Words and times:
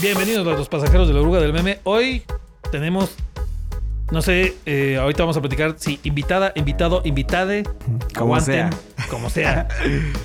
Bienvenidos 0.00 0.46
a 0.46 0.52
los 0.52 0.70
pasajeros 0.70 1.08
de 1.08 1.12
la 1.12 1.20
oruga 1.20 1.40
del 1.40 1.52
meme. 1.52 1.80
Hoy 1.84 2.22
tenemos, 2.72 3.16
no 4.10 4.22
sé, 4.22 4.56
eh, 4.64 4.96
ahorita 4.96 5.24
vamos 5.24 5.36
a 5.36 5.42
platicar, 5.42 5.74
sí, 5.76 6.00
invitada, 6.04 6.52
invitado, 6.54 7.02
invitade. 7.04 7.64
Como 8.14 8.34
aguanten, 8.34 8.70
sea. 8.70 9.08
Como 9.10 9.28
sea. 9.28 9.68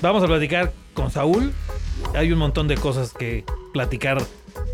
Vamos 0.00 0.22
a 0.24 0.26
platicar 0.28 0.72
con 0.94 1.10
Saúl. 1.10 1.52
Hay 2.14 2.32
un 2.32 2.38
montón 2.38 2.68
de 2.68 2.76
cosas 2.76 3.12
que 3.12 3.44
platicar 3.74 4.22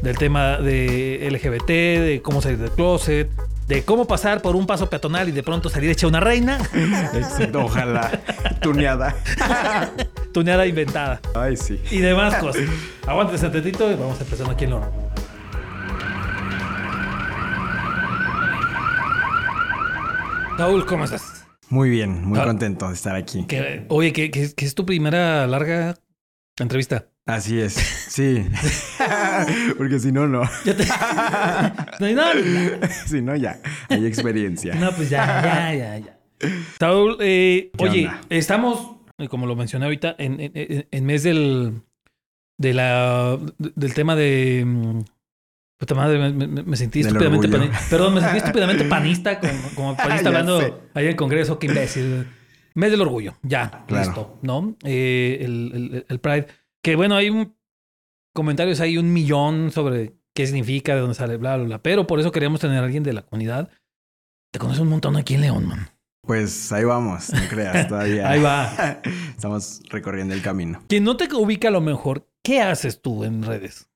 del 0.02 0.16
tema 0.16 0.58
de 0.58 1.28
LGBT, 1.32 1.66
de 1.66 2.20
cómo 2.22 2.40
salir 2.40 2.58
del 2.58 2.70
closet, 2.70 3.28
de 3.66 3.82
cómo 3.84 4.06
pasar 4.06 4.40
por 4.40 4.54
un 4.54 4.68
paso 4.68 4.88
peatonal 4.88 5.28
y 5.28 5.32
de 5.32 5.42
pronto 5.42 5.68
salir 5.68 5.90
hecha 5.90 6.06
una 6.06 6.20
reina. 6.20 6.58
Ojalá. 7.54 8.22
Tuneada. 8.60 9.16
Tuneada 10.32 10.66
inventada. 10.66 11.20
Ay, 11.34 11.56
sí. 11.56 11.80
y 11.90 11.98
demás 11.98 12.34
cosas. 12.36 12.62
Aguántense 13.06 13.48
tantito 13.50 13.90
y 13.90 13.94
vamos 13.94 14.20
empezando 14.20 14.52
aquí 14.52 14.64
en 14.64 14.70
lo. 14.70 14.80
Saúl, 20.56 20.86
¿cómo 20.86 21.04
estás? 21.04 21.44
Muy 21.70 21.90
bien, 21.90 22.24
muy 22.24 22.38
Ah. 22.38 22.44
contento 22.44 22.86
de 22.88 22.94
estar 22.94 23.16
aquí. 23.16 23.46
Que- 23.46 23.86
oye, 23.88 24.12
que, 24.12 24.30
que- 24.30 24.54
que 24.54 24.64
es 24.64 24.74
tu 24.74 24.84
primera 24.86 25.46
larga 25.46 25.96
entrevista. 26.58 27.06
Así 27.26 27.60
es, 27.60 27.72
sí. 27.72 28.46
Porque 29.78 29.98
si 29.98 30.12
no, 30.12 30.28
no. 30.28 30.42
Ya 30.64 30.76
te... 30.76 30.84
no, 32.14 32.34
no, 32.34 32.86
Si 33.06 33.22
no, 33.22 33.34
ya. 33.36 33.60
Hay 33.88 34.06
experiencia. 34.06 34.74
no, 34.74 34.92
pues 34.92 35.08
ya, 35.10 35.24
ya, 35.42 35.74
ya, 35.74 35.98
ya. 35.98 36.18
Saúl, 36.78 37.16
eh, 37.20 37.70
¿Qué 37.76 37.84
oye, 37.84 38.06
onda? 38.08 38.20
estamos, 38.28 38.96
eh, 39.22 39.28
como 39.28 39.46
lo 39.46 39.56
mencioné 39.56 39.84
ahorita, 39.86 40.14
en, 40.18 40.40
en- 40.40 40.86
en- 40.90 41.04
mes 41.04 41.22
del, 41.22 41.82
de 42.58 42.74
la, 42.74 43.38
del 43.58 43.94
tema 43.94 44.16
de... 44.16 44.64
mm, 44.66 45.00
Puta 45.78 45.94
madre, 45.96 46.18
me, 46.32 46.46
me- 46.46 46.62
me 46.62 46.76
sentí 46.76 47.00
estúpidamente 47.00 47.48
panista. 47.48 47.80
Perdón, 47.90 48.14
me 48.14 48.20
sentí 48.20 48.38
estúpidamente 48.38 48.84
panista, 48.88 49.40
como, 49.40 49.52
como 49.74 49.96
panista 49.96 50.28
hablando 50.28 50.60
sé. 50.60 50.74
ahí 50.94 51.04
en 51.06 51.10
el 51.10 51.16
Congreso, 51.16 51.58
qué 51.58 51.66
imbécil. 51.66 52.28
Mes 52.74 52.90
del 52.92 53.00
orgullo, 53.00 53.36
ya, 53.42 53.84
Claro. 53.88 54.04
listo, 54.06 54.38
¿no? 54.42 54.76
Eh, 54.84 55.38
el, 55.40 55.72
el- 55.74 56.06
el 56.08 56.18
Pride. 56.20 56.46
Que 56.82 56.94
bueno, 56.94 57.16
hay 57.16 57.30
un 57.30 57.56
comentarios, 58.32 58.80
hay 58.80 58.96
un 58.96 59.12
millón 59.12 59.72
sobre 59.72 60.14
qué 60.34 60.46
significa, 60.46 60.94
de 60.94 61.00
dónde 61.00 61.14
sale, 61.16 61.36
bla, 61.36 61.56
bla, 61.56 61.64
bla. 61.66 61.82
Pero 61.82 62.06
por 62.06 62.20
eso 62.20 62.30
queríamos 62.32 62.60
tener 62.60 62.78
a 62.78 62.84
alguien 62.84 63.02
de 63.02 63.12
la 63.12 63.22
comunidad. 63.22 63.68
Te 64.52 64.58
conoce 64.60 64.82
un 64.82 64.88
montón 64.88 65.16
aquí 65.16 65.34
en 65.34 65.40
León, 65.40 65.66
man. 65.66 65.88
Pues 66.24 66.70
ahí 66.70 66.84
vamos, 66.84 67.32
no 67.32 67.40
creas, 67.48 67.88
todavía. 67.88 68.28
Ahí 68.28 68.40
va. 68.40 69.00
Estamos 69.36 69.82
recorriendo 69.90 70.34
el 70.34 70.42
camino. 70.42 70.80
Quien 70.88 71.02
no 71.02 71.16
te 71.16 71.32
ubica 71.34 71.68
a 71.68 71.72
lo 71.72 71.80
mejor, 71.80 72.28
¿qué 72.44 72.60
haces 72.60 73.02
tú 73.02 73.24
en 73.24 73.42
redes? 73.42 73.88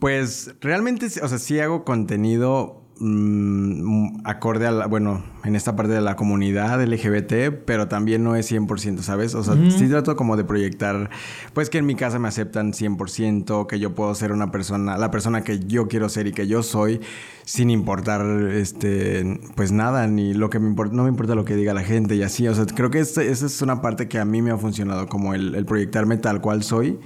Pues 0.00 0.54
realmente, 0.60 1.06
o 1.06 1.28
sea, 1.28 1.38
sí 1.38 1.60
hago 1.60 1.84
contenido 1.84 2.82
mm, 2.98 4.26
acorde 4.26 4.66
a 4.66 4.70
la, 4.70 4.86
bueno, 4.86 5.22
en 5.46 5.56
esta 5.56 5.76
parte 5.76 5.92
de 5.92 6.00
la 6.00 6.16
comunidad 6.16 6.82
LGBT, 6.82 7.64
pero 7.64 7.88
también 7.88 8.24
no 8.24 8.36
es 8.36 8.50
100%, 8.50 9.00
¿sabes? 9.00 9.34
O 9.34 9.42
sea, 9.42 9.54
sí 9.70 9.88
trato 9.88 10.16
como 10.16 10.36
de 10.36 10.44
proyectar, 10.44 11.10
pues 11.54 11.70
que 11.70 11.78
en 11.78 11.86
mi 11.86 11.94
casa 11.94 12.18
me 12.18 12.28
aceptan 12.28 12.72
100%, 12.72 13.66
que 13.66 13.78
yo 13.78 13.94
puedo 13.94 14.14
ser 14.14 14.32
una 14.32 14.50
persona, 14.50 14.98
la 14.98 15.10
persona 15.10 15.42
que 15.42 15.60
yo 15.60 15.88
quiero 15.88 16.08
ser 16.08 16.26
y 16.26 16.32
que 16.32 16.46
yo 16.46 16.62
soy, 16.62 17.00
sin 17.44 17.70
importar, 17.70 18.22
este, 18.52 19.40
pues 19.54 19.72
nada, 19.72 20.06
ni 20.06 20.34
lo 20.34 20.50
que 20.50 20.58
me 20.58 20.68
importa, 20.68 20.94
no 20.94 21.04
me 21.04 21.08
importa 21.08 21.34
lo 21.34 21.44
que 21.44 21.54
diga 21.54 21.74
la 21.74 21.84
gente 21.84 22.16
y 22.16 22.22
así, 22.22 22.46
o 22.48 22.54
sea, 22.54 22.66
creo 22.66 22.90
que 22.90 22.98
esa 22.98 23.22
es 23.22 23.62
una 23.62 23.80
parte 23.80 24.08
que 24.08 24.18
a 24.18 24.24
mí 24.24 24.42
me 24.42 24.50
ha 24.50 24.56
funcionado, 24.56 25.06
como 25.08 25.34
el, 25.34 25.54
el 25.54 25.64
proyectarme 25.64 26.16
tal 26.16 26.40
cual 26.40 26.62
soy. 26.62 26.98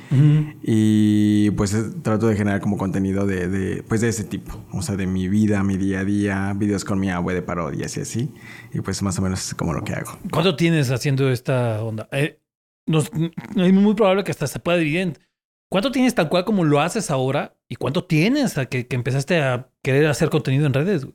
Y 0.62 1.50
pues 1.52 1.76
trato 2.02 2.28
de 2.28 2.36
generar 2.36 2.60
como 2.60 2.76
contenido 2.76 3.26
de, 3.26 3.48
de, 3.48 3.82
pues 3.82 4.00
de 4.00 4.08
ese 4.08 4.24
tipo. 4.24 4.58
O 4.72 4.82
sea, 4.82 4.96
de 4.96 5.06
mi 5.06 5.28
vida, 5.28 5.62
mi 5.62 5.76
día 5.76 6.00
a 6.00 6.04
día, 6.04 6.54
videos 6.56 6.84
con 6.84 6.98
mi 6.98 7.10
abue 7.10 7.34
de 7.34 7.42
parodias 7.42 7.96
y 7.96 8.00
así. 8.00 8.29
Y 8.72 8.80
pues 8.80 9.02
más 9.02 9.18
o 9.18 9.22
menos 9.22 9.46
es 9.46 9.54
como 9.54 9.72
lo 9.72 9.82
que 9.82 9.94
hago. 9.94 10.18
¿Cuánto 10.30 10.56
tienes 10.56 10.90
haciendo 10.90 11.30
esta 11.30 11.82
onda? 11.82 12.08
Eh, 12.12 12.40
es 12.86 13.72
muy 13.72 13.94
probable 13.94 14.24
que 14.24 14.30
hasta 14.30 14.46
se 14.46 14.58
pueda 14.58 14.78
dividir. 14.78 15.18
¿Cuánto 15.70 15.92
tienes 15.92 16.14
tal 16.14 16.28
cual 16.28 16.44
como 16.44 16.64
lo 16.64 16.80
haces 16.80 17.10
ahora? 17.10 17.56
¿Y 17.68 17.76
cuánto 17.76 18.04
tienes 18.04 18.58
a 18.58 18.66
que, 18.66 18.86
empezaste 18.90 19.40
a 19.40 19.70
querer 19.82 20.06
hacer 20.06 20.28
contenido 20.28 20.66
en 20.66 20.74
redes? 20.74 21.06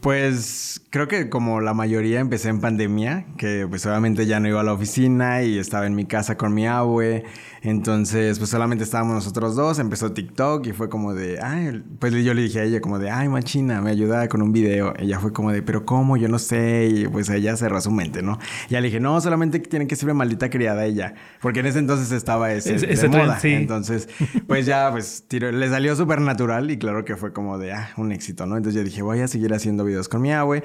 Pues 0.00 0.80
creo 0.90 1.08
que 1.08 1.28
como 1.28 1.60
la 1.60 1.74
mayoría 1.74 2.20
empecé 2.20 2.48
en 2.50 2.60
pandemia, 2.60 3.26
que 3.36 3.66
pues 3.68 3.84
obviamente 3.84 4.26
ya 4.26 4.38
no 4.38 4.48
iba 4.48 4.60
a 4.60 4.64
la 4.64 4.72
oficina 4.72 5.42
y 5.42 5.58
estaba 5.58 5.86
en 5.86 5.94
mi 5.96 6.04
casa 6.04 6.36
con 6.36 6.54
mi 6.54 6.66
abue. 6.68 7.24
Entonces 7.62 8.38
pues 8.38 8.50
solamente 8.50 8.84
estábamos 8.84 9.14
nosotros 9.16 9.56
dos, 9.56 9.80
empezó 9.80 10.12
TikTok 10.12 10.64
y 10.68 10.72
fue 10.72 10.88
como 10.88 11.14
de, 11.14 11.40
ay, 11.42 11.82
pues 11.98 12.14
yo 12.24 12.32
le 12.32 12.42
dije 12.42 12.60
a 12.60 12.62
ella 12.62 12.80
como 12.80 13.00
de, 13.00 13.10
ay 13.10 13.28
machina, 13.28 13.80
me 13.80 13.90
ayuda 13.90 14.28
con 14.28 14.40
un 14.40 14.52
video. 14.52 14.94
Ella 14.98 15.18
fue 15.18 15.32
como 15.32 15.50
de, 15.50 15.62
pero 15.62 15.84
¿cómo? 15.84 16.16
Yo 16.16 16.28
no 16.28 16.38
sé. 16.38 16.88
Y 16.94 17.08
pues 17.08 17.28
ella 17.30 17.56
cerró 17.56 17.80
su 17.80 17.90
mente, 17.90 18.22
¿no? 18.22 18.38
Y 18.68 18.74
ya 18.74 18.80
le 18.80 18.86
dije, 18.86 19.00
no, 19.00 19.20
solamente 19.20 19.58
tiene 19.58 19.88
que 19.88 19.96
ser 19.96 20.04
una 20.06 20.14
maldita 20.14 20.48
criada 20.48 20.84
ella. 20.84 21.14
Porque 21.42 21.58
en 21.60 21.66
ese 21.66 21.80
entonces 21.80 22.12
estaba 22.12 22.52
ese, 22.52 22.76
Ese- 22.76 22.86
de 22.86 22.92
ese 22.94 23.08
moda. 23.08 23.40
sí. 23.40 23.48
Entonces 23.52 24.08
pues 24.46 24.64
ya 24.64 24.92
pues 24.92 25.24
tiró- 25.28 25.50
le 25.50 25.68
salió 25.68 25.96
súper 25.96 26.20
natural 26.20 26.70
y 26.70 26.78
claro 26.78 27.04
que 27.04 27.16
fue 27.16 27.32
como 27.32 27.58
de, 27.58 27.72
ah, 27.72 27.90
un 27.96 28.12
éxito, 28.12 28.46
¿no? 28.46 28.56
Entonces 28.56 28.78
yo 28.80 28.84
dije, 28.84 29.02
voy 29.02 29.18
a 29.20 29.26
seguir 29.28 29.52
haciendo 29.52 29.84
videos 29.88 30.08
con 30.08 30.22
mi 30.22 30.32
abue. 30.32 30.62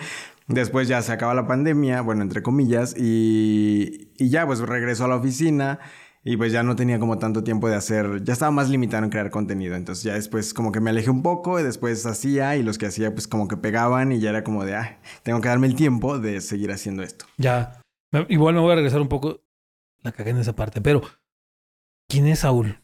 Después 0.47 0.87
ya 0.87 1.01
se 1.01 1.11
acaba 1.11 1.33
la 1.33 1.47
pandemia, 1.47 2.01
bueno, 2.01 2.21
entre 2.21 2.43
comillas, 2.43 2.95
y, 2.97 4.11
y 4.17 4.29
ya 4.29 4.45
pues 4.45 4.59
regreso 4.59 5.05
a 5.05 5.07
la 5.07 5.15
oficina 5.15 5.79
y 6.25 6.37
pues 6.37 6.53
ya 6.53 6.63
no 6.63 6.75
tenía 6.75 6.99
como 6.99 7.17
tanto 7.17 7.43
tiempo 7.43 7.67
de 7.67 7.75
hacer, 7.75 8.23
ya 8.23 8.33
estaba 8.33 8.51
más 8.51 8.69
limitado 8.69 9.03
en 9.03 9.09
crear 9.09 9.29
contenido, 9.29 9.75
entonces 9.75 10.03
ya 10.05 10.13
después 10.13 10.53
como 10.53 10.71
que 10.71 10.79
me 10.79 10.89
alejé 10.89 11.09
un 11.09 11.21
poco 11.21 11.59
y 11.59 11.63
después 11.63 12.05
hacía 12.05 12.55
y 12.55 12.63
los 12.63 12.77
que 12.77 12.85
hacía 12.85 13.13
pues 13.13 13.27
como 13.27 13.47
que 13.47 13.57
pegaban 13.57 14.11
y 14.11 14.19
ya 14.19 14.29
era 14.29 14.43
como 14.43 14.63
de, 14.63 14.75
ah, 14.75 14.99
tengo 15.23 15.41
que 15.41 15.49
darme 15.49 15.67
el 15.67 15.75
tiempo 15.75 16.19
de 16.19 16.39
seguir 16.39 16.71
haciendo 16.71 17.03
esto. 17.03 17.25
Ya. 17.37 17.81
Igual 18.29 18.55
me 18.55 18.61
voy 18.61 18.71
a 18.71 18.75
regresar 18.75 19.01
un 19.01 19.09
poco. 19.09 19.41
La 20.01 20.11
cagué 20.11 20.31
en 20.31 20.37
esa 20.37 20.55
parte. 20.55 20.81
Pero, 20.81 21.01
¿quién 22.07 22.27
es 22.27 22.39
Saúl? 22.39 22.79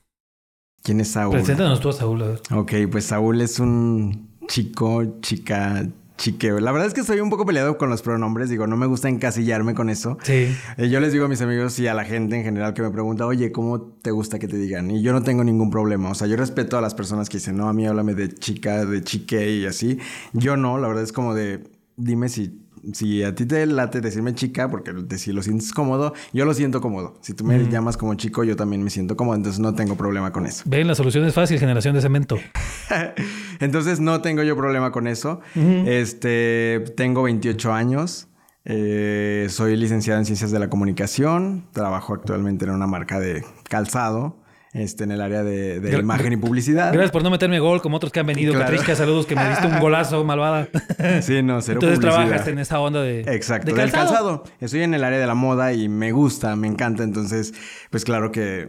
¿Quién 0.82 1.02
es 1.02 1.10
Saúl? 1.10 1.36
Preséntanos 1.36 1.80
tú 1.80 1.90
a 1.90 1.94
Saúl. 1.94 2.24
a 2.24 2.28
ver. 2.28 2.42
Ok, 2.52 2.74
pues 2.92 3.06
Saúl 3.06 3.42
es 3.42 3.60
un 3.60 4.38
chico, 4.48 5.20
chica, 5.22 5.88
chiqueo. 6.20 6.60
La 6.60 6.72
verdad 6.72 6.88
es 6.88 6.94
que 6.94 7.02
estoy 7.02 7.20
un 7.22 7.30
poco 7.30 7.46
peleado 7.46 7.78
con 7.78 7.90
los 7.90 8.04
pronombres. 8.04 8.50
Digo, 8.50 8.68
no 8.68 8.78
me 8.78 8.86
gusta 8.86 9.10
encasillarme 9.10 9.74
con 9.74 9.90
eso. 9.90 10.18
Sí. 10.22 10.56
Eh, 10.78 10.90
yo 10.90 11.00
les 11.00 11.14
digo 11.14 11.26
a 11.26 11.28
mis 11.28 11.42
amigos 11.42 11.80
y 11.80 11.88
a 11.88 11.94
la 11.94 12.06
gente 12.06 12.36
en 12.36 12.44
general 12.44 12.74
que 12.74 12.82
me 12.82 12.92
pregunta, 12.92 13.26
oye, 13.26 13.52
¿cómo 13.52 13.82
te 13.82 14.12
gusta 14.12 14.38
que 14.38 14.48
te 14.48 14.58
digan? 14.58 14.92
Y 14.92 15.02
yo 15.02 15.14
no 15.14 15.24
tengo 15.24 15.44
ningún 15.44 15.72
problema. 15.72 16.12
O 16.12 16.16
sea, 16.16 16.28
yo 16.28 16.36
respeto 16.36 16.78
a 16.78 16.82
las 16.82 16.94
personas 16.94 17.30
que 17.30 17.38
dicen, 17.38 17.58
no, 17.58 17.70
a 17.70 17.74
mí 17.74 17.88
háblame 17.88 18.14
de 18.14 18.30
chica, 18.30 18.86
de 18.86 19.02
chique 19.02 19.50
y 19.50 19.66
así. 19.66 19.98
Yo 20.34 20.58
no, 20.58 20.78
la 20.78 20.88
verdad 20.88 21.04
es 21.04 21.14
como 21.14 21.34
de, 21.34 21.64
dime 21.96 22.30
si... 22.30 22.66
Si 22.94 23.24
a 23.24 23.34
ti 23.36 23.46
te 23.46 23.66
late 23.66 24.02
decirme 24.02 24.34
chica, 24.36 24.70
porque 24.70 24.92
si 25.18 25.32
lo 25.34 25.42
sientes 25.44 25.72
cómodo, 25.74 26.14
yo 26.34 26.46
lo 26.46 26.54
siento 26.54 26.82
cómodo. 26.82 27.16
Si 27.22 27.34
tú 27.34 27.44
me 27.44 27.58
Mm. 27.60 27.70
llamas 27.70 27.98
como 27.98 28.14
chico, 28.16 28.44
yo 28.44 28.56
también 28.56 28.84
me 28.84 28.90
siento 28.90 29.16
cómodo, 29.18 29.36
entonces 29.36 29.60
no 29.60 29.74
tengo 29.76 29.96
problema 29.96 30.32
con 30.32 30.46
eso. 30.46 30.64
Ven, 30.66 30.88
la 30.88 30.96
solución 30.96 31.26
es 31.26 31.34
fácil, 31.34 31.60
generación 31.60 31.96
de 31.96 32.02
cemento. 32.02 32.38
Entonces 33.60 34.00
no 34.00 34.22
tengo 34.22 34.44
yo 34.44 34.56
problema 34.56 34.92
con 34.92 35.08
eso. 35.08 35.42
Este, 35.86 36.84
tengo 36.96 37.24
28 37.24 37.74
años. 37.74 38.28
eh, 38.66 39.48
soy 39.50 39.76
licenciado 39.78 40.20
en 40.20 40.26
Ciencias 40.26 40.52
de 40.52 40.60
la 40.60 40.70
Comunicación. 40.70 41.66
Trabajo 41.74 42.14
actualmente 42.14 42.66
en 42.66 42.72
una 42.72 42.88
marca 42.88 43.20
de 43.20 43.44
calzado. 43.68 44.38
Este, 44.72 45.04
en 45.04 45.12
el 45.12 45.22
área 45.22 45.44
de, 45.44 45.98
imagen 46.00 46.34
y 46.34 46.38
publicidad. 46.38 46.94
Gracias 46.94 47.12
por 47.12 47.24
no 47.24 47.32
meterme 47.32 47.60
gol 47.60 47.82
como 47.82 47.98
otros 47.98 48.12
que 48.12 48.20
han 48.20 48.28
venido. 48.28 48.54
Claro. 48.54 48.78
Saludos, 48.96 49.26
que 49.26 49.36
me 49.36 49.50
diste 49.50 49.68
un 49.68 49.80
golazo, 49.80 50.24
malvada. 50.24 50.68
Sí, 51.22 51.42
no, 51.42 51.62
cero 51.62 51.80
Entonces 51.82 52.00
publicidad. 52.00 52.00
trabajas 52.00 52.48
en 52.48 52.60
esa 52.60 52.80
onda 52.80 53.02
de. 53.02 53.22
Exacto, 53.22 53.74
de 53.74 53.82
del 53.82 53.92
calzado. 53.92 54.44
Estoy 54.60 54.82
en 54.82 54.94
el 54.94 55.04
área 55.04 55.20
de 55.20 55.26
la 55.26 55.34
moda 55.34 55.74
y 55.74 55.90
me 55.90 56.12
gusta, 56.12 56.56
me 56.56 56.68
encanta. 56.68 57.04
Entonces, 57.04 57.54
pues 57.90 58.06
claro 58.06 58.32
que 58.32 58.68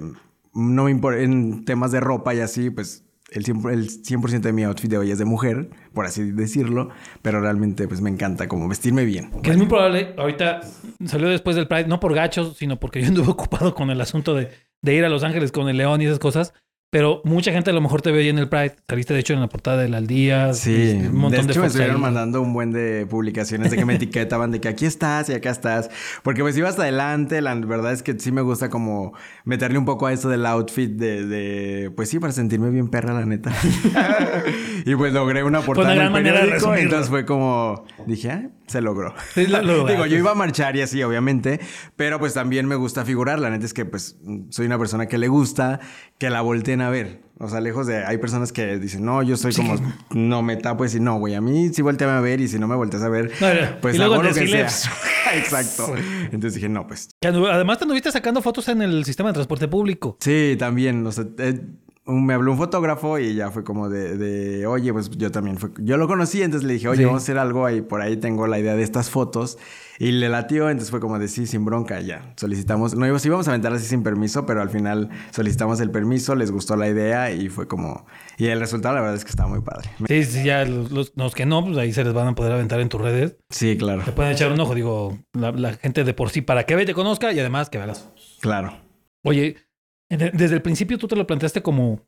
no 0.55 0.85
me 0.85 0.91
importa. 0.91 1.21
En 1.21 1.65
temas 1.65 1.93
de 1.93 2.01
ropa 2.01 2.35
y 2.35 2.41
así, 2.41 2.71
pues 2.71 3.05
el 3.31 3.45
100%, 3.45 3.71
el 3.71 3.91
100 3.91 4.43
de 4.43 4.53
mi 4.53 4.65
outfit 4.65 4.91
de 4.91 4.99
hoy 4.99 5.11
es 5.11 5.19
de 5.19 5.25
mujer, 5.25 5.71
por 5.93 6.07
así 6.07 6.31
decirlo. 6.31 6.91
Pero 7.23 7.41
realmente, 7.41 7.87
pues 7.89 8.01
me 8.01 8.11
encanta 8.11 8.49
como 8.49 8.69
vestirme 8.69 9.05
bien. 9.05 9.31
Que 9.43 9.51
es 9.51 9.57
muy 9.57 9.67
probable, 9.67 10.15
ahorita 10.17 10.61
salió 11.05 11.29
después 11.29 11.57
del 11.57 11.69
Pride, 11.69 11.87
no 11.87 12.01
por 12.01 12.15
gachos, 12.15 12.57
sino 12.57 12.81
porque 12.81 13.03
yo 13.03 13.09
anduve 13.09 13.29
ocupado 13.33 13.75
con 13.75 13.91
el 13.91 14.01
asunto 14.01 14.35
de, 14.35 14.51
de 14.83 14.95
ir 14.95 15.05
a 15.05 15.09
Los 15.09 15.23
Ángeles 15.23 15.53
con 15.53 15.69
el 15.69 15.77
León 15.77 16.01
y 16.03 16.07
esas 16.07 16.19
cosas. 16.19 16.53
Pero 16.93 17.23
mucha 17.25 17.53
gente 17.53 17.71
a 17.71 17.73
lo 17.73 17.81
mejor 17.81 18.03
te 18.03 18.11
ve 18.11 18.19
ahí 18.19 18.31
en 18.31 18.39
el 18.39 18.49
Pride. 18.49 18.75
Saliste, 18.89 19.15
de 19.15 19.21
hecho, 19.21 19.33
en 19.33 19.41
la 19.41 19.49
portada 19.49 19.81
del 19.81 19.95
Al 19.95 20.09
Día. 20.09 20.53
Sí, 20.55 20.99
un 21.07 21.19
montón 21.19 21.43
de 21.43 21.47
de 21.47 21.53
hecho 21.53 21.61
me 21.61 21.67
fotos 21.67 21.67
estuvieron 21.67 22.01
mandando 22.01 22.43
un 22.43 22.53
buen 22.53 22.73
de 22.73 23.07
publicaciones 23.07 23.71
de 23.71 23.77
que 23.77 23.85
me 23.85 23.95
etiquetaban 24.01 24.51
de 24.51 24.61
que 24.61 24.67
aquí 24.67 24.87
estás 24.87 25.29
y 25.29 25.35
acá 25.35 25.51
estás, 25.51 25.89
porque 26.25 26.43
pues 26.43 26.57
iba 26.57 26.69
hasta 26.69 26.83
adelante, 26.83 27.41
la 27.43 27.55
verdad 27.55 27.93
es 27.93 28.03
que 28.03 28.19
sí 28.19 28.33
me 28.33 28.41
gusta 28.41 28.71
como 28.71 29.13
meterle 29.45 29.79
un 29.79 29.85
poco 29.85 30.09
a 30.09 30.13
eso 30.13 30.29
del 30.29 30.45
outfit 30.47 30.91
de, 30.91 31.27
de 31.27 31.93
pues 31.93 32.09
sí, 32.09 32.19
para 32.19 32.33
sentirme 32.33 32.71
bien 32.71 32.89
perra 32.89 33.15
la 33.15 33.25
neta. 33.25 33.53
y 34.85 34.97
pues 34.97 35.13
logré 35.13 35.45
una 35.45 35.61
portada 35.61 35.93
una 35.93 36.07
en 36.07 36.17
el 36.17 36.25
de 36.25 36.31
periódico, 36.33 36.75
entonces 36.75 37.09
fue 37.09 37.25
como, 37.25 37.85
dije, 38.05 38.33
ah, 38.33 38.51
se 38.71 38.81
logró. 38.81 39.15
Sí, 39.35 39.47
lo- 39.47 39.63
lo 39.63 39.87
Digo, 39.87 40.07
yo 40.07 40.17
iba 40.17 40.31
a 40.31 40.35
marchar 40.35 40.77
y 40.77 40.83
así, 40.83 41.03
obviamente, 41.03 41.61
pero 41.97 42.19
pues 42.19 42.35
también 42.35 42.67
me 42.67 42.77
gusta 42.77 43.05
figurar, 43.05 43.39
la 43.39 43.51
neta 43.51 43.67
es 43.67 43.75
que 43.75 43.85
pues 43.85 44.17
soy 44.51 44.67
una 44.67 44.79
persona 44.79 45.07
que 45.07 45.19
le 45.19 45.29
gusta 45.29 45.81
que 46.19 46.31
la 46.31 46.41
volteen 46.41 46.81
a 46.81 46.91
ver. 46.91 47.23
O 47.43 47.49
sea, 47.49 47.61
lejos 47.63 47.87
de... 47.87 48.05
Hay 48.05 48.19
personas 48.19 48.53
que 48.53 48.79
dicen, 48.79 49.03
no, 49.03 49.23
yo 49.23 49.35
soy 49.39 49.55
como... 49.55 49.75
No 50.11 50.43
me 50.43 50.57
tapo 50.57 50.85
y 50.85 50.89
decir, 50.89 51.01
no, 51.01 51.19
güey, 51.19 51.35
a 51.35 51.41
mí 51.41 51.71
sí 51.73 51.81
volteame 51.81 52.13
a 52.13 52.21
ver 52.21 52.39
y 52.43 52.49
si 52.49 52.59
no 52.59 52.69
me 52.69 52.75
volteas 52.75 53.03
a 53.03 53.09
ver, 53.09 53.33
pues 53.81 53.95
y 53.95 53.99
luego 53.99 54.15
hago 54.17 54.25
lo 54.25 54.35
que 54.35 54.47
sea. 54.47 54.69
Exacto. 55.35 55.95
Entonces 56.25 56.55
dije, 56.57 56.69
no, 56.69 56.87
pues... 56.87 57.09
Además, 57.23 57.79
te 57.79 57.85
anduviste 57.85 58.13
sacando 58.13 58.43
fotos 58.43 58.69
en 58.69 58.83
el 58.83 59.07
sistema 59.07 59.31
de 59.31 59.35
transporte 59.35 59.69
público. 59.69 60.19
Sí, 60.21 60.55
también. 60.59 61.07
O 61.07 61.13
sea, 61.13 61.25
eh, 61.39 61.61
un- 62.11 62.27
me 62.27 62.35
habló 62.35 62.53
un 62.53 62.59
fotógrafo 62.59 63.19
y 63.19 63.35
ya 63.35 63.51
fue 63.51 63.65
como 63.65 63.89
de, 63.89 64.17
de, 64.19 64.67
oye, 64.67 64.93
pues 64.93 65.09
yo 65.11 65.31
también 65.31 65.57
fue, 65.59 65.71
yo 65.79 65.97
lo 65.97 66.07
conocí, 66.07 66.43
entonces 66.43 66.67
le 66.67 66.75
dije, 66.75 66.89
oye, 66.89 66.99
Sí. 66.99 67.05
vamos 67.05 67.23
a 67.23 67.25
hacer 67.25 67.39
algo 67.39 67.65
ahí, 67.67 67.81
por 67.81 68.03
ahí 68.03 68.17
tengo 68.17 68.47
la 68.47 68.59
idea 68.59 68.75
de 68.77 68.83
estas 68.83 69.09
fotos 69.11 69.57
y 69.99 70.13
le 70.13 70.29
latió, 70.29 70.71
entonces 70.71 70.91
fue 70.91 71.01
como 71.01 71.19
de 71.19 71.29
sí, 71.29 71.47
sin 71.47 71.65
bronca, 71.65 72.01
ya, 72.01 72.33
solicitamos, 72.37 72.95
no 72.95 73.05
íbamos, 73.07 73.25
íbamos 73.27 73.49
a 73.49 73.51
aventar 73.53 73.73
así 73.73 73.87
sin 73.87 74.03
permiso, 74.03 74.47
pero 74.47 74.63
al 74.63 74.71
final 74.71 75.11
solicitamos 75.31 75.81
el 75.81 75.91
permiso, 75.91 76.35
les 76.35 76.51
gustó 76.51 76.77
la 76.77 76.89
idea 76.89 77.31
y 77.33 77.49
fue 77.49 77.69
como, 77.69 78.07
y 78.39 78.47
el 78.47 78.61
resultado 78.61 78.95
la 78.95 79.01
verdad 79.03 79.17
es 79.17 79.25
que 79.25 79.31
estaba 79.31 79.49
muy 79.49 79.61
padre. 79.61 79.91
Sí, 80.09 80.25
sí, 80.25 80.45
ya 80.45 80.65
los, 80.65 80.91
los- 80.91 81.13
los 81.17 81.35
que 81.35 81.45
no, 81.47 81.65
pues 81.65 81.77
ahí 81.79 81.93
se 81.93 82.03
les 82.05 82.13
van 82.15 82.29
a 82.29 82.35
poder 82.35 82.53
aventar 82.53 82.81
en 82.81 82.89
tus 82.89 83.01
redes. 83.01 83.37
Sí, 83.51 83.77
claro, 83.77 84.03
Te 84.05 84.13
pueden 84.13 84.33
echar 84.33 84.51
un 84.53 84.61
ojo, 84.61 84.75
digo, 84.75 85.19
la, 85.35 85.53
la 85.53 85.75
gente 85.75 86.03
de 86.05 86.15
por 86.15 86.31
sí, 86.31 86.41
para 86.41 86.65
que 86.65 86.77
ve 86.77 86.85
y 86.85 86.87
te 86.87 86.95
conozca 86.95 87.33
y 87.33 87.39
además 87.41 87.69
que 87.71 87.79
veas. 87.79 88.09
claro. 88.41 88.73
Oye, 89.23 89.57
desde 90.17 90.55
el 90.57 90.63
principio 90.63 90.99
tú 90.99 91.09
te 91.09 91.17
lo 91.17 91.27
planteaste 91.27 91.63
como, 91.63 92.05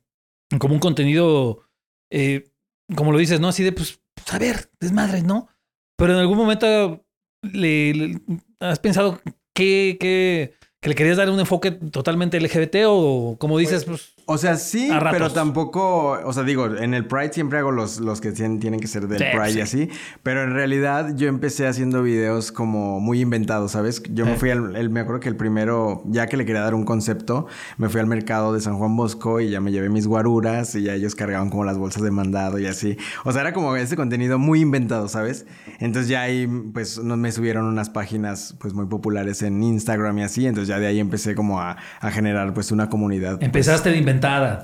como 0.59 0.75
un 0.75 0.81
contenido, 0.81 1.63
eh, 2.11 2.51
como 2.97 3.13
lo 3.13 3.19
dices, 3.19 3.41
¿no? 3.41 3.49
Así 3.49 3.63
de, 3.63 3.73
pues, 3.73 4.01
pues, 4.15 4.35
a 4.35 4.39
ver, 4.39 4.71
desmadre, 4.81 5.23
¿no? 5.23 5.49
Pero 5.97 6.13
en 6.15 6.19
algún 6.19 6.37
momento 6.39 7.05
le, 7.43 7.95
le- 7.95 8.21
has 8.61 8.79
pensado 8.81 9.21
que, 9.55 9.97
que, 10.01 10.55
que 10.81 10.89
le 10.89 10.95
querías 10.95 11.17
dar 11.17 11.31
un 11.31 11.41
enfoque 11.41 11.71
totalmente 11.71 12.39
LGBT 12.41 12.85
o 12.89 13.37
como 13.39 13.57
dices, 13.59 13.85
pues, 13.85 14.12
O 14.27 14.39
sea, 14.39 14.57
sí, 14.57 14.89
pero 15.11 15.31
tampoco, 15.33 16.13
o 16.25 16.33
sea, 16.33 16.45
digo, 16.45 16.67
en 16.77 16.95
el 16.95 17.07
Pride 17.07 17.33
siempre 17.33 17.59
hago 17.59 17.71
los, 17.73 17.99
los 18.01 18.21
que 18.21 18.31
tienen, 18.33 18.61
tienen 18.61 18.79
que 18.81 18.87
ser 18.87 19.09
del 19.09 19.19
Sí, 19.19 19.25
Pride 19.33 19.51
sí. 19.53 19.59
y 19.59 19.61
así, 19.61 19.89
pero 20.23 20.43
en 20.45 20.53
realidad 20.53 21.15
yo 21.17 21.29
empecé 21.29 21.67
haciendo 21.67 22.03
videos 22.03 22.53
como 22.53 23.01
muy 23.01 23.21
inventados, 23.21 23.73
¿sabes? 23.73 24.03
Yo 24.13 24.25
me 24.25 24.37
fui 24.37 24.51
al, 24.51 24.77
el- 24.77 24.91
me 24.91 25.01
acuerdo 25.01 25.21
que 25.21 25.29
el 25.29 25.37
primero, 25.37 26.03
ya 26.07 26.27
que 26.29 26.37
le 26.37 26.47
quería 26.47 26.63
dar 26.63 26.75
un 26.75 26.85
concepto, 26.85 27.47
me 27.79 27.89
fui 27.89 28.01
al 28.01 28.07
mercado 28.07 28.53
de 28.55 28.61
San 28.61 28.79
Juan 28.79 28.97
Bosco 28.97 29.41
y 29.41 29.51
ya 29.51 29.61
me 29.61 29.73
llevé 29.73 29.89
mis 29.89 30.07
guaruras 30.07 30.75
y 30.77 30.83
ya 30.83 30.95
ellos 30.95 31.15
cargaban 31.15 31.51
como 31.51 31.65
las 31.65 31.77
bolsas 31.77 32.03
de 32.03 32.11
mandado 32.13 32.59
y 32.59 32.67
así. 32.67 32.97
O 33.25 33.33
sea, 33.33 33.41
era 33.43 33.53
como 33.53 33.75
ese 33.77 33.97
contenido 33.97 34.39
muy 34.39 34.61
inventado, 34.61 35.09
¿sabes? 35.09 35.47
Entonces 35.81 36.09
ya 36.09 36.23
ahí, 36.23 36.47
pues, 36.73 36.99
no- 37.03 37.17
me 37.17 37.33
subieron 37.33 37.65
unas 37.67 37.91
páginas, 37.91 38.57
pues, 38.61 38.73
muy 38.73 38.87
populares 38.87 39.43
en 39.43 39.63
Instagram 39.63 40.19
y 40.19 40.23
así, 40.23 40.47
entonces 40.47 40.69
ya 40.69 40.79
de 40.79 40.87
ahí 40.87 41.01
empecé 41.01 41.35
como 41.35 41.61
a, 41.61 41.77
a 42.01 42.11
generar, 42.11 42.55
pues, 42.55 42.71
una 42.73 42.89
comunidad. 42.89 43.33
pues, 43.39 43.47
empezaste 43.47 43.91
de 43.91 43.97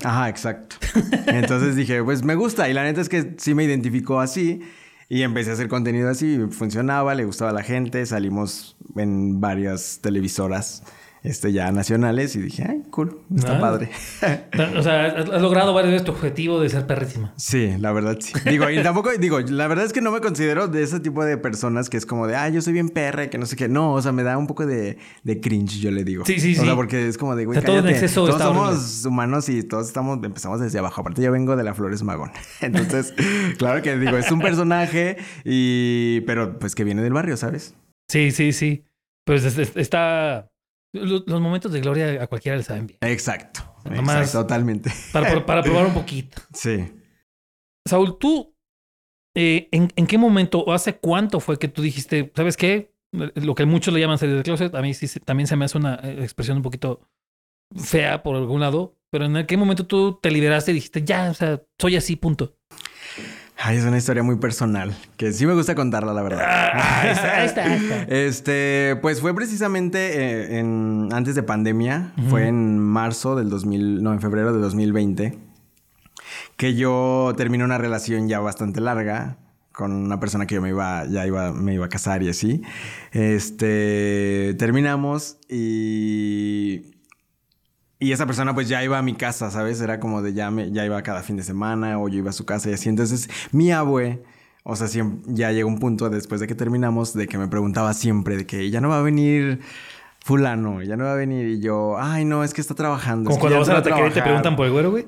Ajá, 0.03 0.29
exacto. 0.29 0.75
Entonces 1.27 1.75
dije, 1.75 2.03
pues 2.03 2.23
me 2.23 2.35
gusta. 2.35 2.69
Y 2.69 2.73
la 2.73 2.83
neta 2.83 3.01
es 3.01 3.09
que 3.09 3.35
sí 3.37 3.53
me 3.53 3.63
identificó 3.63 4.19
así. 4.19 4.61
Y 5.09 5.23
empecé 5.23 5.49
a 5.49 5.53
hacer 5.53 5.67
contenido 5.67 6.09
así. 6.09 6.39
Funcionaba, 6.51 7.15
le 7.15 7.25
gustaba 7.25 7.51
a 7.51 7.53
la 7.53 7.63
gente. 7.63 8.05
Salimos 8.05 8.77
en 8.95 9.41
varias 9.41 9.99
televisoras 10.01 10.83
este, 11.23 11.51
ya 11.51 11.71
nacionales. 11.71 12.35
Y 12.35 12.41
dije, 12.41 12.65
ay, 12.67 12.83
cool, 12.91 13.21
está 13.35 13.57
Ah. 13.57 13.61
padre. 13.61 13.89
O 14.77 14.81
sea, 14.83 15.05
has 15.07 15.41
logrado 15.41 15.73
varias 15.73 15.91
veces 15.93 16.05
tu 16.05 16.11
objetivo 16.11 16.59
de 16.59 16.69
ser 16.69 16.85
perrísima. 16.87 17.33
sí, 17.37 17.73
la 17.79 17.91
verdad 17.91 18.17
sí. 18.19 18.33
Digo, 18.45 18.69
y 18.69 18.81
tampoco, 18.83 19.09
digo, 19.19 19.39
la 19.39 19.67
verdad 19.67 19.85
es 19.85 19.93
que 19.93 20.01
no 20.01 20.11
me 20.11 20.21
considero 20.21 20.67
de 20.67 20.83
ese 20.83 20.99
tipo 20.99 21.23
de 21.23 21.37
personas 21.37 21.89
que 21.89 21.97
es 21.97 22.05
como 22.05 22.27
de, 22.27 22.35
ay, 22.35 22.53
yo 22.53 22.61
soy 22.61 22.73
bien 22.73 22.89
perra 22.89 23.25
y 23.25 23.29
que 23.29 23.37
no 23.37 23.45
sé 23.45 23.55
qué. 23.55 23.67
No, 23.67 23.93
o 23.93 24.01
sea, 24.01 24.11
me 24.11 24.23
da 24.23 24.37
un 24.37 24.47
poco 24.47 24.65
de, 24.65 24.97
de 25.23 25.39
cringe, 25.41 25.79
yo 25.79 25.91
le 25.91 26.03
digo. 26.03 26.25
Sí, 26.25 26.39
sí, 26.39 26.53
O 26.55 26.59
sí. 26.59 26.65
sea, 26.65 26.75
porque 26.75 27.07
es 27.07 27.17
como 27.17 27.35
de, 27.35 27.45
güey, 27.45 27.57
O 27.57 27.61
sea, 27.61 27.65
todo 27.65 27.77
en 27.77 27.83
cállate. 27.83 28.05
exceso 28.05 28.25
Todos 28.25 28.41
somos 28.41 29.05
humanos 29.05 29.49
y 29.49 29.63
todos 29.63 29.87
estamos, 29.87 30.19
empezamos 30.23 30.59
desde 30.59 30.79
abajo. 30.79 31.01
Aparte, 31.01 31.21
yo 31.21 31.31
vengo 31.31 31.55
de 31.55 31.63
la 31.63 31.73
Flores 31.73 32.03
Magón. 32.03 32.31
Entonces, 32.61 33.13
claro 33.57 33.81
que 33.81 33.97
digo, 33.97 34.17
es 34.17 34.31
un 34.31 34.39
personaje 34.39 35.17
y, 35.45 36.21
pero 36.21 36.59
pues 36.59 36.75
que 36.75 36.83
viene 36.83 37.01
del 37.01 37.13
barrio, 37.13 37.37
¿sabes? 37.37 37.75
Sí, 38.09 38.31
sí, 38.31 38.53
sí. 38.53 38.83
Pues 39.25 39.43
es- 39.45 39.57
es- 39.57 39.75
está... 39.75 40.49
Los, 40.93 41.23
los 41.27 41.41
momentos 41.41 41.71
de 41.71 41.81
gloria 41.81 42.21
a 42.23 42.27
cualquiera 42.27 42.57
le 42.57 42.63
saben 42.63 42.87
bien. 42.87 42.99
Exacto. 43.01 43.61
Nomás- 43.85 44.17
Exacto, 44.17 44.41
totalmente. 44.41 44.91
Para, 45.13 45.45
para 45.45 45.61
probar 45.63 45.85
un 45.85 45.93
poquito. 45.93 46.41
Sí. 46.53 46.91
Saúl, 47.87 48.17
tú, 48.19 48.55
eh, 49.35 49.67
¿en, 49.71 49.91
en 49.95 50.05
qué 50.07 50.17
momento 50.17 50.59
o 50.59 50.73
hace 50.73 50.97
cuánto 50.97 51.39
fue 51.39 51.57
que 51.57 51.67
tú 51.67 51.81
dijiste, 51.81 52.31
¿sabes 52.35 52.57
qué? 52.57 52.93
Lo 53.11 53.55
que 53.55 53.65
muchos 53.65 53.93
le 53.93 53.99
llaman 53.99 54.17
salir 54.19 54.35
del 54.35 54.43
closet, 54.43 54.75
a 54.75 54.81
mí 54.81 54.93
sí 54.93 55.07
también 55.21 55.47
se 55.47 55.55
me 55.55 55.65
hace 55.65 55.77
una 55.77 55.95
eh, 56.03 56.17
expresión 56.21 56.57
un 56.57 56.63
poquito 56.63 57.01
fea 57.75 58.21
por 58.21 58.35
algún 58.35 58.59
lado, 58.61 58.97
pero 59.11 59.25
¿en 59.25 59.45
qué 59.47 59.57
momento 59.57 59.85
tú 59.87 60.19
te 60.21 60.29
liberaste 60.29 60.71
y 60.71 60.75
dijiste, 60.75 61.03
ya, 61.03 61.29
o 61.31 61.33
sea, 61.33 61.63
soy 61.79 61.95
así, 61.95 62.15
punto? 62.15 62.57
Ay, 63.61 63.75
es 63.75 63.83
una 63.83 63.97
historia 63.97 64.23
muy 64.23 64.37
personal, 64.37 64.95
que 65.17 65.33
sí 65.33 65.45
me 65.45 65.53
gusta 65.53 65.75
contarla, 65.75 66.13
la 66.13 66.21
verdad. 66.21 66.45
Ah. 66.47 68.05
Este, 68.07 68.97
pues 69.01 69.19
fue 69.19 69.35
precisamente 69.35 69.99
eh, 69.99 70.59
en, 70.59 71.09
antes 71.11 71.35
de 71.35 71.43
pandemia, 71.43 72.13
fue 72.29 72.47
en 72.47 72.79
marzo 72.79 73.35
del 73.35 73.49
2000, 73.49 74.01
no, 74.01 74.13
en 74.13 74.21
febrero 74.21 74.53
de 74.53 74.59
2020, 74.59 75.37
que 76.55 76.75
yo 76.75 77.33
terminé 77.35 77.65
una 77.65 77.77
relación 77.77 78.29
ya 78.29 78.39
bastante 78.39 78.79
larga 78.79 79.37
con 79.73 79.91
una 79.91 80.21
persona 80.21 80.47
que 80.47 80.55
yo 80.55 80.61
me 80.61 80.69
iba, 80.69 81.05
ya 81.07 81.27
iba, 81.27 81.51
me 81.51 81.73
iba 81.73 81.85
a 81.85 81.89
casar 81.89 82.23
y 82.23 82.29
así. 82.29 82.61
Este, 83.11 84.55
terminamos 84.57 85.37
y... 85.49 86.98
Y 87.99 88.13
esa 88.13 88.25
persona 88.25 88.53
pues 88.53 88.69
ya 88.69 88.81
iba 88.83 88.97
a 88.97 89.01
mi 89.01 89.13
casa, 89.13 89.51
¿sabes? 89.51 89.81
Era 89.81 89.99
como 89.99 90.21
de 90.21 90.33
ya, 90.33 90.49
me, 90.51 90.71
ya 90.71 90.85
iba 90.85 91.01
cada 91.03 91.21
fin 91.21 91.35
de 91.35 91.43
semana 91.43 91.99
o 91.99 92.07
yo 92.07 92.19
iba 92.19 92.29
a 92.29 92.33
su 92.33 92.45
casa 92.45 92.69
y 92.69 92.73
así. 92.73 92.87
Entonces 92.87 93.29
mi 93.51 93.71
abue, 93.73 94.23
o 94.63 94.75
sea, 94.77 94.87
siem- 94.87 95.21
ya 95.27 95.51
llegó 95.51 95.67
un 95.67 95.79
punto 95.79 96.09
después 96.09 96.39
de 96.39 96.47
que 96.47 96.55
terminamos 96.55 97.13
de 97.13 97.27
que 97.27 97.37
me 97.37 97.47
preguntaba 97.49 97.93
siempre 97.93 98.37
de 98.37 98.45
que 98.45 98.69
ya 98.69 98.79
no 98.79 98.87
va 98.89 98.99
a 98.99 99.01
venir 99.01 99.59
fulano, 100.23 100.81
ya 100.81 100.95
no 100.95 101.03
va 101.05 101.13
a 101.13 101.15
venir. 101.15 101.47
Y 101.47 101.59
yo, 101.59 101.97
ay 101.99 102.23
no, 102.23 102.43
es 102.45 102.53
que 102.53 102.61
está 102.61 102.73
trabajando. 102.73 103.29
Como 103.29 103.35
es 103.35 103.37
que 103.37 103.41
cuando 103.41 103.59
vas 103.59 103.69
a 103.69 103.73
la 103.73 103.83
taquería 103.83 104.05
y 104.05 104.07
te 104.09 104.13
trabajar". 104.13 104.23
preguntan 104.23 104.55
por 104.55 104.65
el 104.65 104.71
güero, 104.71 104.91
güey. 104.91 105.07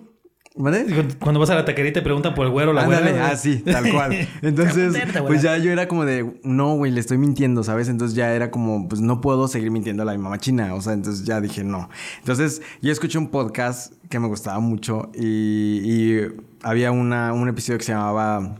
¿Vale? 0.54 0.86
Cuando 1.20 1.40
vas 1.40 1.50
a 1.50 1.56
la 1.56 1.64
taquería 1.64 1.94
te 1.94 2.02
preguntan 2.02 2.34
por 2.36 2.46
el 2.46 2.52
güero, 2.52 2.74
la 2.74 2.82
Ándale, 2.84 3.12
güera. 3.12 3.30
así, 3.30 3.60
tal 3.60 3.90
cual. 3.90 4.28
Entonces, 4.42 4.94
pues 5.26 5.42
ya 5.42 5.58
yo 5.58 5.72
era 5.72 5.88
como 5.88 6.04
de, 6.04 6.30
no, 6.44 6.76
güey, 6.76 6.92
le 6.92 7.00
estoy 7.00 7.18
mintiendo, 7.18 7.64
¿sabes? 7.64 7.88
Entonces 7.88 8.16
ya 8.18 8.34
era 8.34 8.52
como, 8.52 8.90
pues 8.90 9.00
no 9.00 9.22
puedo 9.22 9.48
seguir 9.48 9.72
mintiendo 9.72 10.04
a 10.04 10.06
la 10.06 10.18
mamá 10.18 10.40
china, 10.40 10.74
o 10.74 10.82
sea, 10.82 10.92
entonces 10.92 11.26
ya 11.26 11.40
dije, 11.40 11.64
no. 11.64 11.90
Entonces 12.20 12.62
yo 12.82 12.92
escuché 12.92 13.18
un 13.18 13.30
podcast 13.30 13.94
que 14.10 14.20
me 14.20 14.28
gustaba 14.28 14.60
mucho 14.60 15.10
y, 15.16 15.80
y 15.86 16.28
había 16.64 16.92
una, 16.92 17.32
un 17.32 17.48
episodio 17.48 17.78
que 17.78 17.86
se 17.86 17.94
llamaba, 17.94 18.58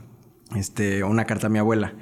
este, 0.56 1.04
una 1.04 1.26
carta 1.26 1.48
a 1.48 1.50
mi 1.50 1.58
abuela. 1.58 1.92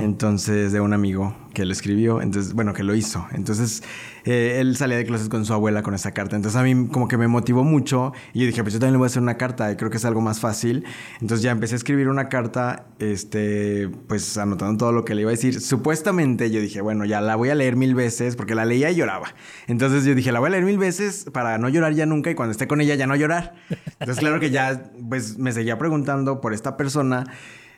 Entonces, 0.00 0.72
de 0.72 0.80
un 0.80 0.92
amigo 0.92 1.34
que 1.52 1.64
lo 1.64 1.72
escribió, 1.72 2.20
entonces, 2.20 2.54
bueno, 2.54 2.72
que 2.72 2.82
lo 2.82 2.94
hizo. 2.94 3.26
Entonces, 3.32 3.82
eh, 4.24 4.58
él 4.60 4.76
salía 4.76 4.96
de 4.96 5.04
clases 5.04 5.28
con 5.28 5.44
su 5.44 5.52
abuela 5.52 5.82
con 5.82 5.94
esa 5.94 6.12
carta. 6.12 6.36
Entonces, 6.36 6.58
a 6.58 6.62
mí 6.62 6.88
como 6.88 7.08
que 7.08 7.16
me 7.16 7.28
motivó 7.28 7.64
mucho 7.64 8.12
y 8.32 8.40
yo 8.40 8.46
dije, 8.46 8.62
pues 8.62 8.74
yo 8.74 8.80
también 8.80 8.94
le 8.94 8.98
voy 8.98 9.06
a 9.06 9.08
hacer 9.08 9.22
una 9.22 9.36
carta, 9.36 9.70
y 9.70 9.76
creo 9.76 9.90
que 9.90 9.96
es 9.96 10.04
algo 10.04 10.20
más 10.20 10.40
fácil. 10.40 10.84
Entonces, 11.20 11.42
ya 11.42 11.50
empecé 11.50 11.74
a 11.74 11.76
escribir 11.76 12.08
una 12.08 12.28
carta, 12.28 12.86
este, 12.98 13.88
pues 14.08 14.36
anotando 14.38 14.78
todo 14.78 14.92
lo 14.92 15.04
que 15.04 15.14
le 15.14 15.22
iba 15.22 15.30
a 15.30 15.32
decir. 15.32 15.60
Supuestamente, 15.60 16.50
yo 16.50 16.60
dije, 16.60 16.80
bueno, 16.80 17.04
ya 17.04 17.20
la 17.20 17.36
voy 17.36 17.50
a 17.50 17.54
leer 17.54 17.76
mil 17.76 17.94
veces 17.94 18.36
porque 18.36 18.54
la 18.54 18.64
leía 18.64 18.90
y 18.90 18.96
lloraba. 18.96 19.34
Entonces, 19.66 20.04
yo 20.04 20.14
dije, 20.14 20.32
la 20.32 20.40
voy 20.40 20.48
a 20.48 20.50
leer 20.50 20.64
mil 20.64 20.78
veces 20.78 21.26
para 21.32 21.58
no 21.58 21.68
llorar 21.68 21.92
ya 21.94 22.06
nunca 22.06 22.30
y 22.30 22.34
cuando 22.34 22.52
esté 22.52 22.66
con 22.66 22.80
ella 22.80 22.94
ya 22.94 23.06
no 23.06 23.16
llorar. 23.16 23.54
Entonces, 24.00 24.18
claro 24.18 24.40
que 24.40 24.50
ya, 24.50 24.90
pues 25.08 25.38
me 25.38 25.52
seguía 25.52 25.78
preguntando 25.78 26.40
por 26.40 26.54
esta 26.54 26.76
persona. 26.76 27.24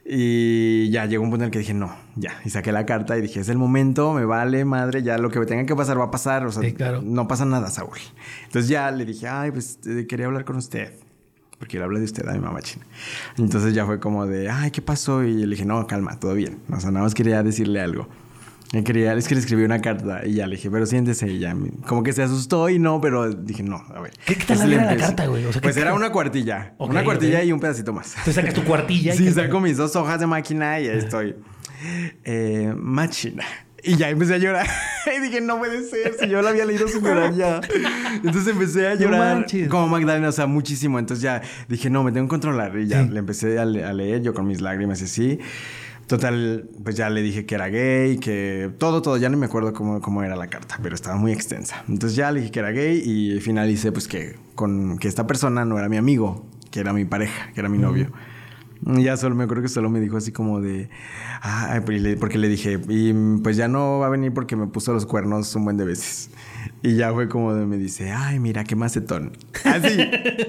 Y 0.06 0.90
ya 0.90 1.06
llegó 1.06 1.24
un 1.24 1.30
punto 1.30 1.44
en 1.44 1.46
el 1.46 1.50
que 1.50 1.60
dije, 1.60 1.72
no, 1.72 1.94
ya. 2.14 2.32
Y 2.44 2.50
saqué 2.50 2.72
la 2.72 2.84
carta 2.84 3.16
y 3.16 3.22
dije, 3.22 3.40
es 3.40 3.48
el 3.48 3.56
momento, 3.56 4.12
me 4.12 4.24
vale, 4.26 4.64
madre, 4.66 5.02
ya 5.02 5.16
lo 5.16 5.30
que 5.30 5.40
tenga 5.46 5.64
que 5.64 5.74
pasar 5.74 5.98
va 5.98 6.04
a 6.04 6.10
pasar. 6.10 6.44
O 6.46 6.52
sea, 6.52 6.62
Sí, 6.62 6.72
claro. 6.72 7.00
no 7.02 7.26
pasa 7.26 7.44
nada, 7.46 7.70
Saúl. 7.70 7.96
Entonces 8.44 8.68
ya 8.68 8.90
le 8.90 9.06
dije, 9.06 9.28
ay, 9.28 9.50
pues 9.50 9.78
eh, 9.86 10.06
quería 10.06 10.26
hablar 10.26 10.44
con 10.44 10.56
usted. 10.56 10.92
Porque 11.58 11.78
le 11.78 11.84
hablé 11.84 12.00
de 12.00 12.04
usted 12.04 12.28
a 12.28 12.32
mi 12.32 12.40
mamá 12.40 12.60
china. 12.60 12.84
Entonces 13.38 13.72
ya 13.74 13.86
fue 13.86 13.98
como 13.98 14.26
de, 14.26 14.50
ay, 14.50 14.70
¿qué 14.70 14.82
pasó? 14.82 15.22
Y 15.22 15.32
le 15.34 15.46
dije, 15.46 15.64
no, 15.64 15.86
calma, 15.86 16.18
todo 16.20 16.34
bien. 16.34 16.58
O 16.70 16.78
sea, 16.80 16.90
nada 16.90 17.04
más 17.04 17.14
quería 17.14 17.42
decirle 17.42 17.80
algo. 17.80 18.06
Me 18.74 18.82
quería, 18.82 19.14
es 19.14 19.28
que 19.28 19.34
le 19.34 19.40
escribí 19.40 19.62
una 19.64 19.80
carta 19.80 20.26
y 20.26 20.34
ya 20.34 20.46
le 20.48 20.56
dije, 20.56 20.68
pero 20.70 20.84
siéntese 20.84 21.28
y 21.28 21.38
ya. 21.38 21.56
Como 21.86 22.02
que 22.02 22.12
se 22.12 22.22
asustó 22.24 22.68
y 22.68 22.78
no, 22.80 23.00
pero 23.00 23.32
dije, 23.32 23.62
no, 23.62 23.76
a 23.94 24.00
ver. 24.00 24.10
¿Qué- 24.26 24.34
qué 24.34 24.44
tal 24.44 24.56
Entonces 24.56 24.68
la 24.76 24.82
empecé- 24.92 25.00
carta, 25.06 25.26
güey? 25.26 25.44
O 25.44 25.52
sea, 25.52 25.60
¿qué- 25.60 25.66
pues 25.66 25.76
era 25.76 25.94
una 25.94 26.10
cuartilla. 26.10 26.74
Una 26.78 27.04
cuartilla 27.04 27.42
y 27.44 27.52
un 27.52 27.60
pedacito 27.60 27.92
más. 27.92 28.14
Tú 28.24 28.32
sacas 28.32 28.52
tu 28.52 28.64
cuartilla. 28.64 29.14
y 29.14 29.16
Sí, 29.18 29.30
saco 29.30 29.60
mis 29.60 29.76
dos 29.76 29.94
hojas 29.96 30.18
de 30.18 30.26
máquina 30.26 30.80
y 30.80 30.88
ahí 30.88 30.98
estoy. 30.98 31.36
Eh, 32.24 32.74
máquina. 32.76 33.44
Y 33.86 33.96
ya 33.96 34.08
empecé 34.08 34.34
a 34.34 34.38
llorar. 34.38 34.66
y 35.16 35.20
dije, 35.20 35.40
no 35.40 35.58
puede 35.58 35.84
ser. 35.88 36.14
Si 36.18 36.26
yo 36.28 36.40
la 36.42 36.50
había 36.50 36.64
leído 36.64 36.88
sin 36.88 37.02
llorar 37.04 37.34
ya. 37.34 37.60
Entonces 38.24 38.48
empecé 38.48 38.88
a 38.88 38.94
No 38.94 39.00
llorar 39.02 39.36
manches. 39.36 39.68
como 39.68 39.88
Magdalena, 39.88 40.30
o 40.30 40.32
sea, 40.32 40.46
muchísimo. 40.46 40.98
Entonces 40.98 41.22
ya 41.22 41.42
dije, 41.68 41.90
no, 41.90 42.02
me 42.02 42.10
tengo 42.10 42.26
que 42.26 42.30
controlar. 42.30 42.76
Y 42.78 42.86
ya 42.88 43.02
Sí. 43.04 43.10
le 43.10 43.18
empecé 43.18 43.58
a, 43.58 43.64
le- 43.66 43.84
a 43.84 43.92
leer 43.92 44.22
yo 44.22 44.32
con 44.34 44.46
mis 44.46 44.60
lágrimas 44.62 45.00
y 45.02 45.04
así. 45.04 45.38
Total, 46.06 46.68
pues 46.82 46.96
ya 46.96 47.08
le 47.08 47.22
dije 47.22 47.46
que 47.46 47.54
era 47.54 47.68
gay, 47.68 48.18
que 48.18 48.70
todo, 48.78 49.00
todo, 49.00 49.16
ya 49.16 49.30
no 49.30 49.38
me 49.38 49.46
acuerdo 49.46 49.72
cómo, 49.72 50.00
cómo 50.00 50.22
era 50.22 50.36
la 50.36 50.48
carta, 50.48 50.78
pero 50.82 50.94
estaba 50.94 51.16
muy 51.16 51.32
extensa. 51.32 51.82
Entonces 51.88 52.16
ya 52.16 52.30
le 52.30 52.40
dije 52.40 52.52
que 52.52 52.58
era 52.58 52.72
gay 52.72 53.02
y 53.04 53.40
finalicé 53.40 53.90
pues 53.90 54.06
que, 54.06 54.36
con, 54.54 54.98
que 54.98 55.08
esta 55.08 55.26
persona 55.26 55.64
no 55.64 55.78
era 55.78 55.88
mi 55.88 55.96
amigo, 55.96 56.44
que 56.70 56.80
era 56.80 56.92
mi 56.92 57.06
pareja, 57.06 57.52
que 57.54 57.60
era 57.60 57.68
mi 57.68 57.78
novio. 57.78 58.10
Ya 58.86 59.16
solo 59.16 59.34
me 59.34 59.44
acuerdo 59.44 59.62
que 59.62 59.68
solo 59.68 59.88
me 59.88 59.98
dijo 59.98 60.18
así 60.18 60.30
como 60.30 60.60
de. 60.60 60.90
Ah, 61.40 61.80
porque 61.84 62.38
le 62.38 62.48
dije, 62.48 62.78
y 62.88 63.14
pues 63.42 63.56
ya 63.56 63.66
no 63.66 64.00
va 64.00 64.06
a 64.06 64.10
venir 64.10 64.34
porque 64.34 64.56
me 64.56 64.66
puso 64.66 64.92
los 64.92 65.06
cuernos 65.06 65.54
un 65.54 65.64
buen 65.64 65.78
de 65.78 65.86
veces. 65.86 66.30
Y 66.82 66.96
ya 66.96 67.12
fue 67.12 67.28
como 67.28 67.54
de, 67.54 67.66
me 67.66 67.76
dice, 67.76 68.12
ay, 68.12 68.38
mira, 68.38 68.64
qué 68.64 68.76
macetón. 68.76 69.32
Así. 69.64 69.98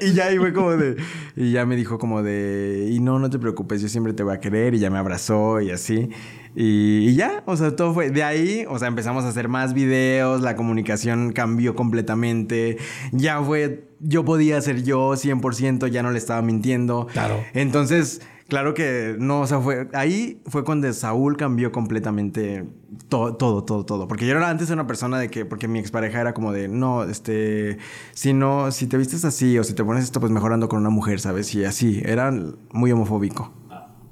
y 0.01 0.13
ya 0.13 0.25
ahí 0.25 0.37
fue 0.37 0.53
como 0.53 0.71
de. 0.71 0.97
Y 1.35 1.51
ya 1.51 1.65
me 1.65 1.75
dijo 1.75 1.97
como 1.97 2.23
de, 2.23 2.89
y 2.91 2.99
no, 2.99 3.19
no 3.19 3.29
te 3.29 3.39
preocupes, 3.39 3.81
yo 3.81 3.89
siempre 3.89 4.13
te 4.13 4.23
voy 4.23 4.33
a 4.33 4.39
querer. 4.39 4.75
Y 4.75 4.79
ya 4.79 4.89
me 4.89 4.97
abrazó 4.97 5.61
y 5.61 5.71
así. 5.71 6.09
Y, 6.55 7.09
y, 7.09 7.15
ya, 7.15 7.43
o 7.45 7.57
sea, 7.57 7.75
todo 7.75 7.93
fue 7.93 8.11
de 8.11 8.23
ahí, 8.23 8.65
o 8.69 8.79
sea, 8.79 8.87
empezamos 8.87 9.25
a 9.25 9.27
hacer 9.27 9.49
más 9.49 9.73
videos, 9.73 10.41
la 10.41 10.55
comunicación 10.55 11.33
cambió 11.33 11.75
completamente, 11.75 12.77
ya 13.11 13.41
fue, 13.41 13.89
yo 13.99 14.23
podía 14.23 14.61
ser 14.61 14.81
yo 14.83 15.11
100%, 15.11 15.89
ya 15.89 16.01
no 16.01 16.11
le 16.11 16.17
estaba 16.17 16.41
mintiendo. 16.41 17.07
Claro. 17.11 17.43
Entonces, 17.53 18.21
claro 18.47 18.73
que 18.73 19.15
no, 19.19 19.41
o 19.41 19.47
sea, 19.47 19.59
fue, 19.59 19.89
ahí 19.93 20.41
fue 20.47 20.63
cuando 20.63 20.91
Saúl 20.93 21.37
cambió 21.37 21.71
completamente 21.71 22.65
todo, 23.09 23.35
todo, 23.35 23.63
todo, 23.63 23.85
todo. 23.85 24.07
Porque 24.07 24.25
yo 24.25 24.35
era 24.35 24.49
antes 24.49 24.69
una 24.69 24.87
persona 24.87 25.19
de 25.19 25.29
que, 25.29 25.45
porque 25.45 25.67
mi 25.67 25.79
expareja 25.79 26.21
era 26.21 26.33
como 26.33 26.51
de, 26.51 26.67
no, 26.67 27.03
este, 27.03 27.77
si 28.13 28.33
no, 28.33 28.71
si 28.71 28.87
te 28.87 28.97
vistes 28.97 29.25
así 29.25 29.57
o 29.57 29.63
si 29.63 29.73
te 29.73 29.83
pones 29.83 30.03
esto, 30.03 30.19
pues 30.19 30.31
mejorando 30.31 30.69
con 30.69 30.79
una 30.79 30.89
mujer, 30.89 31.19
¿sabes? 31.19 31.53
Y 31.55 31.65
así, 31.65 32.01
era 32.05 32.33
muy 32.71 32.91
homofóbico. 32.91 33.51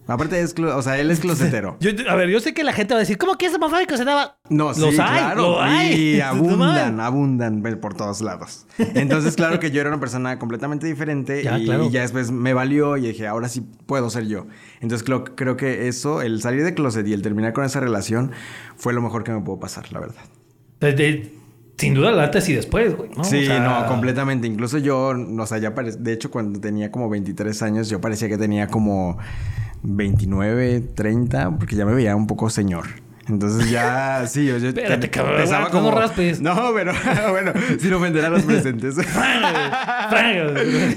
Aparte, 0.05 0.41
es 0.41 0.53
o 0.60 0.81
sea, 0.81 1.00
él 1.00 1.10
es 1.12 1.19
closetero. 1.22 1.77
a 2.10 2.15
ver, 2.15 2.29
yo 2.29 2.39
sé 2.39 2.53
que 2.53 2.63
la 2.63 2.74
gente 2.74 2.93
va 2.93 2.98
a 2.98 3.01
decir, 3.01 3.17
¿cómo 3.17 3.38
que 3.38 3.45
es 3.45 3.53
homofóbico? 3.55 3.95
Se 3.95 4.03
daba. 4.03 4.38
No, 4.50 4.74
sí, 4.74 4.83
hay, 4.86 4.95
claro. 4.95 5.41
lo 5.41 5.62
hay. 5.62 5.93
Y 6.17 6.22
abundan, 6.22 7.00
abundan 7.00 7.62
por 7.81 7.93
todos 7.95 8.22
lados. 8.22 8.65
Entonces, 8.77 9.36
claro 9.36 9.60
que 9.60 9.72
yo 9.72 9.79
era 9.81 9.89
una 9.89 10.00
persona 10.00 10.38
completamente 10.39 10.88
diferente 10.88 11.43
Ya, 11.43 11.57
y, 11.57 11.65
claro. 11.65 11.86
y 11.86 11.89
ya 11.91 12.01
después 12.01 12.31
me 12.31 12.53
valió 12.53 12.98
y 12.98 13.01
dije, 13.07 13.27
ahora 13.27 13.48
sí 13.50 13.62
puedo 13.86 14.10
ser 14.10 14.27
yo. 14.27 14.48
Entonces, 14.81 15.05
creo, 15.05 15.24
creo 15.24 15.55
que 15.57 15.88
eso, 15.88 16.22
el 16.22 16.41
salir 16.41 16.63
de 16.63 16.74
closet 16.74 17.07
y 17.07 17.13
el 17.13 17.22
terminar 17.22 17.53
con 17.53 17.63
esa 17.63 17.79
relación, 17.79 18.31
fue 18.75 18.93
lo 18.93 19.01
mejor 19.01 19.24
que 19.24 19.31
me 19.31 19.39
pudo 19.41 19.60
pasar, 19.60 19.91
la 19.93 20.00
verdad. 20.00 20.24
De- 20.79 20.93
de- 20.93 21.43
sin 21.77 21.94
duda, 21.94 22.12
el 22.12 22.20
antes 22.20 22.48
y 22.50 22.53
después, 22.53 22.96
güey. 22.96 23.10
¿no? 23.18 23.24
Sí, 23.24 23.44
O 23.44 23.46
sea, 23.46 23.60
no, 23.60 23.88
completamente. 23.88 24.48
Incluso 24.48 24.77
yo, 24.77 25.10
o 25.38 25.46
sea, 25.46 25.58
ya 25.58 25.74
pare- 25.75 25.92
de 25.98 26.13
hecho, 26.13 26.30
cuando 26.32 26.60
tenía 26.60 26.92
como 26.92 27.10
23 27.10 27.62
años, 27.63 27.89
yo 27.89 28.00
parecía 28.00 28.30
que 28.30 28.38
tenía 28.38 28.68
como 28.68 29.18
29, 29.84 30.82
30, 30.96 31.58
porque 31.58 31.75
ya 31.75 31.86
me 31.86 31.94
veía 31.94 32.15
un 32.15 32.27
poco 32.27 32.50
señor. 32.50 32.86
Entonces 33.27 33.70
ya, 33.70 34.25
sí, 34.27 34.46
yo, 34.46 34.58
yo 34.58 34.70
Espérate, 34.70 35.10
cabrón, 35.10 35.50
no 35.72 35.92
raspes. 35.92 36.42
No, 36.42 36.72
pero 36.74 36.92
bueno, 37.32 37.53
sin 37.80 37.94
ofender 37.94 38.25
a 38.25 38.30
los 38.30 38.44
presentes. 38.44 38.96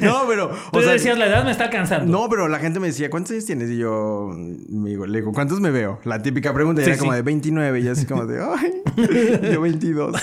No, 0.00 0.24
pero, 0.28 0.50
Tú 0.72 0.78
o 0.78 0.82
sea, 0.82 0.92
decías, 0.92 1.18
la 1.18 1.26
edad 1.26 1.44
me 1.44 1.50
está 1.50 1.70
cansando. 1.70 2.10
no, 2.10 2.28
pero 2.28 2.48
la 2.48 2.58
gente 2.58 2.80
me 2.80 2.88
decía, 2.88 3.10
¿cuántos 3.10 3.32
años 3.32 3.44
tienes? 3.46 3.70
Y 3.70 3.78
yo, 3.78 4.30
me 4.68 4.90
digo, 4.90 5.06
le 5.06 5.18
digo, 5.18 5.32
¿cuántos 5.32 5.60
me 5.60 5.70
veo? 5.70 6.00
La 6.04 6.22
típica 6.22 6.52
pregunta 6.52 6.82
Sí, 6.82 6.90
era 6.90 6.98
como 6.98 7.12
de 7.12 7.22
29 7.22 7.80
y 7.80 7.88
así 7.88 8.06
como 8.06 8.26
de, 8.26 8.42
ay, 8.42 8.82
yo 9.52 9.60
22. 9.60 10.16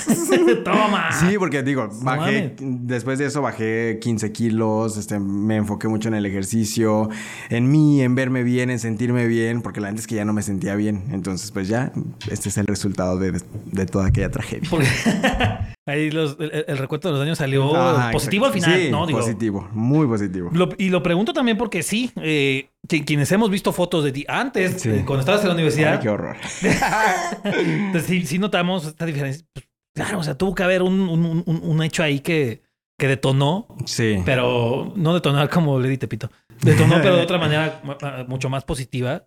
Toma. 0.64 1.12
Sí, 1.12 1.38
porque 1.38 1.64
digo, 1.64 1.88
No 1.88 2.04
bajé, 2.04 2.56
después 2.60 3.20
de 3.20 3.26
eso 3.26 3.42
bajé 3.42 4.00
15 4.02 4.32
kilos, 4.32 4.98
este, 4.98 5.20
me 5.20 5.58
enfoqué 5.58 5.88
mucho 5.88 6.10
en 6.10 6.16
el 6.16 6.26
ejercicio, 6.26 7.10
en 7.50 7.70
mí, 7.72 8.02
en 8.02 8.16
verme 8.16 8.44
bien, 8.44 8.70
en 8.70 8.80
sentirme 8.80 9.28
bien, 9.28 9.62
porque 9.62 9.82
la 9.82 9.88
gente 9.88 10.02
es 10.02 10.08
que 10.08 10.16
ya 10.16 10.26
no 10.26 10.34
me 10.34 10.42
sentía 10.42 10.76
bien. 10.76 11.04
Entonces, 11.12 11.52
pues 11.52 11.68
ya, 11.68 11.92
este 12.32 12.50
es 12.50 12.58
el 12.58 12.68
resultado 12.68 13.18
de, 13.18 13.40
de 13.66 13.86
toda 13.86 14.08
aquella 14.08 14.30
tragedia. 14.32 14.68
Porque 14.70 14.88
ahí 15.86 16.12
los- 16.12 16.38
el, 16.40 16.66
el 16.68 16.78
recuento 16.78 17.08
de 17.08 17.12
los 17.14 17.20
daños 17.22 17.38
salió 17.38 17.76
Ajá, 17.76 18.12
positivo 18.12 18.46
al 18.46 18.54
final, 18.54 18.80
Sí, 18.80 18.90
¿no? 18.92 19.06
Digo, 19.06 19.20
positivo, 19.20 19.68
muy 19.74 20.08
positivo. 20.08 20.50
Lo- 20.54 20.70
y 20.78 20.90
lo 20.90 21.02
pregunto 21.04 21.34
también 21.34 21.58
porque 21.58 21.84
sí, 21.84 22.12
eh, 22.18 22.70
qui- 22.88 23.06
quienes 23.06 23.32
hemos 23.32 23.50
visto 23.50 23.72
fotos 23.72 24.04
de 24.04 24.12
ti 24.12 24.26
antes, 24.28 24.82
Sí. 24.82 24.90
eh, 24.90 25.04
cuando 25.06 25.20
estabas 25.22 25.42
en 25.42 25.48
la 25.48 25.54
Ay, 25.54 25.58
universidad, 25.58 26.00
qué 26.02 26.10
horror. 26.10 26.38
pues 27.92 28.04
sí, 28.06 28.26
sí 28.26 28.40
notamos 28.40 28.86
esta 28.86 29.06
diferencia. 29.06 29.46
Pues, 29.54 29.68
claro, 29.96 30.20
o 30.20 30.24
sea, 30.24 30.38
tuvo 30.38 30.56
que 30.56 30.64
haber 30.64 30.82
un, 30.82 31.00
un- 31.02 31.44
un- 31.46 31.62
un 31.64 31.84
hecho 31.84 32.04
ahí 32.04 32.20
que, 32.20 32.64
que 33.00 33.08
detonó, 33.08 33.68
Sí. 33.86 34.18
pero 34.26 34.94
no 34.96 35.14
detonar 35.14 35.50
como 35.50 35.80
Lady 35.80 35.98
Tepito. 35.98 36.30
Detonó, 36.62 36.96
pero 37.02 37.16
de 37.18 37.24
otra 37.24 37.38
manera 37.38 37.82
ma- 37.84 37.98
ma- 38.02 38.24
mucho 38.28 38.50
más 38.50 38.64
positiva 38.64 39.26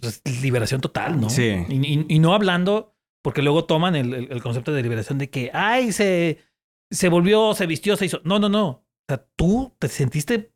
pues, 0.00 0.22
liberación 0.42 0.80
total, 0.80 1.20
¿no? 1.20 1.30
Sí. 1.30 1.64
Y, 1.68 1.74
y- 1.86 2.06
y 2.08 2.18
no 2.18 2.34
hablando, 2.34 2.94
porque 3.22 3.42
luego 3.42 3.64
toman 3.64 3.96
el, 3.96 4.14
el- 4.14 4.32
el 4.32 4.42
concepto 4.42 4.72
de 4.72 4.82
liberación 4.82 5.18
de 5.18 5.30
que, 5.30 5.50
ay, 5.52 5.92
se, 5.92 6.38
se 6.90 7.08
volvió, 7.08 7.54
se 7.54 7.66
vistió, 7.66 7.96
se 7.96 8.06
hizo. 8.06 8.20
No, 8.24 8.38
no, 8.38 8.48
no. 8.48 8.66
O 8.68 8.84
sea, 9.08 9.26
tú 9.36 9.74
te 9.78 9.88
sentiste, 9.88 10.53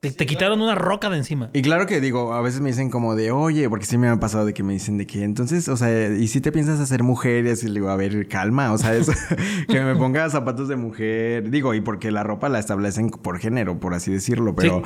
te, 0.00 0.10
te 0.10 0.26
quitaron 0.26 0.60
una 0.60 0.74
roca 0.74 1.08
de 1.08 1.16
encima. 1.16 1.50
Y 1.52 1.62
claro 1.62 1.86
que 1.86 2.00
digo, 2.00 2.34
a 2.34 2.40
veces 2.40 2.60
me 2.60 2.68
dicen 2.68 2.90
como 2.90 3.14
de, 3.14 3.30
oye, 3.30 3.68
porque 3.68 3.86
sí 3.86 3.98
me 3.98 4.08
ha 4.08 4.18
pasado 4.18 4.44
de 4.44 4.54
que 4.54 4.62
me 4.62 4.72
dicen 4.72 4.98
de 4.98 5.06
que, 5.06 5.22
entonces, 5.22 5.68
o 5.68 5.76
sea, 5.76 6.08
¿y 6.08 6.28
si 6.28 6.40
te 6.40 6.52
piensas 6.52 6.80
hacer 6.80 7.02
mujer? 7.02 7.46
Y 7.46 7.50
así 7.50 7.68
le 7.68 7.74
digo, 7.74 7.88
a 7.88 7.96
ver, 7.96 8.28
calma, 8.28 8.72
o 8.72 8.78
sea, 8.78 8.94
eso, 8.94 9.12
que 9.68 9.80
me 9.80 9.96
ponga 9.96 10.28
zapatos 10.30 10.68
de 10.68 10.76
mujer, 10.76 11.50
digo, 11.50 11.74
y 11.74 11.80
porque 11.80 12.10
la 12.10 12.22
ropa 12.22 12.48
la 12.48 12.58
establecen 12.58 13.10
por 13.10 13.38
género, 13.38 13.78
por 13.78 13.94
así 13.94 14.10
decirlo, 14.12 14.54
pero, 14.54 14.82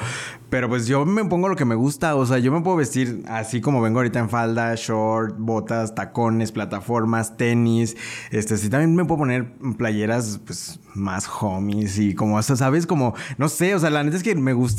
pero 0.51 0.69
pues 0.69 0.87
yo 0.87 1.05
me 1.05 1.25
pongo 1.25 1.49
lo 1.49 1.57
que 1.57 1.65
me 1.65 1.75
gusta, 1.75 2.15
o 2.17 2.27
sea, 2.27 2.39
yo 2.39 2.53
me 2.53 2.61
puedo 2.61 2.77
vestir 2.77 3.23
así 3.29 3.61
como 3.61 3.81
vengo 3.81 3.99
ahorita 3.99 4.19
en 4.19 4.29
falda, 4.29 4.75
short, 4.77 5.37
botas, 5.39 5.95
tacones, 5.95 6.53
plataformas, 6.53 7.37
tenis, 7.37 7.97
este, 8.31 8.57
sí, 8.57 8.69
también 8.69 8.95
me 8.95 9.05
puedo 9.05 9.21
poner 9.21 9.53
playeras, 9.77 10.41
pues, 10.45 10.81
más 10.95 11.29
homies 11.41 11.99
y 11.99 12.15
como, 12.15 12.37
o 12.37 12.43
sea, 12.43 12.57
¿sabes? 12.57 12.87
Como, 12.87 13.15
no 13.39 13.49
sé, 13.49 13.75
o 13.75 13.79
sea, 13.79 13.91
la 13.91 14.03
neta 14.03 14.17
es 14.17 14.23
que 14.23 14.35
me 14.35 14.53
gusta, 14.53 14.74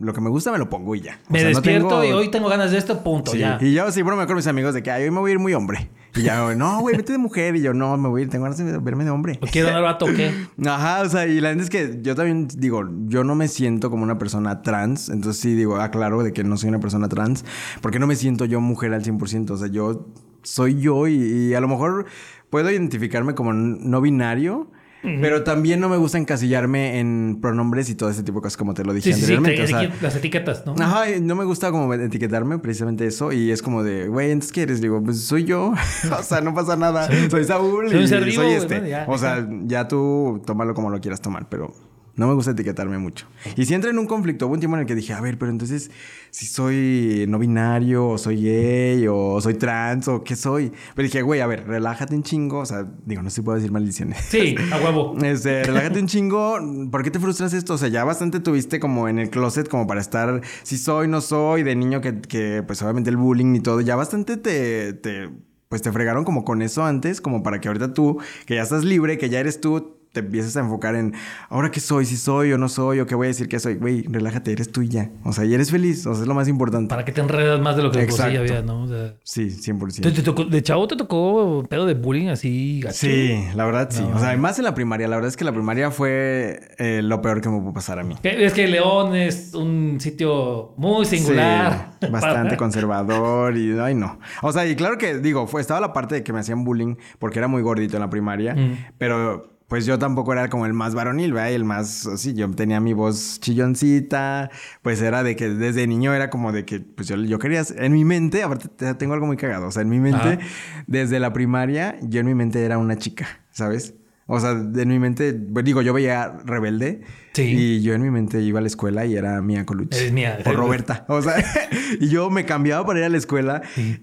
lo 0.00 0.12
que 0.12 0.20
me 0.20 0.30
gusta 0.30 0.52
me 0.52 0.58
lo 0.58 0.68
pongo 0.68 0.94
y 0.94 1.00
ya. 1.00 1.18
O 1.28 1.32
Me 1.32 1.40
sea, 1.40 1.48
no 1.50 1.54
despierto 1.56 1.88
tengo- 1.88 2.04
y 2.04 2.12
hoy 2.12 2.30
tengo 2.30 2.48
ganas 2.48 2.70
de 2.70 2.78
esto, 2.78 3.02
punto, 3.02 3.32
Sí, 3.32 3.38
ya. 3.38 3.58
y 3.60 3.72
yo 3.72 3.90
sí, 3.90 4.02
bueno, 4.02 4.16
me 4.16 4.22
acuerdo 4.22 4.36
mis 4.38 4.46
amigos 4.46 4.74
de 4.74 4.82
que 4.82 4.90
"Ay, 4.90 5.04
hoy 5.04 5.10
me 5.10 5.20
voy 5.20 5.30
a 5.30 5.34
ir 5.34 5.38
muy 5.40 5.54
hombre. 5.54 5.90
Y 6.14 6.22
ya, 6.22 6.36
no, 6.56 6.80
güey, 6.80 6.96
vete 6.96 7.12
de 7.12 7.18
mujer. 7.18 7.56
Y 7.56 7.62
yo, 7.62 7.72
no, 7.74 7.96
me 7.96 8.08
voy 8.08 8.20
a 8.20 8.24
ir, 8.24 8.30
tengo 8.30 8.44
ganas 8.44 8.58
de 8.58 8.78
verme 8.78 9.04
de 9.04 9.10
hombre. 9.10 9.38
¿O 9.42 9.46
quiero 9.46 9.68
dar 9.70 9.82
vato 9.82 10.06
qué? 10.06 10.32
Ajá, 10.66 11.02
o 11.02 11.08
sea, 11.08 11.26
y 11.26 11.40
la 11.40 11.48
verdad 11.50 11.64
es 11.64 11.70
que 11.70 11.98
yo 12.02 12.14
también 12.14 12.48
digo, 12.56 12.82
yo 13.06 13.24
no 13.24 13.34
me 13.34 13.48
siento 13.48 13.90
como 13.90 14.02
una 14.02 14.18
persona 14.18 14.62
trans, 14.62 15.08
entonces 15.08 15.40
sí 15.40 15.54
digo, 15.54 15.76
aclaro 15.76 16.22
de 16.22 16.32
que 16.32 16.44
no 16.44 16.56
soy 16.56 16.68
una 16.68 16.80
persona 16.80 17.08
trans, 17.08 17.44
porque 17.80 17.98
no 17.98 18.06
me 18.06 18.16
siento 18.16 18.44
yo 18.44 18.60
mujer 18.60 18.92
al 18.94 19.02
100%, 19.02 19.50
o 19.54 19.56
sea, 19.56 19.68
yo 19.68 20.06
soy 20.42 20.80
yo 20.80 21.06
y, 21.08 21.14
y 21.14 21.54
a 21.54 21.60
lo 21.60 21.68
mejor 21.68 22.06
puedo 22.50 22.70
identificarme 22.70 23.34
como 23.34 23.52
no 23.52 24.00
binario. 24.00 24.70
Pero 25.02 25.42
también 25.42 25.80
no 25.80 25.88
me 25.88 25.96
gusta 25.96 26.16
encasillarme 26.18 27.00
en 27.00 27.38
pronombres 27.40 27.90
y 27.90 27.94
todo 27.96 28.08
ese 28.10 28.22
tipo 28.22 28.38
de 28.38 28.42
cosas 28.42 28.56
como 28.56 28.72
te 28.72 28.84
lo 28.84 28.92
dije 28.94 29.12
Sí, 29.12 29.20
sí, 29.20 29.26
sí, 29.26 29.34
anteriormente. 29.34 29.56
te- 29.56 29.74
o 29.74 29.90
sea, 29.90 29.98
las 30.00 30.16
etiquetas, 30.16 30.64
¿no? 30.64 30.74
Ajá, 30.78 31.04
no 31.20 31.34
me 31.34 31.44
gusta 31.44 31.70
como 31.72 31.92
etiquetarme 31.92 32.58
precisamente 32.58 33.06
eso 33.06 33.32
y 33.32 33.50
es 33.50 33.62
como 33.62 33.82
de, 33.82 34.06
güey, 34.08 34.30
entonces 34.30 34.52
¿qué 34.52 34.62
eres? 34.62 34.80
Digo, 34.80 35.02
pues 35.02 35.20
soy 35.22 35.44
yo, 35.44 35.72
o 36.18 36.22
sea, 36.22 36.40
no 36.40 36.54
pasa 36.54 36.76
nada, 36.76 37.08
soy 37.30 37.44
Saúl 37.44 37.88
soy 37.88 37.98
un 37.98 38.04
y 38.04 38.08
ser 38.08 38.24
vivo, 38.24 38.42
soy 38.42 38.52
este. 38.52 38.96
o 39.08 39.18
sea, 39.18 39.46
ya 39.64 39.88
tú 39.88 40.40
tómalo 40.46 40.72
como 40.74 40.88
lo 40.90 41.00
quieras 41.00 41.20
tomar, 41.20 41.48
pero 41.48 41.74
no 42.14 42.28
me 42.28 42.34
gusta 42.34 42.50
etiquetarme 42.50 42.98
mucho. 42.98 43.26
Y 43.56 43.64
si 43.64 43.74
entra 43.74 43.90
en 43.90 43.98
un 43.98 44.06
conflicto, 44.06 44.46
hubo 44.46 44.54
un 44.54 44.60
tiempo 44.60 44.76
en 44.76 44.82
el 44.82 44.86
que 44.86 44.94
dije, 44.94 45.14
a 45.14 45.20
ver, 45.20 45.38
pero 45.38 45.50
entonces 45.50 45.90
si 46.30 46.46
soy 46.46 47.24
no 47.28 47.38
binario 47.38 48.06
o 48.06 48.18
soy 48.18 48.42
gay 48.42 49.06
o 49.08 49.40
soy 49.40 49.54
trans 49.54 50.08
o 50.08 50.22
qué 50.22 50.36
soy. 50.36 50.72
Pero 50.94 51.04
dije, 51.04 51.22
güey, 51.22 51.40
a 51.40 51.46
ver, 51.46 51.66
relájate 51.66 52.14
un 52.14 52.22
chingo, 52.22 52.58
o 52.58 52.66
sea, 52.66 52.86
digo, 53.06 53.22
no 53.22 53.30
se 53.30 53.42
puede 53.42 53.58
decir 53.58 53.72
maldiciones. 53.72 54.18
Sí, 54.28 54.54
a 54.70 54.78
huevo. 54.78 55.16
Este, 55.22 55.64
relájate 55.64 55.98
un 56.00 56.06
chingo. 56.06 56.58
¿Por 56.90 57.02
qué 57.02 57.10
te 57.10 57.18
frustras 57.18 57.54
esto? 57.54 57.74
O 57.74 57.78
sea, 57.78 57.88
ya 57.88 58.04
bastante 58.04 58.40
tuviste 58.40 58.80
como 58.80 59.08
en 59.08 59.18
el 59.18 59.30
closet 59.30 59.68
como 59.68 59.86
para 59.86 60.00
estar 60.00 60.42
si 60.62 60.76
soy, 60.76 61.08
no 61.08 61.20
soy, 61.20 61.62
de 61.62 61.74
niño 61.74 62.00
que, 62.00 62.20
que 62.20 62.62
pues 62.66 62.82
obviamente 62.82 63.08
el 63.08 63.16
bullying 63.16 63.54
y 63.54 63.60
todo. 63.60 63.80
Ya 63.80 63.96
bastante 63.96 64.36
te, 64.36 64.92
te, 64.92 65.30
pues 65.68 65.80
te 65.80 65.90
fregaron 65.90 66.24
como 66.24 66.44
con 66.44 66.60
eso 66.60 66.84
antes, 66.84 67.22
como 67.22 67.42
para 67.42 67.60
que 67.60 67.68
ahorita 67.68 67.94
tú, 67.94 68.18
que 68.44 68.56
ya 68.56 68.62
estás 68.62 68.84
libre, 68.84 69.16
que 69.16 69.30
ya 69.30 69.40
eres 69.40 69.60
tú, 69.60 70.01
te 70.12 70.20
empieces 70.20 70.56
a 70.56 70.60
enfocar 70.60 70.94
en 70.94 71.14
ahora 71.48 71.70
qué 71.70 71.80
soy, 71.80 72.04
si 72.04 72.16
soy 72.16 72.52
o 72.52 72.58
no 72.58 72.68
soy, 72.68 73.00
o 73.00 73.06
qué 73.06 73.14
voy 73.14 73.26
a 73.26 73.28
decir 73.28 73.48
que 73.48 73.58
soy. 73.58 73.74
Güey, 73.76 74.02
relájate, 74.02 74.52
eres 74.52 74.70
tú 74.70 74.82
y 74.82 74.88
ya. 74.88 75.10
O 75.24 75.32
sea, 75.32 75.44
y 75.44 75.54
eres 75.54 75.70
feliz. 75.70 76.06
O 76.06 76.12
sea, 76.14 76.22
es 76.22 76.28
lo 76.28 76.34
más 76.34 76.48
importante. 76.48 76.88
Para 76.88 77.04
que 77.04 77.12
te 77.12 77.20
enredas 77.20 77.60
más 77.60 77.76
de 77.76 77.82
lo 77.82 77.90
que 77.90 78.02
Exacto. 78.02 78.38
había, 78.40 78.62
¿no? 78.62 78.82
O 78.82 78.88
sea, 78.88 79.14
Sí, 79.24 79.50
100%. 79.50 80.02
¿te- 80.02 80.10
te 80.12 80.22
tocó- 80.22 80.44
de 80.44 80.62
chavo 80.62 80.86
te 80.86 80.96
tocó 80.96 81.64
pedo 81.68 81.86
de 81.86 81.94
bullying 81.94 82.28
así 82.28 82.80
gacho? 82.82 82.96
Sí, 82.98 83.42
la 83.54 83.64
verdad 83.64 83.88
sí. 83.90 84.02
No. 84.02 84.16
O 84.16 84.20
sea, 84.20 84.36
más 84.36 84.58
en 84.58 84.64
la 84.64 84.74
primaria. 84.74 85.08
La 85.08 85.16
verdad 85.16 85.28
es 85.30 85.36
que 85.36 85.44
la 85.44 85.52
primaria 85.52 85.90
fue 85.90 86.60
eh, 86.78 87.00
lo 87.02 87.22
peor 87.22 87.40
que 87.40 87.48
me 87.48 87.58
pudo 87.60 87.72
pasar 87.72 87.98
a 87.98 88.04
mí. 88.04 88.14
Es 88.22 88.52
que 88.52 88.68
León 88.68 89.16
es 89.16 89.54
un 89.54 89.98
sitio 90.00 90.74
muy 90.76 91.06
singular. 91.06 91.92
Sí, 92.00 92.08
bastante 92.10 92.42
Para- 92.50 92.56
conservador 92.58 93.56
y 93.56 93.78
ay 93.78 93.94
no. 93.94 94.18
O 94.42 94.52
sea, 94.52 94.66
y 94.66 94.76
claro 94.76 94.98
que 94.98 95.18
digo, 95.18 95.46
fue 95.46 95.60
estaba 95.60 95.80
la 95.80 95.92
parte 95.92 96.16
de 96.16 96.22
que 96.22 96.32
me 96.32 96.40
hacían 96.40 96.64
bullying 96.64 96.96
porque 97.18 97.38
era 97.38 97.48
muy 97.48 97.62
gordito 97.62 97.96
en 97.96 98.00
la 98.02 98.10
primaria, 98.10 98.54
Mm. 98.54 98.76
pero 98.98 99.51
pues 99.72 99.86
yo 99.86 99.98
tampoco 99.98 100.34
era 100.34 100.50
como 100.50 100.66
el 100.66 100.74
más 100.74 100.94
varonil, 100.94 101.32
¿verdad? 101.32 101.48
Y 101.48 101.54
el 101.54 101.64
más, 101.64 102.06
así, 102.06 102.34
yo 102.34 102.50
tenía 102.50 102.78
mi 102.78 102.92
voz 102.92 103.40
chilloncita, 103.40 104.50
pues 104.82 105.00
era 105.00 105.22
de 105.22 105.34
que 105.34 105.48
desde 105.48 105.86
niño 105.86 106.12
era 106.12 106.28
como 106.28 106.52
de 106.52 106.66
que, 106.66 106.80
pues 106.80 107.08
yo, 107.08 107.16
yo 107.16 107.38
quería, 107.38 107.62
en 107.78 107.92
mi 107.92 108.04
mente, 108.04 108.42
aparte 108.42 108.68
tengo 108.96 109.14
algo 109.14 109.24
muy 109.24 109.38
cagado, 109.38 109.68
o 109.68 109.70
sea, 109.70 109.80
en 109.80 109.88
mi 109.88 109.98
mente, 109.98 110.40
desde 110.86 111.18
la 111.20 111.32
primaria, 111.32 111.96
yo 112.02 112.20
en 112.20 112.26
mi 112.26 112.34
mente 112.34 112.62
era 112.62 112.76
una 112.76 112.98
chica, 112.98 113.26
¿sabes? 113.50 113.94
O 114.26 114.38
sea, 114.40 114.50
en 114.50 114.88
mi 114.88 114.98
mente, 114.98 115.32
pues 115.32 115.64
digo, 115.64 115.80
yo 115.80 115.94
veía 115.94 116.38
Rebelde. 116.44 117.00
Sí. 117.32 117.42
Y 117.42 117.82
yo 117.82 117.94
en 117.94 118.02
mi 118.02 118.10
mente 118.10 118.40
iba 118.40 118.58
a 118.58 118.62
la 118.62 118.68
escuela 118.68 119.06
y 119.06 119.16
era 119.16 119.40
Mía 119.40 119.64
Colucci. 119.64 119.98
Es 119.98 120.12
mía. 120.12 120.38
O 120.44 120.52
Roberta. 120.52 121.04
O 121.08 121.22
sea, 121.22 121.34
y 122.00 122.08
yo 122.08 122.30
me 122.30 122.44
cambiaba 122.44 122.84
para 122.84 123.00
ir 123.00 123.04
a 123.06 123.08
la 123.08 123.18
escuela. 123.18 123.62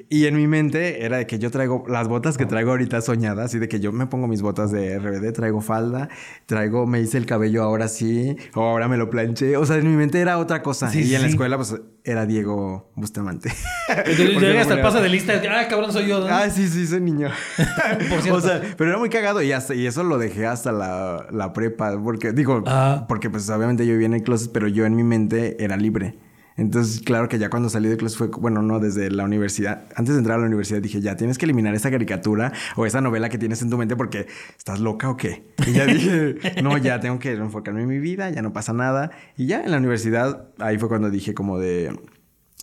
Y 0.09 0.25
en 0.25 0.36
mi 0.36 0.48
mente 0.48 1.05
era 1.05 1.17
de 1.17 1.27
que 1.27 1.39
yo 1.39 1.51
traigo 1.51 1.83
las 1.88 2.07
botas 2.07 2.38
que 2.38 2.45
traigo 2.45 2.71
ahorita 2.71 3.01
soñadas. 3.01 3.53
Y 3.53 3.59
de 3.59 3.67
que 3.67 3.79
yo 3.79 3.91
me 3.91 4.07
pongo 4.07 4.27
mis 4.27 4.41
botas 4.41 4.71
de 4.71 4.98
RBD, 4.98 5.31
traigo 5.33 5.62
falda, 5.62 6.09
traigo, 6.45 6.88
me 6.88 7.01
hice 7.01 7.17
el 7.17 7.25
cabello 7.25 7.63
ahora 7.63 7.88
sí, 7.88 8.36
o 8.55 8.62
ahora 8.62 8.88
me 8.88 8.98
lo 8.98 9.09
planché. 9.09 9.57
O 9.57 9.65
sea, 9.65 9.77
en 9.77 9.89
mi 9.89 9.95
mente 9.95 10.19
era 10.19 10.38
otra 10.38 10.62
cosa. 10.62 10.89
y 10.95 11.13
en 11.13 11.21
la 11.21 11.27
escuela, 11.27 11.57
pues 11.57 11.75
era 12.03 12.25
Diego 12.25 12.91
Bustamante. 12.95 13.51
Llegué 14.17 14.59
hasta 14.59 14.75
el 14.75 14.81
pase 14.81 15.01
de 15.01 15.09
lista. 15.09 15.41
Ah, 15.51 15.67
cabrón, 15.67 15.91
soy 15.91 16.07
yo. 16.07 16.25
Ah, 16.27 16.50
sí, 16.50 16.67
sí, 16.67 16.88
soy 16.88 17.01
niño. 17.01 17.29
Por 18.09 18.21
cierto. 18.21 18.36
O 18.36 18.41
sea, 18.41 18.62
pero 18.77 18.91
era 18.91 19.00
muy 19.00 19.09
cagado 19.09 19.41
y, 19.41 19.51
hasta, 19.51 19.75
y 19.75 19.86
eso 19.86 20.03
lo 20.03 20.17
dejé 20.17 20.45
hasta 20.45 20.71
la, 20.71 21.27
la 21.31 21.53
prepa. 21.53 22.01
Porque, 22.01 22.31
digo, 22.31 22.63
ah. 22.65 23.05
porque 23.07 23.18
pues 23.29 23.49
obviamente 23.49 23.85
yo 23.85 23.93
vivía 23.93 24.05
en 24.05 24.13
el 24.13 24.23
closet, 24.23 24.51
pero 24.51 24.67
yo 24.67 24.85
en 24.85 24.95
mi 24.95 25.03
mente 25.03 25.63
era 25.63 25.77
libre. 25.77 26.15
Entonces, 26.59 26.99
claro 26.99 27.29
que 27.29 27.39
ya 27.39 27.49
cuando 27.49 27.69
salí 27.69 27.88
de 27.88 27.95
clase 27.95 28.17
fue, 28.17 28.27
bueno, 28.27 28.61
no, 28.61 28.79
desde 28.79 29.09
la 29.09 29.23
universidad. 29.23 29.85
Antes 29.95 30.15
de 30.15 30.19
entrar 30.19 30.38
a 30.38 30.41
la 30.41 30.47
universidad 30.47 30.81
dije, 30.81 30.99
ya 30.99 31.15
tienes 31.15 31.38
que 31.38 31.45
eliminar 31.45 31.73
esa 31.73 31.89
caricatura 31.89 32.51
o 32.75 32.85
esa 32.85 32.99
novela 32.99 33.29
que 33.29 33.38
tienes 33.38 33.61
en 33.61 33.69
tu 33.69 33.77
mente 33.77 33.95
porque 33.95 34.27
estás 34.57 34.81
loca 34.81 35.09
o 35.09 35.15
qué. 35.15 35.45
Y 35.65 35.71
ya 35.71 35.85
dije, 35.85 36.35
no, 36.63 36.77
ya 36.77 36.99
tengo 36.99 37.17
que 37.17 37.31
enfocarme 37.31 37.83
en 37.83 37.88
mi 37.88 37.99
vida, 37.99 38.29
ya 38.29 38.41
no 38.41 38.51
pasa 38.51 38.73
nada. 38.73 39.11
Y 39.38 39.45
ya 39.45 39.63
en 39.63 39.71
la 39.71 39.77
universidad, 39.77 40.49
ahí 40.59 40.77
fue 40.77 40.89
cuando 40.89 41.09
dije 41.09 41.33
como 41.33 41.59
de, 41.59 41.97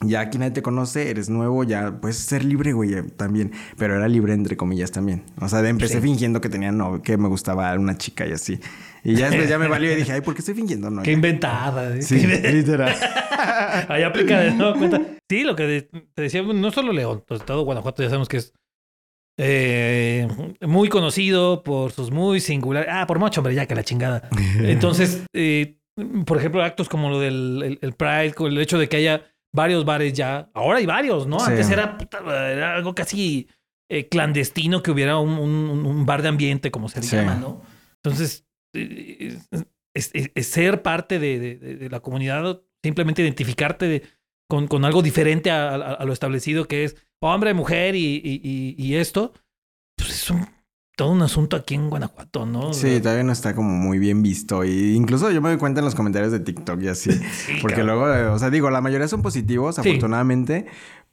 ya 0.05 0.21
aquí 0.21 0.38
nadie 0.38 0.53
te 0.53 0.62
conoce, 0.62 1.11
eres 1.11 1.31
nuevo, 1.31 1.65
ya 1.65 2.00
puedes 2.00 2.19
ser 2.19 2.45
libre, 2.45 2.73
güey, 2.73 2.95
eh, 2.95 3.03
también. 3.03 3.53
Pero 3.79 3.97
era 3.97 4.09
libre 4.09 4.35
entre 4.35 4.57
comillas 4.57 4.93
también. 4.93 5.25
O 5.41 5.49
sea, 5.49 5.67
empecé 5.67 6.00
fingiendo 6.00 6.41
que 6.41 6.49
tenía 6.49 6.71
no, 6.71 7.03
que 7.03 7.17
me 7.17 7.29
gustaba 7.29 7.73
una 7.75 7.97
chica 7.97 8.26
y 8.26 8.33
así. 8.33 8.61
Y 9.03 9.15
ya 9.15 9.29
después 9.31 9.49
ya 9.49 9.59
me 9.59 9.69
valió 9.69 9.93
y 9.93 9.97
dije, 9.97 10.12
ay, 10.12 10.21
¿por 10.21 10.35
qué 10.35 10.41
estoy 10.41 10.55
fingiendo? 10.55 10.91
No, 10.91 11.03
qué 11.03 11.12
inventada. 11.12 11.97
¿eh? 11.97 12.03
Sí, 12.03 12.26
literal. 12.26 12.95
Ahí 13.88 14.03
aplica 14.03 14.41
de 14.41 14.53
nuevo 14.53 14.79
cuenta. 14.79 15.00
Sí, 15.29 15.45
lo 15.45 15.57
que 15.57 15.88
te 16.15 16.23
decía, 16.23 16.43
no 16.43 16.71
solo 16.71 16.93
León, 16.93 17.25
pues 17.26 17.45
todo 17.45 17.65
Guanajuato 17.65 18.03
ya 18.03 18.09
sabemos 18.09 18.29
que 18.29 18.38
es 18.38 18.53
eh, 19.38 20.29
muy 20.62 20.88
conocido 20.88 21.62
por 21.62 21.93
sus 21.93 22.11
muy 22.11 22.41
singulares. 22.41 22.88
Ah, 22.93 23.07
por 23.07 23.19
macho, 23.19 23.41
hombre, 23.41 23.55
ya 23.55 23.67
que 23.67 23.75
la 23.75 23.85
chingada. 23.85 24.29
Entonces, 24.59 25.25
eh, 25.35 25.79
por 26.25 26.38
ejemplo, 26.38 26.62
actos 26.62 26.88
como 26.88 27.11
lo 27.11 27.21
del 27.21 27.79
el, 27.81 27.93
Pride, 27.95 28.35
el 28.38 28.59
hecho 28.59 28.79
de 28.79 28.88
que 28.88 28.97
haya 28.97 29.23
varios 29.56 29.84
bares 29.84 30.12
ya. 30.12 30.48
Ahora 30.54 30.78
hay 30.78 30.86
varios, 30.86 31.26
¿no? 31.26 31.40
Antes 31.40 31.68
era, 31.70 31.98
algo 32.76 32.94
casi 32.94 33.48
eh, 33.88 34.08
clandestino 34.08 34.82
que 34.82 34.92
hubiera 34.92 35.18
un, 35.18 35.32
un, 35.38 36.06
bar 36.06 36.22
de 36.22 36.28
ambiente, 36.28 36.70
como 36.70 36.88
se 36.88 37.00
llama, 37.00 37.34
¿no? 37.34 37.62
Entonces, 37.96 38.46
es, 38.72 40.46
ser 40.46 40.82
parte 40.82 41.18
de, 41.18 41.88
la 41.90 42.00
comunidad, 42.00 42.62
simplemente 42.84 43.22
identificarte 43.22 44.02
con, 44.48 44.68
con, 44.68 44.84
algo 44.84 45.02
diferente 45.02 45.50
a, 45.50 46.04
lo 46.04 46.12
establecido 46.12 46.68
que 46.68 46.84
es 46.84 46.96
hombre, 47.20 47.54
mujer 47.54 47.96
y, 47.96 48.20
y, 48.78 48.94
esto, 48.94 49.32
pues 49.96 50.10
es 50.10 50.30
un, 50.30 50.46
todo 50.97 51.11
un 51.11 51.21
asunto 51.21 51.57
aquí 51.57 51.75
en 51.75 51.91
Guanajuato, 51.91 52.47
¿no? 52.47 52.73
Sí, 52.73 53.00
todavía 53.00 53.23
no 53.23 53.33
está 53.33 53.55
como 53.55 53.71
muy 53.71 53.99
bien 53.99 54.23
visto. 54.23 54.65
Y 54.65 54.95
incluso 54.95 55.31
yo 55.31 55.43
me 55.43 55.50
doy 55.50 55.59
cuenta 55.59 55.81
en 55.81 55.85
los 55.85 55.95
comentarios 55.95 56.33
de 56.33 56.41
TikTok 56.41 56.83
y 56.83 56.88
así. 56.88 57.11
porque 57.62 57.85
luego, 57.85 58.12
eh, 58.12 58.26
o 58.26 58.38
sea, 58.38 58.49
digo, 58.49 58.71
la 58.71 58.81
mayoría 58.81 59.07
son 59.07 59.21
positivos, 59.21 59.79
afortunadamente, 59.79 60.67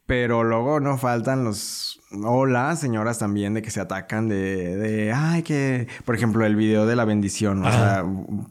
pero 0.06 0.46
luego 0.46 0.80
no 0.80 0.98
faltan 0.98 1.44
los 1.44 2.00
Hola, 2.22 2.76
señoras 2.76 3.18
también 3.18 3.56
de 3.56 3.64
que 3.64 3.72
se 3.72 3.80
atacan 3.80 4.28
de, 4.28 4.78
de, 4.78 5.12
ay, 5.12 5.42
que, 5.42 5.88
por 6.06 6.16
ejemplo, 6.16 6.46
el 6.46 6.56
video 6.56 6.86
de 6.86 6.96
la 6.96 7.06
bendición, 7.06 7.66
o 7.66 7.72
sea, 7.72 8.06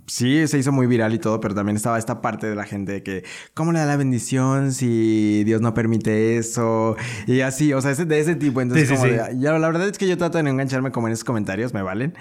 sí, 0.07 0.49
se 0.49 0.59
hizo 0.59 0.73
muy 0.73 0.89
viral 0.89 1.15
y 1.15 1.21
todo, 1.21 1.39
pero 1.39 1.55
también 1.55 1.77
estaba 1.77 1.97
esta 1.97 2.21
parte 2.21 2.49
de 2.49 2.57
la 2.57 2.65
gente 2.65 2.91
de 2.91 3.03
que, 3.05 3.25
¿cómo 3.55 3.71
le 3.71 3.79
da 3.79 3.87
la 3.87 3.97
bendición 3.97 4.73
si 4.73 5.45
Dios 5.45 5.61
no 5.61 5.75
permite 5.75 6.39
eso? 6.39 6.97
Y 7.29 7.43
así, 7.43 7.73
o 7.73 7.81
sea, 7.81 7.95
de 7.95 8.19
ese 8.19 8.35
tipo, 8.35 8.61
entonces 8.61 8.91
como 8.91 9.07
ya, 9.07 9.31
la 9.31 9.69
verdad 9.69 9.89
es 9.89 9.97
que 9.97 10.09
yo 10.09 10.19
trato 10.19 10.39
de 10.39 10.43
no 10.43 10.51
engancharme 10.51 10.91
como 10.91 11.07
en 11.07 11.13
esos 11.13 11.25
comentarios, 11.25 11.73
me 11.73 11.83
valen, 11.83 12.15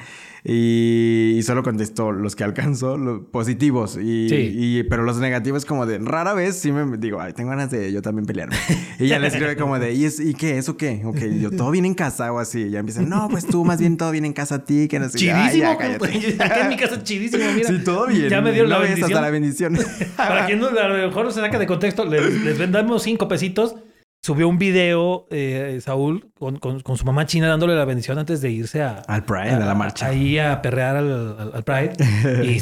y, 0.43 1.39
solo 1.43 1.63
contesto 1.63 2.11
los 2.11 2.35
que 2.35 2.43
alcanzo, 2.43 2.97
los 2.97 3.21
positivos, 3.31 3.97
y, 4.01 4.27
y, 4.31 4.83
pero 4.83 5.03
los 5.03 5.17
negativos 5.17 5.65
como 5.65 5.85
de, 5.85 5.99
rara 5.99 6.33
vez 6.33 6.55
sí 6.55 6.71
me 6.71 6.97
digo, 6.97 7.19
ay, 7.19 7.33
tengo 7.33 7.51
ganas 7.51 7.69
de 7.69 7.91
yo 7.91 8.01
también 8.01 8.25
pelearme, 8.25 8.55
y 8.99 9.07
ya 9.07 9.19
le 9.19 9.27
escribe 9.27 9.55
como 9.55 9.77
de, 9.77 9.93
¿y, 9.93 10.05
¿y 10.05 10.33
qué? 10.33 10.57
¿Eso 10.57 10.77
qué? 10.77 11.01
Ok, 11.05 11.19
yo, 11.39 11.51
todo 11.51 11.71
viene 11.71 11.87
en 11.87 11.93
casa 11.93 12.31
o 12.31 12.39
así. 12.39 12.69
ya 12.69 12.79
empiezan, 12.79 13.09
no, 13.09 13.27
pues 13.29 13.45
tú 13.45 13.65
más 13.65 13.79
bien 13.79 13.97
todo 13.97 14.11
viene 14.11 14.27
en 14.27 14.33
casa 14.33 14.55
a 14.55 14.65
ti, 14.65 14.87
que 14.87 14.99
no 14.99 15.09
sé. 15.09 15.17
Chidísimo. 15.17 15.69
acá 15.69 16.61
en 16.61 16.69
mi 16.69 16.77
casa 16.77 17.03
chidísimo, 17.03 17.43
mira. 17.53 17.67
Sí, 17.67 17.79
todo 17.83 18.07
bien. 18.07 18.29
Ya 18.29 18.41
me 18.41 18.51
dio 18.51 18.65
la 18.65 18.79
bendición. 18.79 19.11
hasta 19.11 19.21
la 19.21 19.29
bendición. 19.29 19.77
Para 20.17 20.45
quien 20.45 20.59
no, 20.59 20.67
a 20.67 20.87
lo 20.87 21.07
mejor 21.07 21.31
se 21.31 21.39
saca 21.39 21.59
de 21.59 21.67
contexto, 21.67 22.05
les, 22.05 22.41
les 22.43 22.57
vendamos 22.57 23.03
cinco 23.03 23.27
pesitos. 23.27 23.75
Subió 24.23 24.47
un 24.47 24.59
video, 24.59 25.27
eh, 25.31 25.79
Saúl, 25.81 26.31
con, 26.37 26.59
con, 26.59 26.97
su 26.97 27.05
mamá 27.05 27.25
china 27.25 27.47
dándole 27.47 27.75
la 27.75 27.85
bendición 27.85 28.19
antes 28.19 28.39
de 28.41 28.51
irse 28.51 28.83
a... 28.83 28.99
Al 29.07 29.25
Pride, 29.25 29.49
a, 29.49 29.59
la 29.59 29.73
marcha. 29.73 30.05
Ahí 30.05 30.37
a 30.37 30.61
perrear 30.61 30.95
al, 30.95 31.51
al, 31.53 31.63
Pride. 31.63 31.93
y 32.45 32.59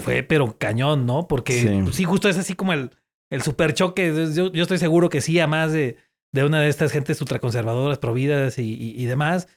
fue, 0.00 0.22
pero 0.22 0.58
cañón, 0.58 1.06
¿no? 1.06 1.26
Porque 1.26 1.60
sí. 1.62 1.80
Pues, 1.82 1.96
sí, 1.96 2.04
justo 2.04 2.28
es 2.28 2.36
así 2.36 2.52
como 2.54 2.74
el, 2.74 2.90
el 3.30 3.40
super 3.40 3.72
choque. 3.72 4.12
Yo, 4.34 4.52
yo 4.52 4.62
estoy 4.62 4.76
seguro 4.76 5.08
que 5.08 5.22
sí, 5.22 5.40
a 5.40 5.46
más 5.46 5.72
de 5.72 5.96
de 6.32 6.44
una 6.44 6.60
de 6.60 6.68
estas 6.68 6.92
gentes 6.92 7.20
ultraconservadoras, 7.20 7.98
providas 7.98 8.58
y, 8.58 8.94
y, 8.96 9.04
demás. 9.06 9.48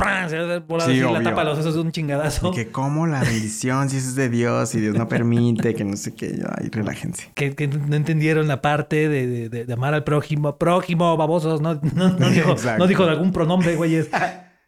¡Pran! 0.00 0.30
Se 0.30 0.38
va 0.38 0.80
sí, 0.80 1.00
la 1.00 1.22
tapa 1.22 1.44
los 1.44 1.58
esos 1.58 1.74
de 1.74 1.80
un 1.80 1.92
chingadazo. 1.92 2.50
Y 2.50 2.54
que 2.54 2.70
como 2.70 3.06
la 3.06 3.20
bendición, 3.20 3.90
si 3.90 3.98
eso 3.98 4.08
es 4.08 4.14
de 4.14 4.28
Dios, 4.28 4.74
y 4.74 4.80
Dios 4.80 4.94
no 4.96 5.08
permite, 5.08 5.74
que 5.74 5.84
no 5.84 5.96
sé 5.96 6.14
qué. 6.14 6.42
Ay, 6.56 6.68
relájense. 6.70 7.30
Que, 7.34 7.54
que 7.54 7.68
no 7.68 7.94
entendieron 7.94 8.48
la 8.48 8.62
parte 8.62 9.08
de, 9.08 9.48
de, 9.48 9.64
de, 9.64 9.72
amar 9.72 9.94
al 9.94 10.04
prójimo. 10.04 10.56
Prójimo, 10.56 11.16
babosos. 11.16 11.60
No, 11.60 11.74
no, 11.94 12.10
no 12.10 12.30
dijo, 12.30 12.54
no 12.78 12.86
dijo 12.86 13.04
de 13.04 13.10
algún 13.10 13.32
pronombre, 13.32 13.76
güeyes. 13.76 14.08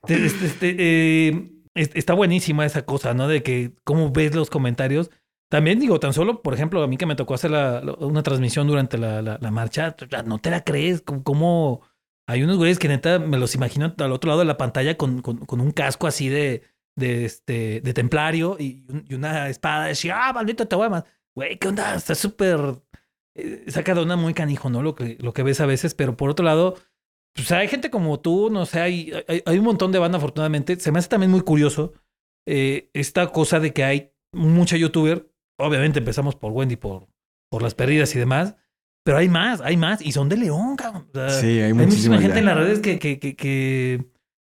Este, 0.09 0.27
este, 0.27 0.77
eh, 0.79 1.53
está 1.77 2.15
buenísima 2.15 2.67
esa 2.67 2.83
cosa, 2.85 3.15
¿no? 3.15 3.29
De 3.29 3.45
que 3.45 3.73
cómo 3.85 4.11
ves 4.11 4.35
los 4.35 4.51
comentarios 4.51 5.13
también 5.53 5.79
digo, 5.79 6.01
tan 6.01 6.15
solo, 6.15 6.41
por 6.41 6.55
ejemplo, 6.55 6.83
a 6.83 6.87
mí 6.87 6.97
que 6.97 7.05
me 7.05 7.15
tocó 7.15 7.35
hacer 7.35 7.53
una 7.99 8.23
transmisión 8.23 8.67
durante 8.67 8.97
la, 8.97 9.39
marcha, 9.51 9.95
no 10.25 10.39
te 10.39 10.51
la 10.51 10.65
crees, 10.65 11.03
como 11.03 11.83
hay 12.27 12.43
unos 12.43 12.57
güeyes 12.57 12.79
que 12.79 12.89
neta 12.89 13.19
me 13.19 13.39
los 13.39 13.55
imagino 13.55 13.95
al 13.99 14.13
otro 14.13 14.29
lado 14.29 14.41
de 14.41 14.47
la 14.47 14.57
pantalla 14.57 14.97
con, 14.97 15.23
con, 15.23 15.61
un 15.61 15.71
casco 15.73 16.07
así 16.07 16.29
de, 16.29 16.63
de, 16.97 17.25
este, 17.25 17.81
de 17.81 17.95
templario 17.95 18.57
y, 18.59 18.87
una 19.15 19.49
espada. 19.49 19.87
Decía, 19.87 20.29
ah, 20.29 20.33
maldito 20.33 20.67
te 20.67 20.77
voy 20.77 20.89
a. 20.91 21.05
Güey, 21.35 21.59
¿qué 21.59 21.69
onda? 21.69 21.95
Está 21.95 22.15
súper. 22.15 22.81
Eh, 23.35 23.65
saca 23.69 23.95
de 23.95 24.17
muy 24.17 24.35
canijo, 24.35 24.71
¿no? 24.71 24.83
Lo 24.83 24.95
que, 24.95 25.17
lo 25.21 25.33
que 25.33 25.43
ves 25.43 25.61
a 25.61 25.67
veces, 25.67 25.95
pero 25.95 26.17
por 26.17 26.31
otro 26.31 26.45
lado, 26.45 26.77
pues 27.35 27.51
hay 27.53 27.69
gente 27.69 27.91
como 27.91 28.21
tú, 28.21 28.51
no 28.51 28.67
sé, 28.67 28.81
hay, 28.81 29.13
hay, 29.47 29.59
un 29.59 29.65
montón 29.65 29.93
de 29.93 29.99
banda, 29.99 30.19
afortunadamente. 30.19 30.79
Se 30.79 30.93
me 30.93 30.99
hace 30.99 31.09
también 31.09 31.31
muy 31.31 31.41
curioso 31.41 31.95
eh, 32.47 32.91
esta 32.93 33.29
cosa 33.33 33.59
de 33.61 33.73
que 33.73 33.85
hay 33.85 34.13
mucha 34.33 34.77
youtuber 34.77 35.33
obviamente 35.63 35.99
empezamos 35.99 36.37
por 36.37 36.53
Wendy 36.53 36.77
por, 36.77 37.09
por 37.51 37.63
las 37.63 37.75
pérdidas 37.75 38.15
y 38.15 38.19
demás. 38.19 38.57
Pero 39.05 39.19
hay 39.19 39.29
más, 39.29 39.61
hay 39.61 39.77
más. 39.77 40.01
Y 40.01 40.13
son 40.13 40.29
de 40.29 40.37
León, 40.37 40.77
cabrón. 40.77 41.07
sí, 41.29 41.61
hay, 41.61 41.73
muchísima 41.73 42.19
gente 42.19 42.39
en 42.39 42.45
las 42.45 42.57
redes 42.57 42.81
que, 42.81 42.99
que, 42.99 43.19
que, 43.19 44.05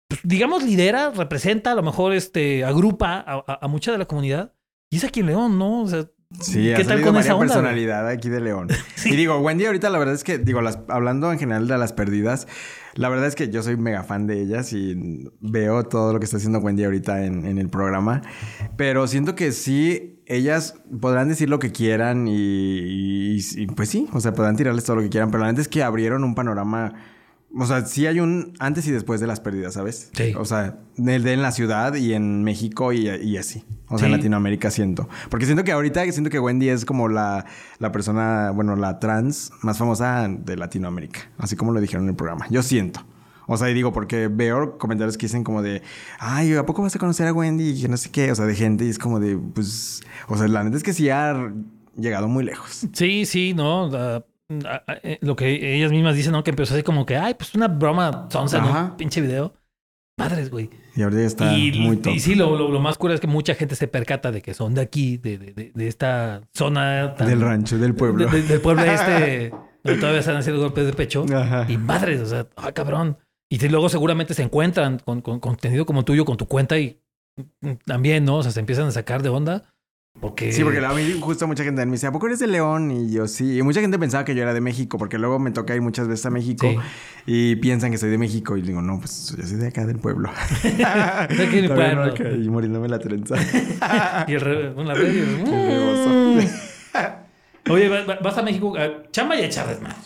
pues, 0.08 0.20
digamos, 0.22 0.62
lidera, 0.62 1.10
representa, 1.10 1.72
a 1.72 1.74
lo 1.74 1.82
mejor 1.82 2.12
este, 2.12 2.64
agrupa 2.64 3.24
a, 3.26 3.58
a, 3.60 3.68
mucha 3.68 3.92
de 3.92 3.98
la 3.98 4.06
comunidad. 4.06 4.52
Y 4.90 4.98
es 4.98 5.04
aquí 5.04 5.20
en 5.20 5.26
León, 5.26 5.58
¿no? 5.58 5.82
O 5.82 5.88
sea, 5.88 6.08
Sí, 6.40 6.72
¿Qué 6.76 6.84
tal 6.84 7.02
con 7.02 7.16
esa 7.16 7.38
personalidad 7.38 8.08
aquí 8.08 8.28
de 8.28 8.40
León. 8.40 8.68
Y 9.04 9.16
digo, 9.16 9.38
Wendy 9.38 9.66
ahorita 9.66 9.90
la 9.90 9.98
verdad 9.98 10.14
es 10.14 10.24
que, 10.24 10.38
digo, 10.38 10.62
las, 10.62 10.78
hablando 10.88 11.30
en 11.30 11.38
general 11.38 11.68
de 11.68 11.76
las 11.76 11.92
perdidas, 11.92 12.48
la 12.94 13.10
verdad 13.10 13.26
es 13.26 13.34
que 13.34 13.50
yo 13.50 13.62
soy 13.62 13.76
mega 13.76 14.02
fan 14.02 14.26
de 14.26 14.40
ellas 14.40 14.72
y 14.72 15.28
veo 15.40 15.84
todo 15.84 16.14
lo 16.14 16.18
que 16.18 16.24
está 16.24 16.38
haciendo 16.38 16.60
Wendy 16.60 16.84
ahorita 16.84 17.24
en, 17.24 17.44
en 17.44 17.58
el 17.58 17.68
programa. 17.68 18.22
Pero 18.78 19.06
siento 19.06 19.34
que 19.34 19.52
sí, 19.52 20.22
ellas 20.26 20.76
podrán 21.00 21.28
decir 21.28 21.48
lo 21.48 21.58
que 21.58 21.70
quieran 21.70 22.26
y, 22.28 23.36
y, 23.36 23.66
pues 23.68 23.88
sí, 23.88 24.08
o 24.12 24.20
sea, 24.20 24.32
podrán 24.32 24.56
tirarles 24.56 24.84
todo 24.84 24.96
lo 24.96 25.02
que 25.02 25.10
quieran, 25.10 25.30
pero 25.30 25.40
la 25.40 25.46
verdad 25.46 25.60
es 25.60 25.68
que 25.68 25.82
abrieron 25.82 26.24
un 26.24 26.34
panorama 26.34 26.94
o 27.56 27.66
sea, 27.66 27.84
sí 27.86 28.06
hay 28.06 28.20
un 28.20 28.54
antes 28.58 28.86
y 28.86 28.90
después 28.90 29.20
de 29.20 29.26
las 29.26 29.40
pérdidas, 29.40 29.74
¿sabes? 29.74 30.10
Sí. 30.12 30.34
O 30.36 30.44
sea, 30.44 30.78
de 30.96 31.14
en 31.14 31.42
la 31.42 31.52
ciudad 31.52 31.94
y 31.94 32.12
en 32.12 32.42
México 32.42 32.92
y, 32.92 33.08
y 33.08 33.36
así. 33.36 33.64
O 33.88 33.98
sea, 33.98 34.06
en 34.06 34.12
Latinoamérica 34.12 34.70
siento. 34.70 35.08
Porque 35.30 35.46
siento 35.46 35.62
que 35.62 35.72
ahorita 35.72 36.10
siento 36.10 36.30
que 36.30 36.40
Wendy 36.40 36.68
es 36.68 36.84
como 36.84 37.08
la, 37.08 37.46
la 37.78 37.92
persona, 37.92 38.50
bueno, 38.50 38.76
la 38.76 38.98
trans 38.98 39.52
más 39.62 39.78
famosa 39.78 40.26
de 40.28 40.56
Latinoamérica. 40.56 41.30
Así 41.38 41.54
como 41.54 41.72
lo 41.72 41.80
dijeron 41.80 42.04
en 42.04 42.10
el 42.10 42.16
programa. 42.16 42.46
Yo 42.50 42.62
siento. 42.62 43.04
O 43.46 43.56
sea, 43.56 43.70
y 43.70 43.74
digo, 43.74 43.92
porque 43.92 44.28
veo 44.28 44.78
comentarios 44.78 45.16
que 45.16 45.26
dicen 45.26 45.44
como 45.44 45.62
de, 45.62 45.82
ay, 46.18 46.54
¿a 46.54 46.64
poco 46.64 46.82
vas 46.82 46.96
a 46.96 46.98
conocer 46.98 47.26
a 47.26 47.32
Wendy? 47.32 47.84
Y 47.84 47.88
no 47.88 47.96
sé 47.96 48.10
qué, 48.10 48.32
o 48.32 48.34
sea, 48.34 48.46
de 48.46 48.54
gente, 48.54 48.86
y 48.86 48.88
es 48.88 48.98
como 48.98 49.20
de, 49.20 49.36
pues, 49.36 50.02
o 50.28 50.36
sea, 50.36 50.48
la 50.48 50.64
neta 50.64 50.76
es 50.76 50.82
que 50.82 50.94
sí 50.94 51.10
ha 51.10 51.52
llegado 51.96 52.26
muy 52.26 52.44
lejos. 52.44 52.86
Sí, 52.92 53.26
sí, 53.26 53.52
¿no? 53.54 53.90
Eh, 53.94 54.22
lo 55.20 55.36
que 55.36 55.76
ellas 55.76 55.90
mismas 55.90 56.16
dicen, 56.16 56.32
¿no? 56.32 56.44
Que 56.44 56.50
empezó 56.50 56.74
así 56.74 56.82
como 56.82 57.06
que, 57.06 57.16
ay, 57.16 57.34
pues 57.34 57.54
una 57.54 57.68
broma. 57.68 58.28
Ajá. 58.32 58.96
Pinche 58.96 59.20
video. 59.20 59.54
Madres, 60.16 60.50
güey. 60.50 60.70
Y 60.94 61.02
ahorita 61.02 61.20
ya 61.22 61.26
está 61.26 61.58
y, 61.58 61.72
muy 61.80 61.96
top. 61.96 62.12
y 62.14 62.20
sí, 62.20 62.36
lo, 62.36 62.56
lo, 62.56 62.68
lo 62.68 62.78
más 62.80 62.96
cura 62.98 63.14
es 63.14 63.20
que 63.20 63.26
mucha 63.26 63.54
gente 63.56 63.74
se 63.74 63.88
percata 63.88 64.30
de 64.30 64.42
que 64.42 64.54
son 64.54 64.72
de 64.74 64.80
aquí, 64.82 65.16
de, 65.16 65.38
de, 65.38 65.72
de, 65.74 65.88
esta 65.88 66.42
zona 66.56 67.14
tan- 67.16 67.26
Del 67.28 67.40
rancho, 67.40 67.78
del 67.78 67.96
pueblo. 67.96 68.26
de- 68.26 68.42
de- 68.42 68.46
del 68.46 68.60
pueblo 68.60 68.84
este, 68.84 69.50
donde 69.82 69.98
todavía 70.00 70.20
están 70.20 70.36
haciendo 70.36 70.62
golpes 70.62 70.86
de 70.86 70.92
pecho. 70.92 71.26
Ajá. 71.34 71.66
Y 71.68 71.78
madres, 71.78 72.20
o 72.20 72.26
sea, 72.26 72.46
ah, 72.56 72.70
cabrón. 72.70 73.18
Y 73.50 73.58
luego 73.68 73.88
seguramente 73.88 74.34
se 74.34 74.42
encuentran 74.42 75.00
con, 75.04 75.20
con 75.20 75.40
contenido 75.40 75.84
como 75.84 76.04
tuyo, 76.04 76.24
con 76.24 76.36
tu 76.36 76.46
cuenta 76.46 76.78
y 76.78 77.00
mm, 77.60 77.72
también, 77.84 78.24
¿no? 78.24 78.36
O 78.36 78.42
sea, 78.44 78.52
se 78.52 78.60
empiezan 78.60 78.86
a 78.86 78.90
sacar 78.92 79.20
de 79.22 79.30
onda. 79.30 79.73
Porque. 80.20 80.52
Sí, 80.52 80.62
porque 80.62 80.78
a 80.84 80.92
mí 80.92 81.18
justo 81.20 81.46
mucha 81.46 81.64
gente 81.64 81.84
me 81.86 81.92
dice, 81.92 82.06
¿a 82.06 82.12
poco 82.12 82.26
eres 82.26 82.38
de 82.38 82.46
León? 82.46 82.90
Y 82.90 83.10
yo 83.10 83.26
sí. 83.26 83.58
Y 83.58 83.62
mucha 83.62 83.80
gente 83.80 83.98
pensaba 83.98 84.24
que 84.24 84.34
yo 84.34 84.42
era 84.42 84.54
de 84.54 84.60
México, 84.60 84.96
porque 84.96 85.18
luego 85.18 85.38
me 85.38 85.50
toca 85.50 85.74
ir 85.74 85.82
muchas 85.82 86.06
veces 86.08 86.24
a 86.26 86.30
México 86.30 86.66
Sí. 86.70 86.78
y 87.26 87.56
piensan 87.56 87.90
que 87.90 87.98
soy 87.98 88.10
de 88.10 88.18
México. 88.18 88.56
Y 88.56 88.62
digo, 88.62 88.80
no, 88.80 88.98
pues 89.00 89.34
yo 89.36 89.44
soy 89.46 89.56
de 89.58 89.68
acá 89.68 89.84
del 89.86 89.98
pueblo. 89.98 90.30
aquí 90.62 90.76
del 90.76 91.66
Todavía 91.68 91.94
no 91.94 92.02
pueblo. 92.02 92.12
acá, 92.12 92.30
y 92.30 92.48
muriéndome 92.48 92.88
la 92.88 92.98
trenza. 93.00 93.34
Y 94.28 94.34
el 94.34 94.40
re- 94.40 94.66
El 94.68 94.86
rebozo. 94.86 96.48
Oye, 97.70 97.88
va- 97.88 98.04
va- 98.04 98.18
vas 98.22 98.38
a 98.38 98.42
México, 98.42 98.74
chamba 99.10 99.36
y 99.36 99.40
a 99.42 99.46
echar 99.46 99.66
desmadre. 99.66 99.96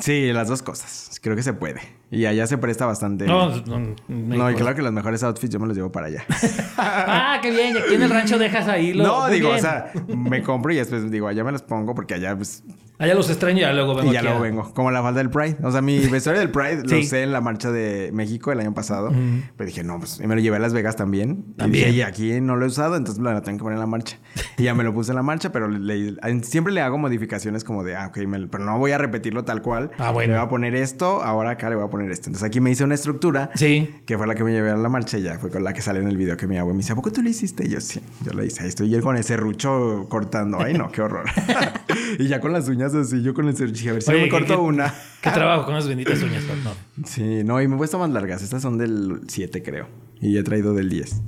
Sí, 0.00 0.32
las 0.32 0.48
dos 0.48 0.62
cosas. 0.62 1.18
Creo 1.22 1.36
que 1.36 1.42
se 1.42 1.52
puede. 1.54 1.80
Y 2.10 2.26
allá 2.26 2.46
se 2.46 2.58
presta 2.58 2.86
bastante. 2.86 3.26
No, 3.26 3.54
no, 3.64 3.94
No, 4.08 4.50
y 4.50 4.54
claro 4.54 4.76
que 4.76 4.82
los 4.82 4.92
mejores 4.92 5.22
outfits 5.22 5.52
yo 5.52 5.60
me 5.60 5.66
los 5.66 5.76
llevo 5.76 5.90
para 5.90 6.06
allá. 6.08 6.24
Ah, 6.76 7.38
qué 7.40 7.50
bien. 7.50 7.74
Y 7.74 7.78
aquí 7.78 7.94
en 7.94 8.02
el 8.02 8.10
rancho 8.10 8.38
dejas 8.38 8.68
ahí 8.68 8.92
lo. 8.92 9.04
no, 9.04 9.26
digo, 9.28 9.48
bien. 9.48 9.58
o 9.58 9.62
sea, 9.62 9.92
me 10.08 10.42
compro 10.42 10.72
y 10.72 10.76
después 10.76 11.10
digo, 11.10 11.28
allá 11.28 11.44
me 11.44 11.52
los 11.52 11.62
pongo 11.62 11.94
porque 11.94 12.14
allá 12.14 12.36
pues 12.36 12.62
Allá 12.96 13.14
los 13.14 13.28
extraño 13.28 13.58
y 13.58 13.60
ya 13.62 13.72
luego 13.72 13.94
vengo 13.96 14.10
y 14.10 14.14
ya 14.14 14.20
aquí 14.20 14.28
luego 14.28 14.40
a- 14.40 14.42
vengo. 14.42 14.72
Como 14.74 14.90
la 14.90 15.02
falda 15.02 15.18
del 15.18 15.30
Pride. 15.30 15.56
O 15.64 15.70
sea, 15.72 15.82
mi 15.82 15.98
vestuario 16.08 16.40
del 16.40 16.50
Pride 16.50 16.82
lo 16.84 16.98
usé 16.98 17.22
en 17.24 17.32
la 17.32 17.40
marcha 17.40 17.72
de 17.72 18.10
México 18.12 18.52
el 18.52 18.60
año 18.60 18.72
pasado. 18.72 19.12
Pero 19.56 19.66
dije, 19.66 19.82
no, 19.82 19.98
pues 19.98 20.20
y 20.22 20.26
me 20.26 20.34
lo 20.36 20.40
llevé 20.40 20.56
a 20.56 20.60
Las 20.60 20.72
Vegas 20.72 20.94
también. 20.96 21.44
También. 21.56 21.88
Y 21.88 21.92
dije, 21.92 22.04
aquí 22.04 22.40
no 22.40 22.54
lo 22.56 22.64
he 22.64 22.68
usado, 22.68 22.96
entonces 22.96 23.20
me 23.22 23.32
lo 23.32 23.42
tengo 23.42 23.58
que 23.58 23.62
poner 23.64 23.76
en 23.76 23.80
la 23.80 23.86
marcha. 23.86 24.18
Y 24.56 24.62
ya 24.64 24.74
me 24.74 24.84
lo 24.84 24.94
puse 24.94 25.10
en 25.10 25.16
la 25.16 25.22
marcha, 25.22 25.50
pero 25.50 25.68
le- 25.68 26.12
le- 26.12 26.42
siempre 26.44 26.72
le 26.72 26.80
hago 26.82 26.96
modificaciones 26.98 27.64
como 27.64 27.82
de, 27.82 27.96
ah, 27.96 28.06
ok, 28.08 28.18
me 28.28 28.46
pero 28.46 28.64
no 28.64 28.78
voy 28.78 28.92
a 28.92 28.98
repetirlo 28.98 29.44
tal 29.44 29.60
cual. 29.62 29.90
Ah, 29.98 30.12
bueno. 30.12 30.32
Le 30.34 30.38
voy 30.38 30.46
a 30.46 30.48
poner 30.48 30.74
esto, 30.76 31.22
ahora 31.22 31.50
acá 31.50 31.68
le 31.70 31.76
voy 31.76 31.84
a 31.84 31.88
poner 31.90 32.10
esto. 32.12 32.28
Entonces 32.28 32.46
aquí 32.46 32.60
me 32.60 32.70
hice 32.70 32.84
una 32.84 32.94
estructura. 32.94 33.50
Sí. 33.54 33.90
Que 34.06 34.16
fue 34.16 34.26
la 34.28 34.34
que 34.36 34.44
me 34.44 34.52
llevé 34.52 34.70
a 34.70 34.76
la 34.76 34.88
marcha 34.88 35.18
y 35.18 35.22
ya 35.22 35.38
fue 35.40 35.50
con 35.50 35.64
la 35.64 35.72
que 35.72 35.82
sale 35.82 35.98
en 36.00 36.06
el 36.08 36.16
video 36.16 36.36
que 36.36 36.46
mi 36.46 36.58
abuelo 36.58 36.74
me 36.76 36.82
dice, 36.82 36.92
¿a 36.92 36.96
poco 36.96 37.10
tú 37.10 37.22
lo 37.22 37.28
hiciste? 37.28 37.66
Y 37.66 37.70
yo, 37.70 37.80
sí, 37.80 38.00
yo 38.24 38.32
lo 38.32 38.44
hice. 38.44 38.62
Ahí 38.62 38.68
estoy 38.68 38.88
yo 38.88 39.02
con 39.02 39.16
ese 39.16 39.36
rucho 39.36 40.06
cortando. 40.08 40.60
Ay, 40.60 40.74
no, 40.74 40.92
qué 40.92 41.02
horror. 41.02 41.24
y 42.18 42.28
ya 42.28 42.40
con 42.40 42.52
las 42.52 42.68
uñas 42.68 42.83
así, 42.92 43.22
yo 43.22 43.32
con 43.34 43.46
el 43.46 43.56
serrucho. 43.56 43.90
A 43.90 43.92
ver 43.92 44.02
si 44.02 44.10
Oye, 44.10 44.18
me 44.18 44.24
¿qué- 44.24 44.30
corto 44.30 44.60
una. 44.62 44.92
Qué 45.22 45.30
trabajo 45.30 45.64
con 45.64 45.76
esas 45.76 45.88
benditas 45.88 46.20
uñas, 46.22 46.42
no. 46.64 46.72
Sí, 47.06 47.44
no, 47.44 47.62
y 47.62 47.68
me 47.68 47.76
he 47.76 47.78
puesto 47.78 47.98
más 48.00 48.10
largas. 48.10 48.42
Estas 48.42 48.60
son 48.62 48.76
del 48.76 49.20
7, 49.28 49.62
creo. 49.62 49.86
Y 50.20 50.36
he 50.36 50.42
traído 50.42 50.74
del 50.74 50.88
10, 50.90 51.22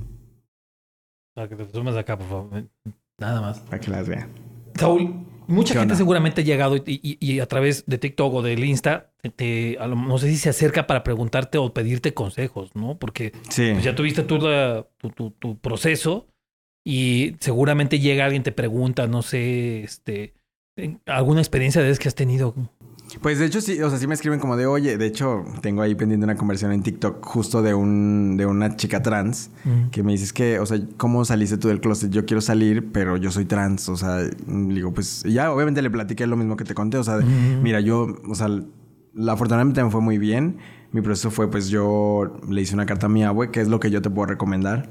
Para 1.33 1.47
que 1.47 1.55
te 1.55 1.71
sumas 1.71 1.95
acá, 1.95 2.17
por 2.17 2.27
favor. 2.27 2.63
Nada 3.19 3.41
más. 3.41 3.59
para 3.61 3.79
que 3.79 3.89
las 3.89 4.07
vean. 4.07 4.29
Saúl, 4.75 5.25
mucha 5.47 5.73
¿Qué 5.73 5.79
gente 5.79 5.93
onda? 5.93 5.95
seguramente 5.95 6.41
ha 6.41 6.43
llegado 6.43 6.75
y, 6.77 6.83
y- 6.85 7.17
y 7.19 7.39
a 7.39 7.47
través 7.47 7.85
de 7.87 7.97
TikTok 7.97 8.31
o 8.33 8.41
del 8.43 8.63
Insta, 8.63 9.11
te- 9.21 9.29
te- 9.31 9.77
a 9.79 9.87
lo- 9.87 9.95
no 9.95 10.17
sé 10.19 10.29
si 10.29 10.37
se 10.37 10.49
acerca 10.49 10.85
para 10.85 11.03
preguntarte 11.03 11.57
o 11.57 11.73
pedirte 11.73 12.13
consejos, 12.13 12.75
¿no? 12.75 12.97
Porque 12.99 13.31
Sí. 13.49 13.71
pues, 13.71 13.83
ya 13.83 13.95
tuviste 13.95 14.21
tú 14.23 14.37
la- 14.37 14.85
tu, 14.97 15.09
tu- 15.09 15.31
tu 15.31 15.57
proceso 15.57 16.27
y 16.85 17.35
seguramente 17.39 17.99
llega 17.99 18.25
alguien, 18.25 18.43
te 18.43 18.51
pregunta, 18.51 19.07
no 19.07 19.23
sé, 19.23 19.81
este, 19.83 20.33
alguna 21.05 21.41
experiencia 21.41 21.81
de 21.81 21.95
que 21.97 22.07
has 22.07 22.15
tenido. 22.15 22.53
Pues 23.21 23.39
de 23.39 23.45
hecho 23.45 23.61
sí, 23.61 23.81
o 23.81 23.89
sea, 23.89 23.97
sí 23.97 24.05
me 24.05 24.13
escriben 24.13 24.39
como 24.39 24.57
de, 24.57 24.65
oye, 24.65 24.97
de 24.97 25.05
hecho 25.05 25.45
tengo 25.61 25.81
ahí 25.81 25.95
pendiente 25.95 26.25
una 26.25 26.35
conversión 26.35 26.73
en 26.73 26.83
TikTok 26.83 27.25
justo 27.25 27.61
de 27.61 27.73
un 27.73 28.35
de 28.35 28.45
una 28.45 28.75
chica 28.75 29.01
trans 29.01 29.49
Mm. 29.63 29.89
que 29.91 30.03
me 30.03 30.11
dices 30.11 30.33
que, 30.33 30.59
o 30.59 30.65
sea, 30.65 30.79
¿cómo 30.97 31.23
saliste 31.23 31.57
tú 31.57 31.69
del 31.69 31.79
closet? 31.79 32.11
Yo 32.11 32.25
quiero 32.25 32.41
salir, 32.41 32.91
pero 32.91 33.15
yo 33.17 33.31
soy 33.31 33.45
trans, 33.45 33.87
o 33.87 33.95
sea, 33.95 34.19
digo, 34.45 34.93
pues 34.93 35.23
ya 35.23 35.51
obviamente 35.51 35.81
le 35.81 35.89
platiqué 35.89 36.27
lo 36.27 36.35
mismo 36.35 36.57
que 36.57 36.65
te 36.65 36.73
conté, 36.73 36.97
o 36.97 37.03
sea, 37.03 37.17
mira, 37.17 37.79
yo, 37.79 38.17
o 38.27 38.35
sea, 38.35 38.49
la, 39.13 39.31
afortunadamente 39.31 39.83
me 39.83 39.89
fue 39.89 40.01
muy 40.01 40.17
bien. 40.17 40.57
Mi 40.91 41.01
proceso 41.01 41.31
fue, 41.31 41.49
pues 41.49 41.69
yo 41.69 42.37
le 42.49 42.61
hice 42.61 42.73
una 42.73 42.85
carta 42.85 43.07
a 43.07 43.09
mi 43.09 43.23
abue, 43.23 43.51
que 43.51 43.61
es 43.61 43.67
lo 43.67 43.79
que 43.79 43.89
yo 43.89 44.01
te 44.01 44.09
puedo 44.09 44.27
recomendar, 44.27 44.89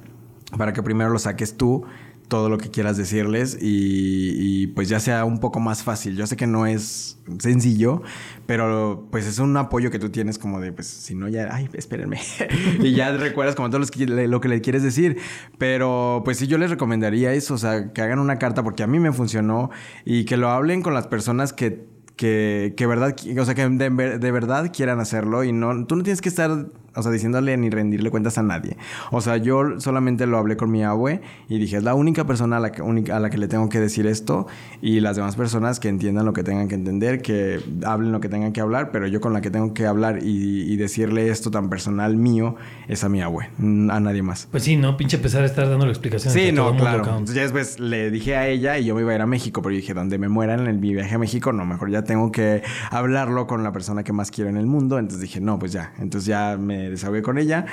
para 0.56 0.72
que 0.72 0.82
primero 0.82 1.10
lo 1.10 1.18
saques 1.18 1.56
tú, 1.56 1.84
todo 2.28 2.48
lo 2.48 2.58
que 2.58 2.70
quieras 2.70 2.96
decirles 2.96 3.56
y, 3.60 4.68
pues 4.68 4.88
ya 4.88 5.00
sea 5.00 5.24
un 5.24 5.38
poco 5.38 5.60
más 5.60 5.82
fácil. 5.82 6.16
Yo 6.16 6.26
sé 6.26 6.36
que 6.36 6.46
no 6.46 6.66
es 6.66 7.18
sencillo, 7.38 8.02
pero 8.46 9.08
pues 9.10 9.26
es 9.26 9.38
un 9.38 9.56
apoyo 9.56 9.90
que 9.90 9.98
tú 9.98 10.10
tienes 10.10 10.38
como 10.38 10.60
de, 10.60 10.72
pues 10.72 10.86
si 10.86 11.14
no 11.14 11.28
ya, 11.28 11.48
ay, 11.52 11.68
espérenme. 11.72 12.20
y 12.80 12.92
ya 12.92 13.16
recuerdas 13.16 13.54
como 13.54 13.70
todo 13.70 13.80
lo 13.80 14.40
que 14.40 14.48
le 14.48 14.60
quieres 14.60 14.82
decir. 14.82 15.18
Pero 15.58 16.22
pues 16.24 16.38
sí, 16.38 16.46
yo 16.46 16.58
les 16.58 16.70
recomendaría 16.70 17.32
eso, 17.32 17.54
o 17.54 17.58
sea, 17.58 17.92
que 17.92 18.02
hagan 18.02 18.18
una 18.18 18.38
carta 18.38 18.62
porque 18.62 18.82
a 18.82 18.86
mí 18.86 18.98
me 18.98 19.12
funcionó 19.12 19.70
y 20.04 20.24
que 20.24 20.36
lo 20.36 20.50
hablen 20.50 20.82
con 20.82 20.94
las 20.94 21.06
personas 21.06 21.52
que 21.52 21.96
que, 22.16 22.72
que 22.76 22.86
verdad, 22.86 23.14
o 23.38 23.44
sea, 23.44 23.54
que 23.54 23.68
de, 23.68 24.18
de 24.18 24.32
verdad 24.32 24.72
quieran 24.74 25.00
hacerlo 25.00 25.44
y 25.44 25.52
no, 25.52 25.86
tú 25.86 25.96
no 25.96 26.02
tienes 26.02 26.22
que 26.22 26.30
estar, 26.30 26.66
o 26.96 27.02
sea, 27.02 27.12
diciéndole 27.12 27.56
ni 27.56 27.70
rendirle 27.70 28.10
cuentas 28.10 28.38
a 28.38 28.42
nadie. 28.42 28.76
O 29.10 29.20
sea, 29.20 29.36
yo 29.36 29.80
solamente 29.80 30.26
lo 30.26 30.38
hablé 30.38 30.56
con 30.56 30.70
mi 30.70 30.82
abue 30.82 31.20
y 31.48 31.58
dije, 31.58 31.76
es 31.76 31.84
la 31.84 31.94
única 31.94 32.26
persona 32.26 32.56
a 32.56 32.60
la 32.60 32.72
que, 32.72 32.82
a 33.12 33.20
la 33.20 33.30
que 33.30 33.38
le 33.38 33.48
tengo 33.48 33.68
que 33.68 33.80
decir 33.80 34.06
esto 34.06 34.46
y 34.82 35.00
las 35.00 35.16
demás 35.16 35.36
personas 35.36 35.80
que 35.80 35.88
entiendan 35.88 36.24
lo 36.24 36.32
que 36.32 36.42
tengan 36.42 36.68
que 36.68 36.74
entender, 36.74 37.22
que 37.22 37.60
hablen 37.84 38.12
lo 38.12 38.20
que 38.20 38.28
tengan 38.28 38.52
que 38.52 38.60
hablar, 38.60 38.90
pero 38.90 39.06
yo 39.06 39.20
con 39.20 39.32
la 39.32 39.40
que 39.40 39.50
tengo 39.50 39.74
que 39.74 39.86
hablar 39.86 40.20
y, 40.22 40.72
y 40.72 40.76
decirle 40.76 41.28
esto 41.28 41.50
tan 41.50 41.68
personal 41.68 42.16
mío 42.16 42.56
es 42.88 43.04
a 43.04 43.08
mi 43.08 43.20
abue, 43.20 43.48
a 43.58 44.00
nadie 44.00 44.22
más. 44.22 44.48
Pues 44.50 44.62
sí, 44.62 44.76
¿no? 44.76 44.96
Pinche 44.96 45.16
empezar 45.16 45.42
a 45.42 45.46
estar 45.46 45.68
dando 45.68 45.86
explicaciones. 45.88 46.32
Sí, 46.32 46.48
a 46.48 46.54
todo 46.54 46.72
no, 46.72 46.78
claro. 46.78 47.04
Entonces 47.04 47.34
ya 47.34 47.42
después 47.42 47.78
le 47.80 48.10
dije 48.10 48.36
a 48.36 48.48
ella 48.48 48.78
y 48.78 48.84
yo 48.84 48.94
me 48.94 49.02
iba 49.02 49.12
a 49.12 49.14
ir 49.14 49.20
a 49.20 49.26
México, 49.26 49.62
pero 49.62 49.72
yo 49.72 49.80
dije, 49.80 49.94
donde 49.94 50.18
me 50.18 50.28
muera 50.28 50.54
en 50.54 50.66
el, 50.66 50.78
mi 50.78 50.92
viaje 50.92 51.14
a 51.14 51.18
México, 51.18 51.52
no, 51.52 51.64
mejor 51.64 51.90
ya 51.90 52.02
tengo 52.02 52.32
que 52.32 52.62
hablarlo 52.90 53.46
con 53.46 53.62
la 53.62 53.72
persona 53.72 54.04
que 54.04 54.12
más 54.12 54.30
quiero 54.30 54.50
en 54.50 54.56
el 54.56 54.66
mundo. 54.66 54.98
Entonces 54.98 55.20
dije, 55.20 55.40
no, 55.40 55.58
pues 55.58 55.72
ya. 55.72 55.92
Entonces 55.98 56.26
ya 56.26 56.56
me 56.58 56.85
desahogué 56.90 57.22
con 57.22 57.38
ella 57.38 57.66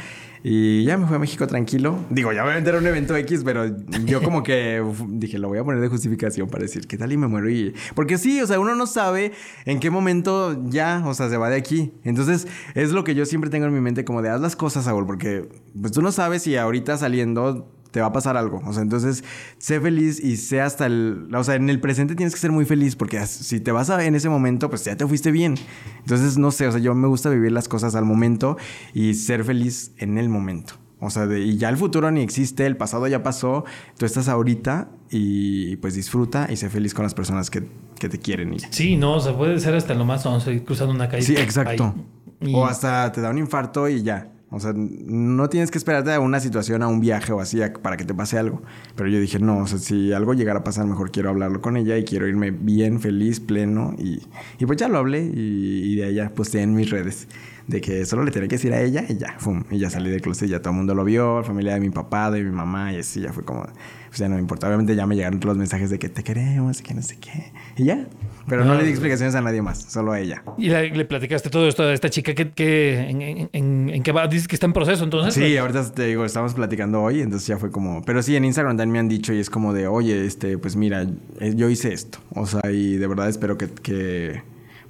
y 0.46 0.84
ya 0.84 0.98
me 0.98 1.08
fui 1.08 1.16
a 1.16 1.20
México 1.20 1.48
tranquilo. 1.48 1.98
Digo, 2.10 2.34
ya 2.34 2.44
obviamente 2.44 2.70
era 2.70 2.78
un 2.78 2.86
evento 2.86 3.16
X, 3.16 3.44
pero 3.46 3.66
yo 4.06 4.22
como 4.22 4.44
que 4.44 4.84
dije, 5.08 5.40
lo 5.40 5.48
voy 5.48 5.58
a 5.58 5.64
poner 5.64 5.80
de 5.80 5.88
justificación 5.88 6.50
para 6.50 6.64
decir, 6.64 6.86
¿qué 6.86 6.98
tal 6.98 7.14
y 7.14 7.18
me 7.18 7.28
muero? 7.28 7.50
Y... 7.50 7.74
Porque 7.96 8.18
sí, 8.18 8.42
o 8.42 8.48
sea, 8.48 8.60
uno 8.60 8.76
no 8.76 8.86
sabe 8.86 9.32
en 9.66 9.80
qué 9.80 9.90
momento 9.90 10.62
ya, 10.70 11.02
o 11.06 11.14
sea, 11.14 11.30
se 11.30 11.38
va 11.38 11.50
de 11.50 11.56
aquí. 11.56 11.94
Entonces 12.04 12.48
es 12.76 12.92
lo 12.92 13.06
que 13.06 13.16
yo 13.16 13.26
siempre 13.26 13.50
tengo 13.50 13.68
en 13.68 13.74
mi 13.74 13.80
mente 13.80 14.04
como 14.04 14.22
de, 14.22 14.30
haz 14.30 14.42
las 14.42 14.58
cosas, 14.58 14.84
Saúl, 14.84 15.06
porque 15.06 15.48
pues 15.80 15.94
tú 15.94 16.02
no 16.02 16.12
sabes 16.12 16.44
si 16.44 16.58
ahorita 16.58 16.98
saliendo 16.98 17.73
te 17.94 18.02
va 18.02 18.08
a 18.08 18.12
pasar 18.12 18.36
algo. 18.36 18.60
O 18.66 18.74
sea, 18.74 18.82
entonces, 18.82 19.24
sé 19.60 19.80
feliz 19.80 20.20
y 20.20 20.36
sé 20.38 20.60
hasta 20.62 20.88
el... 20.88 21.30
O 21.34 21.44
sea, 21.44 21.56
en 21.56 21.70
el 21.70 21.80
presente 21.80 22.16
tienes 22.16 22.34
que 22.34 22.40
ser 22.42 22.52
muy 22.52 22.66
feliz 22.66 22.96
porque 22.96 23.24
si 23.28 23.60
te 23.60 23.72
vas 23.72 23.90
a, 23.92 24.04
en 24.04 24.16
ese 24.16 24.28
momento, 24.30 24.70
pues 24.70 24.84
ya 24.84 24.98
te 24.98 25.06
fuiste 25.08 25.32
bien. 25.32 25.56
Entonces, 26.00 26.38
no 26.40 26.50
sé, 26.52 26.68
o 26.68 26.72
sea, 26.72 26.82
yo 26.82 26.96
me 26.96 27.08
gusta 27.08 27.30
vivir 27.30 27.52
las 27.52 27.68
cosas 27.70 27.94
al 27.96 28.04
momento 28.04 28.58
y 28.96 29.14
ser 29.14 29.44
feliz 29.44 29.92
en 30.00 30.18
el 30.18 30.28
momento. 30.28 30.74
O 31.00 31.10
sea, 31.12 31.28
de- 31.28 31.42
y 31.42 31.58
ya 31.58 31.70
el 31.70 31.78
futuro 31.78 32.10
ni 32.12 32.22
existe, 32.22 32.66
el 32.66 32.78
pasado 32.78 33.08
ya 33.08 33.22
pasó, 33.24 33.64
tú 33.98 34.06
estás 34.06 34.28
ahorita 34.28 34.90
y 35.12 35.76
pues 35.76 35.94
disfruta 35.94 36.48
y 36.50 36.56
sé 36.58 36.70
feliz 36.70 36.94
con 36.94 37.04
las 37.04 37.14
personas 37.14 37.50
que, 37.52 37.70
que 38.00 38.10
te 38.10 38.18
quieren. 38.20 38.54
Y. 38.54 38.60
Sí, 38.72 38.96
no, 38.98 39.16
o 39.16 39.20
sea, 39.20 39.38
puede 39.38 39.60
ser 39.60 39.76
hasta 39.76 39.94
lo 39.94 40.06
más 40.06 40.26
once, 40.26 40.52
ir 40.54 40.64
cruzando 40.66 40.94
una 40.94 41.08
calle. 41.10 41.22
Sí, 41.24 41.36
exacto. 41.38 41.94
Y- 42.42 42.56
O 42.56 42.66
hasta 42.66 43.12
te 43.12 43.22
da 43.22 43.30
un 43.30 43.38
infarto 43.38 43.88
y 43.88 44.02
ya. 44.02 44.30
O 44.54 44.60
sea, 44.60 44.72
no 44.76 45.50
tienes 45.50 45.72
que 45.72 45.80
esperarte 45.80 46.14
a 46.14 46.20
una 46.20 46.40
situación, 46.40 46.84
a 46.84 46.88
un 46.88 47.00
viaje 47.00 47.34
o 47.34 47.40
así, 47.40 47.60
para 47.82 47.98
que 47.98 48.06
te 48.06 48.14
pase 48.14 48.38
algo. 48.38 48.62
Pero 48.96 49.10
yo 49.10 49.20
dije, 49.20 49.40
no, 49.40 49.58
o 49.58 49.68
sea, 49.68 49.80
si 49.80 50.14
algo 50.14 50.34
llegara 50.34 50.60
a 50.60 50.64
pasar, 50.64 50.86
mejor 50.86 51.12
quiero 51.12 51.30
hablarlo 51.30 51.60
con 51.60 51.76
ella 51.76 51.98
y 51.98 52.04
quiero 52.04 52.28
irme 52.28 52.52
bien, 52.52 53.00
feliz, 53.00 53.40
pleno. 53.40 53.96
Y, 53.98 54.22
y 54.60 54.66
pues 54.68 54.78
ya 54.78 54.88
lo 54.88 55.00
hablé 55.00 55.24
y, 55.24 55.96
de 55.96 56.14
ya 56.14 56.30
posté 56.30 56.62
en 56.62 56.76
mis 56.76 56.90
redes 56.90 57.28
de 57.68 57.80
que 57.82 58.06
solo 58.06 58.24
le 58.24 58.32
tenía 58.32 58.48
que 58.48 58.56
decir 58.56 58.74
a 58.74 58.82
ella 58.82 59.06
y 59.08 59.18
ya, 59.18 59.40
¡fum! 59.40 59.64
Y 59.72 59.80
ya 59.80 59.90
salí 59.90 60.10
del 60.10 60.22
closet, 60.22 60.50
ya 60.50 60.60
todo 60.60 60.72
el 60.72 60.78
mundo 60.78 60.94
lo 60.94 61.06
vio, 61.06 61.40
la 61.40 61.44
familia 61.44 61.74
de 61.76 61.80
mi 61.80 61.90
papá, 61.90 62.30
de 62.30 62.44
mi 62.44 62.52
mamá 62.52 62.94
y 62.94 62.98
así, 62.98 63.22
ya 63.22 63.32
fue 63.32 63.44
como, 63.44 63.66
pues 64.14 64.20
ya 64.20 64.30
no 64.30 64.36
me 64.36 64.42
importa. 64.42 64.68
Obviamente 64.68 64.96
ya 64.96 65.08
me 65.08 65.16
llegaron 65.16 65.40
los 65.44 65.58
mensajes 65.58 65.90
de 65.90 65.98
que 65.98 66.08
te 66.08 66.24
queremos 66.24 66.80
y 66.80 66.84
que 66.84 66.94
no 66.94 67.02
sé 67.02 67.18
qué. 67.20 67.52
Y 67.78 67.86
ya. 67.86 68.06
Pero 68.48 68.64
no, 68.64 68.74
No. 68.74 68.78
le 68.80 68.84
di 68.86 68.92
explicaciones 68.92 69.34
a 69.34 69.42
nadie 69.42 69.64
más, 69.64 69.82
solo 69.84 70.12
a 70.12 70.20
ella. 70.20 70.44
Y 70.58 70.68
le, 70.70 70.92
le 70.92 71.06
platicaste 71.06 71.50
todo 71.50 71.68
esto 71.68 71.82
a 71.82 71.94
esta 71.94 72.10
chica 72.12 72.36
que, 72.36 72.52
que 72.52 73.00
en, 73.10 73.22
en, 73.24 73.50
en- 73.54 73.90
en 73.90 74.04
qué 74.04 74.12
va, 74.12 74.28
dices 74.28 74.48
que 74.48 74.56
está 74.56 74.68
en 74.68 74.74
proceso, 74.74 75.04
entonces. 75.04 75.34
Sí, 75.34 75.58
ahorita 75.58 75.92
te 75.94 76.06
digo, 76.06 76.26
estamos 76.26 76.54
platicando 76.54 77.02
hoy, 77.02 77.22
entonces 77.22 77.48
ya 77.48 77.58
fue 77.58 77.72
como. 77.72 78.04
Pero 78.06 78.22
sí, 78.22 78.36
en 78.36 78.46
Instagram 78.46 78.78
también 78.78 78.92
me 78.92 79.00
han 79.00 79.10
dicho 79.10 79.34
y 79.34 79.40
es 79.40 79.50
como 79.50 79.74
de, 79.74 79.88
oye, 79.88 80.26
este, 80.28 80.60
pues 80.60 80.76
mira, 80.76 81.08
eh, 81.40 81.54
yo 81.56 81.70
hice 81.70 81.92
esto. 81.94 82.20
O 82.36 82.46
sea, 82.46 82.70
y 82.72 82.98
de 82.98 83.08
verdad 83.08 83.30
espero 83.30 83.58
que, 83.58 83.68
que 83.70 84.44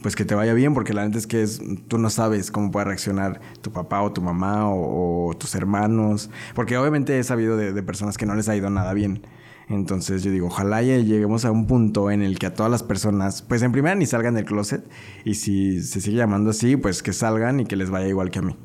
pues 0.04 0.16
que 0.16 0.26
te 0.26 0.36
vaya 0.36 0.54
bien, 0.54 0.76
porque 0.76 0.94
la 0.94 1.04
neta 1.06 1.18
es 1.18 1.26
que 1.26 1.42
es, 1.42 1.60
tú 1.88 1.98
no 1.98 2.12
sabes 2.12 2.52
cómo 2.52 2.70
puede 2.70 2.86
reaccionar 2.86 3.42
tu 3.62 3.72
papá 3.72 4.04
o 4.04 4.12
tu 4.12 4.22
mamá 4.22 4.70
o, 4.70 5.34
tus 5.40 5.56
hermanos, 5.56 6.30
porque 6.54 6.78
obviamente 6.78 7.18
he 7.18 7.24
sabido 7.24 7.58
de, 7.58 7.82
personas 7.82 8.18
que 8.18 8.28
no 8.28 8.36
les 8.36 8.48
ha 8.50 8.56
ido 8.56 8.70
nada 8.70 8.94
bien. 8.94 9.26
Entonces 9.70 10.22
yo 10.24 10.30
digo, 10.30 10.48
ojalá 10.48 10.84
lleguemos 10.84 11.46
a 11.46 11.52
un 11.52 11.66
punto 11.66 12.12
en 12.12 12.22
el 12.22 12.38
que 12.38 12.46
a 12.46 12.54
todas 12.54 12.72
las 12.72 12.84
personas, 12.84 13.42
pues 13.42 13.64
en 13.64 13.72
primera 13.72 13.96
ni 13.96 14.06
salgan 14.06 14.36
del 14.36 14.46
closet, 14.46 14.84
y 15.24 15.36
si 15.36 15.82
se 15.82 16.02
sigue 16.02 16.18
llamando 16.18 16.52
así, 16.52 16.76
pues 16.76 17.02
que 17.02 17.14
salgan 17.14 17.62
y 17.62 17.66
que 17.66 17.76
les 17.76 17.90
vaya 17.90 18.08
igual 18.08 18.30
que 18.30 18.40
a 18.40 18.42
mí. 18.44 18.56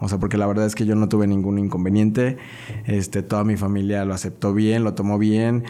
O 0.00 0.08
sea, 0.08 0.18
porque 0.18 0.36
la 0.36 0.46
verdad 0.46 0.66
es 0.66 0.74
que 0.74 0.86
yo 0.86 0.94
no 0.94 1.08
tuve 1.08 1.26
ningún 1.26 1.58
inconveniente. 1.58 2.38
Este, 2.86 3.22
toda 3.22 3.44
mi 3.44 3.56
familia 3.56 4.04
lo 4.04 4.14
aceptó 4.14 4.54
bien, 4.54 4.84
lo 4.84 4.94
tomó 4.94 5.18
bien. 5.18 5.64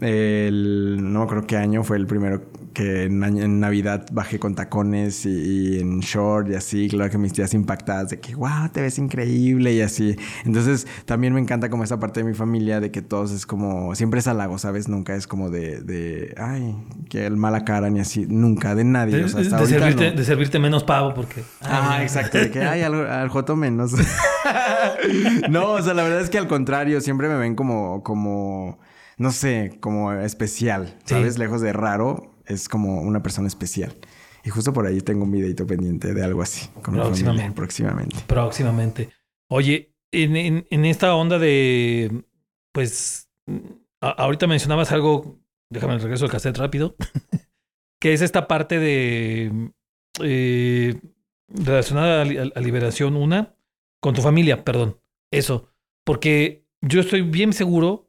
El, 0.00 0.98
no 1.12 1.26
creo 1.26 1.46
qué 1.46 1.56
año 1.56 1.82
fue 1.82 1.96
el 1.96 2.06
primero 2.06 2.42
que 2.74 3.04
en, 3.04 3.58
Navidad 3.60 4.06
bajé 4.12 4.38
con 4.38 4.54
tacones 4.54 5.24
y, 5.24 5.80
en 5.80 6.00
short 6.00 6.50
y 6.50 6.54
así. 6.54 6.88
Claro 6.88 7.10
que 7.10 7.16
mis 7.16 7.32
tías 7.32 7.54
impactadas 7.54 8.10
de 8.10 8.20
que, 8.20 8.34
wow, 8.34 8.68
te 8.70 8.82
ves 8.82 8.98
increíble 8.98 9.72
y 9.72 9.80
así. 9.80 10.14
Entonces 10.44 10.86
también 11.06 11.32
me 11.32 11.40
encanta 11.40 11.70
como 11.70 11.84
esa 11.84 11.98
parte 11.98 12.20
de 12.20 12.24
mi 12.24 12.34
familia 12.34 12.78
de 12.80 12.90
que 12.90 13.00
todos 13.00 13.32
es 13.32 13.46
como, 13.46 13.94
siempre 13.94 14.20
es 14.20 14.26
halago, 14.26 14.58
¿sabes? 14.58 14.88
Nunca 14.88 15.14
es 15.14 15.26
como 15.26 15.48
de, 15.48 15.80
de 15.80 16.34
ay, 16.36 16.76
que 17.08 17.24
el 17.24 17.38
mala 17.38 17.64
cara 17.64 17.88
ni 17.88 18.00
así. 18.00 18.26
Nunca, 18.28 18.74
de 18.74 18.84
nadie. 18.84 19.16
De, 19.16 19.24
o 19.24 19.28
sea, 19.28 19.40
hasta 19.40 19.60
de, 19.60 19.66
servirte, 19.66 20.12
de, 20.12 20.24
servirte, 20.24 20.58
menos 20.58 20.84
pavo 20.84 21.14
porque... 21.14 21.42
Ah, 21.62 22.00
exacto. 22.02 22.36
De 22.36 22.50
que, 22.50 22.62
ay, 22.62 22.82
al, 22.82 22.94
al 23.08 23.30
joto 23.30 23.56
menos. 23.56 23.92
no, 25.50 25.72
o 25.72 25.82
sea, 25.82 25.94
la 25.94 26.02
verdad 26.02 26.20
es 26.20 26.28
que 26.28 26.36
al 26.36 26.48
contrario, 26.48 27.00
siempre 27.00 27.28
me 27.28 27.36
ven 27.36 27.54
como, 27.54 28.02
como 28.02 28.78
no 29.16 29.30
sé, 29.30 29.78
como 29.80 30.12
especial, 30.12 30.98
¿sabes? 31.04 31.38
Lejos 31.38 31.60
de 31.60 31.72
raro, 31.72 32.34
es 32.46 32.68
como 32.68 33.00
una 33.00 33.22
persona 33.22 33.48
especial. 33.48 33.94
Y 34.44 34.50
justo 34.50 34.72
por 34.72 34.86
ahí 34.86 35.00
tengo 35.00 35.24
un 35.24 35.32
videito 35.32 35.66
pendiente 35.66 36.14
de 36.14 36.22
algo 36.22 36.42
así. 36.42 36.68
Con 36.82 36.94
próximamente. 36.94 37.56
próximamente. 37.56 38.16
Próximamente. 38.26 39.10
Oye, 39.48 39.96
en, 40.12 40.84
esta 40.84 41.14
onda 41.14 41.38
de, 41.38 42.24
pues, 42.72 43.28
ahorita 44.00 44.46
mencionabas 44.46 44.92
algo, 44.92 45.40
déjame 45.70 45.94
el 45.94 46.00
regreso 46.00 46.24
al 46.24 46.30
cassette 46.30 46.58
rápido, 46.58 46.96
que 48.00 48.12
es 48.12 48.22
esta 48.22 48.46
parte 48.46 48.78
de 48.78 49.72
eh, 50.22 51.00
relacionada 51.48 52.22
a, 52.22 52.60
Liberación 52.60 53.16
una 53.16 53.56
con 54.00 54.14
tu 54.14 54.22
familia, 54.22 54.64
perdón, 54.64 55.00
eso, 55.32 55.72
porque 56.04 56.66
yo 56.80 57.00
estoy 57.00 57.22
bien 57.22 57.52
seguro 57.52 58.05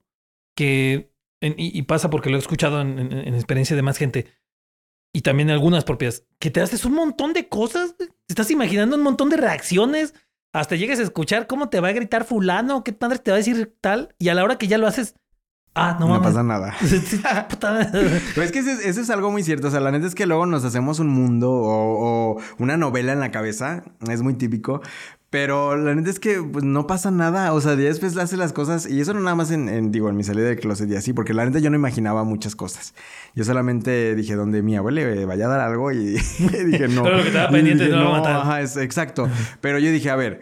que, 0.58 1.14
y, 1.40 1.82
pasa 1.84 2.10
porque 2.10 2.32
lo 2.32 2.36
he 2.36 2.40
escuchado 2.40 2.82
en, 2.82 3.14
experiencia 3.36 3.76
de 3.76 3.84
más 3.84 3.98
gente, 3.98 4.26
y 5.14 5.22
también 5.22 5.52
algunas 5.52 5.84
propias, 5.84 6.26
que 6.40 6.50
te 6.50 6.60
haces 6.60 6.84
un 6.84 6.96
montón 6.96 7.32
de 7.34 7.48
cosas, 7.48 7.96
te 7.96 8.10
estás 8.28 8.50
imaginando 8.50 8.98
un 8.98 9.04
montón 9.04 9.30
de 9.30 9.38
reacciones, 9.38 10.16
hasta 10.52 10.76
llegues 10.76 11.00
a 11.00 11.04
escuchar 11.04 11.46
cómo 11.46 11.70
te 11.70 11.80
va 11.80 11.90
a 11.90 11.94
gritar 11.94 12.26
fulano, 12.26 12.84
qué 12.84 12.92
padre 12.92 13.20
te 13.20 13.30
va 13.30 13.36
a 13.36 13.38
decir 13.38 13.78
tal, 13.80 14.16
y 14.18 14.30
a 14.30 14.34
la 14.34 14.44
hora 14.44 14.58
que 14.58 14.68
ya 14.68 14.80
lo 14.80 14.88
haces, 14.88 15.16
Ah, 15.80 15.96
no, 16.00 16.08
no 16.08 16.22
pasa 16.24 16.42
nada. 16.42 16.74
Pero 16.82 18.42
es 18.42 18.52
que 18.52 18.60
eso, 18.60 19.02
es 19.02 19.10
algo 19.12 19.30
muy 19.30 19.44
cierto. 19.44 19.68
O 19.68 19.70
sea, 19.70 19.80
la 19.80 19.92
neta 19.92 20.08
es 20.08 20.16
que 20.16 20.26
luego 20.26 20.48
nos 20.48 20.66
hacemos 20.66 20.98
un 20.98 21.08
mundo 21.08 21.52
o, 21.52 22.32
o, 22.32 22.42
una 22.58 22.78
novela 22.78 23.14
en 23.14 23.20
la 23.20 23.30
cabeza. 23.30 23.84
Es 24.10 24.24
muy 24.24 24.34
típico. 24.34 24.82
Pero 25.30 25.76
la 25.76 25.94
neta 25.94 26.10
es 26.10 26.20
que 26.22 26.42
pues, 26.42 26.64
no 26.64 26.88
pasa 26.88 27.12
nada. 27.12 27.52
O 27.54 27.60
sea, 27.60 27.74
ya 27.76 27.84
después 27.84 28.16
hace 28.18 28.38
las 28.38 28.54
cosas. 28.54 28.90
Y 28.90 29.02
eso 29.02 29.14
no 29.14 29.20
nada 29.20 29.36
más 29.36 29.52
en, 29.52 29.92
digo, 29.92 30.10
en 30.10 30.16
mi 30.16 30.24
salida 30.24 30.48
del 30.48 30.60
closet 30.60 30.90
y 30.90 30.96
así. 30.96 31.12
Porque 31.12 31.34
la 31.34 31.46
neta 31.46 31.60
yo 31.60 31.70
no 31.70 31.76
imaginaba 31.76 32.24
muchas 32.24 32.56
cosas. 32.56 32.94
Yo 33.36 33.44
solamente 33.44 34.16
dije, 34.16 34.36
donde 34.36 34.62
mi 34.62 34.78
abuela 34.78 35.26
vaya 35.26 35.48
a 35.48 35.50
dar 35.50 35.60
algo. 35.60 35.92
Y 35.92 35.98
dije, 36.66 36.88
no. 36.88 37.04
Pero 37.04 37.18
lo 37.18 37.24
que 37.24 37.30
estaba 37.30 37.50
pendiente 37.50 37.90
no, 37.90 38.16
a 38.16 38.20
matar. 38.20 38.36
Ajá, 38.38 38.62
es, 38.62 38.78
exacto. 38.78 39.30
Pero 39.60 39.80
yo 39.80 39.92
dije, 39.92 40.10
a 40.10 40.16
ver. 40.16 40.42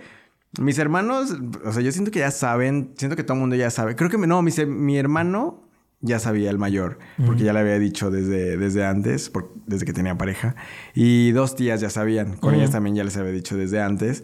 Mis 0.58 0.80
hermanos, 0.80 1.36
o 1.66 1.74
sea, 1.74 1.82
yo 1.82 1.92
siento 1.92 2.12
que 2.12 2.20
ya 2.20 2.32
saben, 2.32 2.94
siento 2.96 3.18
que 3.18 3.24
todo 3.24 3.34
el 3.34 3.42
mundo 3.42 3.58
ya 3.58 3.70
sabe. 3.70 3.98
Creo 3.98 4.10
que 4.10 4.18
no, 4.18 4.42
mi, 4.42 4.52
mi 4.68 4.98
hermano 4.98 5.66
ya 6.00 6.20
sabía 6.20 6.50
el 6.50 6.58
mayor, 6.58 7.00
porque 7.26 7.44
ya 7.44 7.52
le 7.52 7.60
había 7.60 7.80
dicho 7.80 8.12
desde, 8.12 8.58
desde 8.58 8.86
antes, 8.86 9.32
desde 9.66 9.86
que 9.86 9.92
tenía 9.94 10.18
pareja. 10.18 10.56
Y 10.94 11.32
dos 11.32 11.56
tías 11.56 11.82
ya 11.82 11.90
sabían, 11.90 12.38
con 12.38 12.54
ellas 12.54 12.72
también 12.72 12.96
ya 12.96 13.04
les 13.04 13.18
había 13.18 13.32
dicho 13.32 13.58
desde 13.58 13.82
antes, 13.82 14.24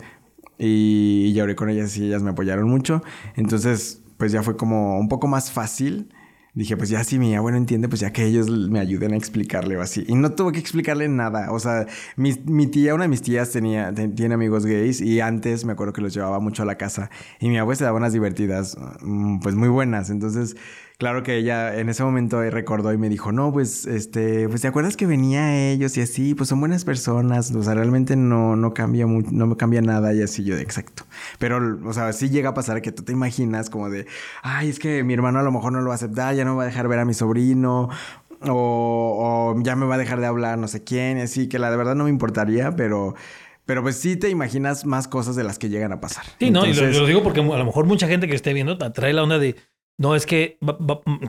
y, 0.67 1.39
hablé 1.39 1.55
con 1.55 1.69
ellas 1.69 1.97
y 1.97 2.05
ellas 2.05 2.21
me 2.23 2.31
apoyaron 2.31 2.69
mucho. 2.69 3.01
Entonces, 3.35 4.03
pues 4.17 4.31
ya 4.31 4.43
fue 4.43 4.55
como 4.57 4.99
un 4.99 5.09
poco 5.09 5.27
más 5.27 5.51
fácil. 5.51 6.09
Dije, 6.53 6.75
pues 6.75 6.89
ya 6.89 7.03
si 7.05 7.17
mi 7.17 7.33
abuelo 7.33 7.57
entiende, 7.57 7.87
pues 7.87 8.01
ya 8.01 8.11
que 8.11 8.25
ellos 8.25 8.49
me 8.49 8.79
ayuden 8.79 9.13
a 9.13 9.17
explicarle 9.17 9.77
o 9.77 9.81
así. 9.81 10.03
Y 10.07 10.15
no 10.15 10.33
tuve 10.33 10.51
que 10.51 10.59
explicarle 10.59 11.07
nada. 11.07 11.51
O 11.51 11.59
sea, 11.59 11.87
mi, 12.17 12.33
mi 12.45 12.67
tía, 12.67 12.93
una 12.93 13.05
de 13.05 13.07
mis 13.07 13.21
tías 13.21 13.51
tenía, 13.51 13.93
tiene 13.93 14.33
amigos 14.35 14.65
gays 14.65 14.99
y 14.99 15.21
antes 15.21 15.63
me 15.63 15.71
acuerdo 15.71 15.93
que 15.93 16.01
los 16.01 16.13
llevaba 16.13 16.39
mucho 16.39 16.63
a 16.63 16.65
la 16.65 16.77
casa. 16.77 17.09
Y 17.39 17.47
mi 17.47 17.57
abuela 17.57 17.77
se 17.77 17.83
daba 17.85 17.97
unas 17.97 18.13
divertidas, 18.13 18.77
mm, 19.01 19.39
pues 19.39 19.55
muy 19.55 19.69
buenas. 19.69 20.09
Entonces, 20.09 20.57
Claro 21.01 21.23
que 21.23 21.35
ella 21.35 21.79
en 21.79 21.89
ese 21.89 22.03
momento 22.03 22.39
recordó 22.51 22.93
y 22.93 22.97
me 22.99 23.09
dijo, 23.09 23.31
no, 23.31 23.51
pues, 23.51 23.87
este, 23.87 24.47
pues 24.47 24.61
te 24.61 24.67
acuerdas 24.67 24.95
que 24.95 25.07
venía 25.07 25.71
ellos 25.71 25.97
y 25.97 26.01
así, 26.01 26.35
pues 26.35 26.47
son 26.47 26.59
buenas 26.59 26.85
personas, 26.85 27.49
o 27.55 27.63
sea, 27.63 27.73
realmente 27.73 28.15
no, 28.15 28.55
no 28.55 28.75
cambia 28.75 29.07
no 29.07 29.47
me 29.47 29.57
cambia 29.57 29.81
nada 29.81 30.13
y 30.13 30.21
así 30.21 30.43
yo 30.43 30.55
de 30.55 30.61
exacto. 30.61 31.05
Pero, 31.39 31.79
o 31.85 31.93
sea, 31.93 32.13
sí 32.13 32.29
llega 32.29 32.49
a 32.49 32.53
pasar 32.53 32.83
que 32.83 32.91
tú 32.91 33.01
te 33.01 33.13
imaginas 33.13 33.71
como 33.71 33.89
de, 33.89 34.05
ay, 34.43 34.69
es 34.69 34.77
que 34.77 35.03
mi 35.03 35.15
hermano 35.15 35.39
a 35.39 35.41
lo 35.41 35.51
mejor 35.51 35.71
no 35.73 35.81
lo 35.81 35.87
va 35.87 35.93
a 35.93 35.95
aceptar, 35.95 36.35
ya 36.35 36.45
no 36.45 36.55
va 36.55 36.61
a 36.61 36.65
dejar 36.67 36.87
ver 36.87 36.99
a 36.99 37.05
mi 37.05 37.15
sobrino, 37.15 37.89
o, 38.41 39.55
ya 39.63 39.75
me 39.75 39.87
va 39.87 39.95
a 39.95 39.97
dejar 39.97 40.19
de 40.19 40.27
hablar 40.27 40.59
no 40.59 40.67
sé 40.67 40.83
quién, 40.83 41.17
y 41.17 41.21
así, 41.21 41.49
que 41.49 41.57
la 41.57 41.71
de 41.71 41.77
verdad 41.77 41.95
no 41.95 42.03
me 42.03 42.11
importaría, 42.11 42.75
pero... 42.75 43.15
Pero 43.63 43.83
pues 43.83 43.95
sí 43.95 44.17
te 44.17 44.27
imaginas 44.29 44.85
más 44.85 45.07
cosas 45.07 45.35
de 45.35 45.43
las 45.43 45.57
que 45.57 45.69
llegan 45.69 45.93
a 45.93 46.01
pasar. 46.01 46.25
Sí, 46.39 46.49
no, 46.49 46.65
y 46.65 46.73
lo, 46.73 47.05
digo 47.05 47.23
porque 47.23 47.39
a 47.39 47.43
lo 47.43 47.65
mejor 47.65 47.85
mucha 47.85 48.07
gente 48.07 48.27
que 48.27 48.35
esté 48.35 48.53
viendo 48.53 48.77
trae 48.77 49.13
la 49.13 49.23
onda 49.23 49.37
de, 49.39 49.55
no, 50.01 50.15
es 50.15 50.25
que 50.25 50.57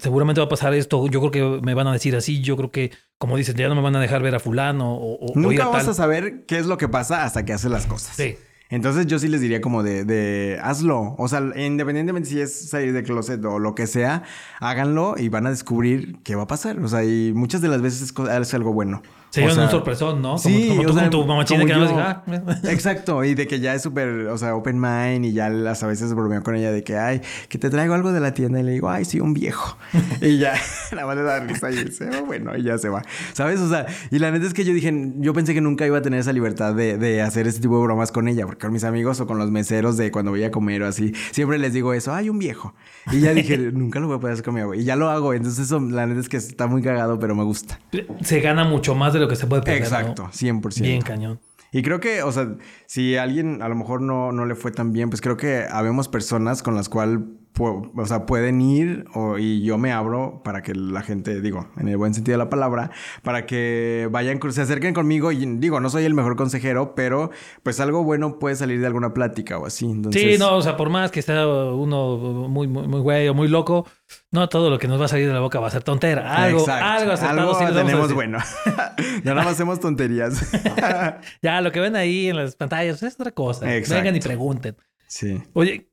seguramente 0.01 0.41
va 0.41 0.47
a 0.47 0.49
pasar 0.49 0.73
esto. 0.73 1.07
Yo 1.09 1.21
creo 1.21 1.31
que 1.31 1.63
me 1.63 1.75
van 1.75 1.89
a 1.89 1.93
decir 1.93 2.17
así. 2.17 2.41
Yo 2.41 2.57
creo 2.57 2.71
que, 2.71 2.91
como 3.19 3.37
dicen, 3.37 3.55
ya 3.55 3.69
no 3.69 3.75
me 3.75 3.83
van 3.83 3.95
a 3.97 4.01
dejar 4.01 4.23
ver 4.23 4.35
a 4.35 4.41
fulano 4.41 4.95
o, 4.97 5.33
Nunca 5.35 5.69
vas 5.69 5.89
a 5.89 5.95
saber 5.95 6.47
qué 6.47 6.59
es 6.59 6.65
lo 6.65 6.79
que 6.79 6.89
pasa 6.89 7.25
hasta 7.25 7.45
que 7.45 7.53
hace 7.53 7.69
las 7.69 7.85
cosas. 7.85 8.17
Sí. 8.17 8.37
Entonces 8.71 9.07
yo 9.07 9.19
sí 9.19 9.29
les 9.29 9.43
diría 9.43 9.61
como 9.61 9.83
de, 9.83 10.07
de, 10.07 10.59
hazlo. 10.63 11.15
O 11.19 11.29
sea, 11.29 11.43
independientemente 11.55 12.31
si 12.31 12.41
es 12.41 12.71
salir 12.71 12.95
de 12.95 13.03
closet 13.03 13.45
o 13.45 13.59
lo 13.59 13.75
que 13.75 13.87
sea, 13.87 14.23
háganlo 14.59 15.17
y 15.19 15.29
van 15.29 15.47
a 15.47 15.51
descubrir 15.51 16.17
qué 16.23 16.35
va 16.35 16.45
a 16.45 16.47
pasar. 16.47 16.81
O 16.81 16.89
sea, 16.89 17.05
y 17.05 17.35
muchas 17.35 17.61
de 17.61 17.69
las 17.69 17.83
veces 17.83 18.15
es 18.15 18.55
algo 18.55 18.73
bueno. 18.73 19.03
Se 19.33 19.41
llevan 19.41 19.61
un 19.61 19.71
sorpresón, 19.71 20.21
¿no? 20.21 20.37
Como, 20.37 20.39
sí, 20.39 20.69
como 20.69 20.83
tú 20.83 20.95
con 20.95 21.11
tu 21.11 21.25
mamá 21.25 21.45
china 21.47 21.65
que 21.65 21.73
no 21.73 21.87
ah". 21.99 22.23
Exacto, 22.65 23.25
y 23.25 23.35
de 23.35 23.47
que 23.47 23.61
ya 23.61 23.75
es 23.75 23.81
súper, 23.81 24.27
o 24.27 24.37
sea, 24.37 24.55
open 24.55 24.79
mind 24.79 25.25
y 25.25 25.33
ya 25.33 25.49
las 25.49 25.83
a 25.83 25.87
veces 25.87 26.13
bromeo 26.13 26.43
con 26.43 26.55
ella 26.55 26.71
de 26.71 26.85
que, 26.85 26.99
ay, 26.99 27.23
que 27.49 27.57
te 27.57 27.71
traigo 27.71 27.95
algo 27.95 28.13
de 28.13 28.21
la 28.21 28.35
tienda 28.35 28.61
y 28.61 28.63
le 28.63 28.73
digo, 28.73 28.91
ay, 28.91 29.07
sí, 29.07 29.21
un 29.21 29.33
viejo. 29.33 29.79
y 30.21 30.37
ya, 30.37 30.53
la 30.93 31.07
madre 31.07 31.23
da 31.23 31.41
risa 31.41 31.71
y 31.71 31.83
dice, 31.83 32.11
oh, 32.21 32.27
bueno, 32.27 32.55
y 32.59 32.63
ya 32.63 32.77
se 32.77 32.91
va. 32.91 33.01
¿Sabes? 33.33 33.61
O 33.61 33.71
sea, 33.71 33.87
y 34.11 34.19
la 34.19 34.31
neta 34.31 34.45
es 34.45 34.53
que 34.53 34.65
yo 34.65 34.75
dije, 34.75 34.93
yo 35.17 35.33
pensé 35.33 35.55
que 35.55 35.63
nunca 35.63 35.87
iba 35.87 35.97
a 35.97 36.03
tener 36.03 36.21
esa 36.21 36.35
libertad 36.35 36.75
de, 36.75 36.99
de 36.99 37.23
hacer 37.23 37.47
ese 37.47 37.61
tipo 37.61 37.79
de 37.79 37.85
bromas 37.85 38.13
con 38.13 38.29
ella, 38.29 38.45
porque 38.45 38.67
con 38.67 38.73
mis 38.75 38.85
amigos 38.85 39.19
o 39.21 39.27
con 39.27 39.39
los 39.39 39.51
meseros 39.51 39.97
de 39.97 40.11
cuando 40.11 40.33
voy 40.33 40.45
a 40.45 40.51
comer 40.51 40.83
o 40.83 40.87
así, 40.89 41.15
siempre 41.31 41.59
les 41.59 41.73
digo 41.73 41.95
eso, 41.95 42.13
ay, 42.13 42.29
un 42.29 42.39
viejo. 42.39 42.75
Y 43.11 43.21
ya 43.21 43.33
dije, 43.33 43.57
nunca 43.57 43.99
lo 43.99 44.09
voy 44.09 44.19
a 44.19 44.21
poder 44.21 44.35
hacer 44.35 44.45
con 44.45 44.55
mi 44.55 44.61
abuelo. 44.61 44.83
Y 44.83 44.85
ya 44.85 44.95
lo 44.95 45.09
hago, 45.09 45.33
entonces 45.33 45.65
eso, 45.65 45.81
la 45.81 46.07
neta 46.07 46.21
es 46.21 46.29
que 46.29 46.37
está 46.37 46.67
muy 46.67 46.83
cagado, 46.83 47.19
pero 47.19 47.35
me 47.35 47.45
gusta. 47.45 47.81
Se 48.21 48.41
gana 48.41 48.65
mucho 48.65 48.95
más 48.95 49.15
de 49.15 49.22
lo 49.23 49.29
que 49.29 49.37
se 49.37 49.47
puede 49.47 49.63
perder. 49.63 49.83
Exacto, 49.83 50.29
100%. 50.33 50.83
Bien 50.83 51.01
cañón. 51.01 51.41
Y 51.73 51.83
creo 51.83 52.01
que, 52.01 52.23
o 52.23 52.31
sea, 52.31 52.55
si 52.87 53.17
a 53.17 53.23
alguien 53.23 53.63
a 53.63 53.69
lo 53.69 53.75
mejor 53.75 54.03
no, 54.03 54.31
no 54.31 54.45
le 54.45 54.55
fue 54.55 54.73
tan 54.73 54.93
bien, 54.93 55.09
pues 55.09 55.23
creo 55.23 55.39
que 55.39 55.65
habemos 55.71 56.09
personas 56.09 56.63
con 56.63 56.75
las 56.75 56.91
cuales 56.91 57.21
o 57.59 58.07
sea, 58.07 58.27
pueden 58.27 58.61
ir 58.61 59.05
y 59.39 59.63
yo 59.63 59.79
me 59.79 59.93
abro 59.93 60.43
para 60.43 60.63
que 60.63 60.75
la 60.75 61.03
gente, 61.03 61.41
digo, 61.41 61.69
en 61.77 61.89
el 61.89 61.97
buen 61.97 62.15
sentido 62.15 62.35
de 62.35 62.45
la 62.45 62.51
palabra, 62.51 62.91
para 63.23 63.47
que 63.47 64.09
vayan, 64.11 64.41
se 64.51 64.63
acerquen 64.63 64.95
conmigo 64.95 65.33
y 65.33 65.45
digo, 65.57 65.81
no 65.81 65.91
soy 65.91 66.05
el 66.05 66.15
mejor 66.15 66.37
consejero, 66.37 66.95
pero 66.95 67.31
pues 67.63 67.81
algo 67.81 68.05
bueno 68.05 68.39
puede 68.39 68.57
salir 68.57 68.81
de 68.81 68.87
alguna 68.87 69.13
plática 69.15 69.59
o 69.59 69.67
así. 69.67 69.87
Sí, 70.13 70.37
no, 70.39 70.57
o 70.57 70.63
sea, 70.63 70.77
por 70.77 70.89
más 70.89 71.11
que 71.11 71.21
esté 71.21 71.33
uno 71.45 72.17
muy, 72.49 72.67
muy, 72.69 72.89
muy 72.89 73.01
güey 73.01 73.29
o 73.29 73.35
muy 73.35 73.49
loco, 73.49 73.87
no 74.31 74.49
todo 74.49 74.71
lo 74.71 74.79
que 74.79 74.89
nos 74.89 75.01
va 75.01 75.05
a 75.05 75.09
salir 75.09 75.29
de 75.29 75.35
la 75.35 75.41
boca 75.41 75.61
va 75.61 75.69
a 75.69 75.71
ser 75.71 75.83
tontera. 75.83 76.35
Algo, 76.35 76.67
algo 76.69 77.13
acertado 77.13 77.57
algo 77.57 77.75
tenemos 77.75 78.13
bueno. 78.15 78.39
ya 79.25 79.35
nada 79.35 79.45
más 79.45 79.55
hacemos 79.55 79.79
tonterías. 79.81 80.51
ya, 81.43 81.61
lo 81.61 81.71
que 81.73 81.81
ven 81.81 81.97
ahí 81.97 82.29
en 82.29 82.37
las 82.37 82.57
pantallas 82.57 83.03
es 83.03 83.15
otra 83.15 83.31
cosa. 83.31 83.67
Vengan 83.67 84.17
y 84.17 84.21
pregunten. 84.21 84.77
Sí. 85.07 85.43
Oye, 85.53 85.89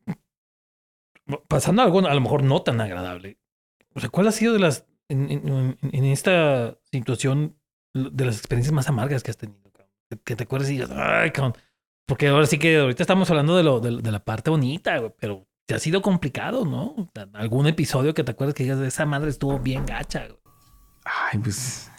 pasando 1.47 1.81
a 1.81 1.85
algo 1.85 1.99
a 2.07 2.13
lo 2.13 2.21
mejor 2.21 2.43
no 2.43 2.61
tan 2.61 2.81
agradable. 2.81 3.39
O 3.93 3.99
sea, 3.99 4.09
¿cuál 4.09 4.27
ha 4.27 4.31
sido 4.31 4.53
de 4.53 4.59
las, 4.59 4.85
en, 5.07 6.05
esta 6.05 6.77
situación, 6.91 7.57
de 7.93 8.25
las 8.25 8.37
experiencias 8.37 8.73
más 8.73 8.87
amargas 8.89 9.23
que 9.23 9.31
has 9.31 9.37
tenido? 9.37 9.59
Que, 10.23 10.35
te 10.35 10.43
acuerdas 10.43 10.69
y 10.69 10.73
digas, 10.73 10.91
ay, 10.91 11.31
cabrón. 11.31 11.55
Porque 12.07 12.27
ahora 12.27 12.47
sí 12.47 12.57
que 12.57 12.77
ahorita 12.77 13.03
estamos 13.03 13.29
hablando 13.29 13.55
de, 13.55 13.63
lo, 13.63 13.79
de, 13.79 14.11
la 14.11 14.23
parte 14.23 14.49
bonita, 14.49 14.99
pero 15.19 15.47
te 15.67 15.75
ha 15.75 15.79
sido 15.79 16.01
complicado, 16.01 16.65
¿no? 16.65 17.11
Algún 17.33 17.67
episodio 17.67 18.15
que 18.15 18.23
te 18.23 18.31
acuerdas 18.31 18.55
que 18.55 18.63
digas, 18.63 18.79
esa 18.79 19.05
madre 19.05 19.29
estuvo 19.29 19.59
bien 19.59 19.85
gacha. 19.85 20.27
Ay, 21.05 21.39
pues... 21.39 21.91